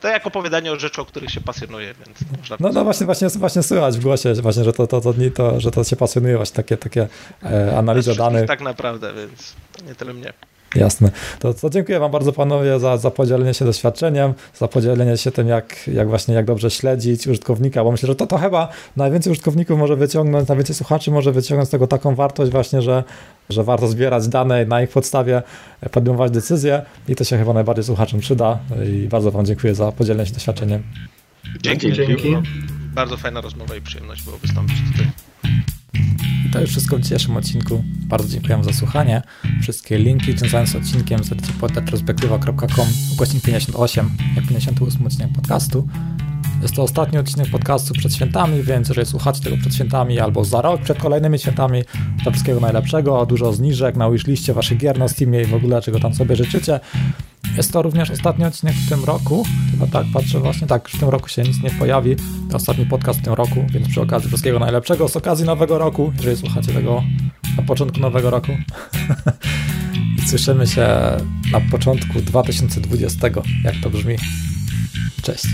to 0.00 0.08
jak 0.08 0.26
opowiadanie 0.26 0.72
o 0.72 0.78
rzeczy, 0.78 1.00
o 1.00 1.04
których 1.04 1.30
się 1.30 1.40
pasjonuje, 1.40 1.94
więc 1.94 2.38
można... 2.38 2.56
No, 2.60 2.68
no 2.72 2.84
właśnie, 2.84 3.06
właśnie, 3.06 3.28
właśnie 3.28 3.62
słychać 3.62 3.98
w 3.98 4.02
głosie, 4.02 4.34
właśnie, 4.34 4.64
że 4.64 4.72
to, 4.72 4.86
to, 4.86 5.00
to, 5.00 5.14
to, 5.34 5.60
że 5.60 5.70
to 5.70 5.84
się 5.84 5.96
pasjonuje, 5.96 6.36
właśnie 6.36 6.56
takie, 6.56 6.76
takie 6.76 7.08
e, 7.44 7.78
analiza 7.78 8.14
danych. 8.14 8.46
Tak 8.46 8.60
naprawdę, 8.60 9.12
więc 9.14 9.54
nie 9.86 9.94
tyle 9.94 10.14
mnie. 10.14 10.32
Jasne. 10.74 11.10
To, 11.38 11.54
to 11.54 11.70
dziękuję 11.70 11.98
Wam 11.98 12.10
bardzo 12.10 12.32
panowie 12.32 12.78
za, 12.78 12.96
za 12.96 13.10
podzielenie 13.10 13.54
się 13.54 13.64
doświadczeniem, 13.64 14.34
za 14.54 14.68
podzielenie 14.68 15.16
się 15.16 15.30
tym, 15.30 15.48
jak, 15.48 15.88
jak 15.88 16.08
właśnie 16.08 16.34
jak 16.34 16.44
dobrze 16.44 16.70
śledzić 16.70 17.26
użytkownika, 17.26 17.84
bo 17.84 17.92
myślę, 17.92 18.06
że 18.06 18.14
to, 18.14 18.26
to 18.26 18.38
chyba 18.38 18.68
najwięcej 18.96 19.30
użytkowników 19.30 19.78
może 19.78 19.96
wyciągnąć, 19.96 20.48
najwięcej 20.48 20.76
słuchaczy 20.76 21.10
może 21.10 21.32
wyciągnąć 21.32 21.68
z 21.68 21.70
tego 21.72 21.86
taką 21.86 22.14
wartość 22.14 22.52
właśnie, 22.52 22.82
że, 22.82 23.04
że 23.50 23.64
warto 23.64 23.88
zbierać 23.88 24.28
dane 24.28 24.64
na 24.66 24.82
ich 24.82 24.90
podstawie 24.90 25.42
podejmować 25.90 26.32
decyzje 26.32 26.82
i 27.08 27.16
to 27.16 27.24
się 27.24 27.38
chyba 27.38 27.52
najbardziej 27.52 27.84
słuchaczom 27.84 28.20
przyda 28.20 28.58
i 28.86 29.08
bardzo 29.08 29.30
Wam 29.30 29.46
dziękuję 29.46 29.74
za 29.74 29.92
podzielenie 29.92 30.26
się 30.26 30.34
doświadczeniem. 30.34 30.82
Dzięki, 31.62 31.92
dzięki. 31.92 32.36
Bardzo 32.94 33.16
fajna 33.16 33.40
rozmowa 33.40 33.76
i 33.76 33.80
przyjemność 33.80 34.22
było 34.22 34.38
wystąpić 34.38 34.76
tutaj. 34.92 35.21
I 36.46 36.50
to 36.52 36.60
już 36.60 36.70
wszystko 36.70 36.96
w 36.96 37.00
dzisiejszym 37.00 37.36
odcinku. 37.36 37.84
Bardzo 37.86 38.28
dziękuję 38.28 38.64
za 38.64 38.72
słuchanie. 38.72 39.22
Wszystkie 39.62 39.98
linki 39.98 40.38
związane 40.38 40.66
z 40.66 40.76
odcinkiem 40.76 41.24
znajdziecie 41.24 41.52
pod 41.52 41.76
retrospektywa.com 41.76 42.88
ukośnik 43.12 43.42
58, 43.42 44.10
jak 44.36 44.46
58 44.46 45.06
odcinek 45.06 45.32
podcastu. 45.32 45.88
Jest 46.62 46.74
to 46.74 46.82
ostatni 46.82 47.18
odcinek 47.18 47.50
podcastu 47.50 47.94
przed 47.94 48.14
świętami, 48.14 48.62
więc 48.62 48.88
jeżeli 48.88 49.06
słuchacie 49.06 49.40
tego 49.40 49.56
przed 49.56 49.74
świętami 49.74 50.20
albo 50.20 50.44
za 50.44 50.62
rok 50.62 50.80
przed 50.82 50.98
kolejnymi 50.98 51.38
świętami, 51.38 51.82
to 52.24 52.30
wszystkiego 52.30 52.60
najlepszego, 52.60 53.26
dużo 53.26 53.52
zniżek 53.52 53.96
na 53.96 54.10
wishliście 54.10 54.54
waszych 54.54 54.78
gier 54.78 54.98
na 54.98 55.08
Steamie 55.08 55.42
i 55.42 55.44
w 55.44 55.54
ogóle 55.54 55.82
czego 55.82 56.00
tam 56.00 56.14
sobie 56.14 56.36
życzycie. 56.36 56.80
Jest 57.56 57.72
to 57.72 57.82
również 57.82 58.10
ostatni 58.10 58.44
odcinek 58.44 58.74
w 58.74 58.88
tym 58.88 59.04
roku. 59.04 59.44
Chyba 59.70 59.86
tak 59.86 60.06
patrzę 60.12 60.40
właśnie, 60.40 60.66
tak, 60.66 60.88
w 60.88 61.00
tym 61.00 61.08
roku 61.08 61.28
się 61.28 61.42
nic 61.42 61.62
nie 61.62 61.70
pojawi. 61.70 62.16
To 62.50 62.56
ostatni 62.56 62.86
podcast 62.86 63.20
w 63.20 63.22
tym 63.22 63.32
roku, 63.32 63.66
więc 63.70 63.88
przy 63.88 64.00
okazji 64.00 64.28
wszystkiego 64.28 64.58
najlepszego 64.58 65.08
z 65.08 65.16
okazji 65.16 65.46
nowego 65.46 65.78
roku, 65.78 66.12
jeżeli 66.16 66.36
słuchacie 66.36 66.72
tego 66.72 67.02
na 67.56 67.62
początku 67.62 68.00
nowego 68.00 68.30
roku. 68.30 68.52
Słyszymy 70.28 70.66
się 70.66 70.86
na 71.52 71.60
początku 71.70 72.20
2020, 72.20 73.28
jak 73.64 73.74
to 73.82 73.90
brzmi. 73.90 74.16
Cześć. 75.22 75.44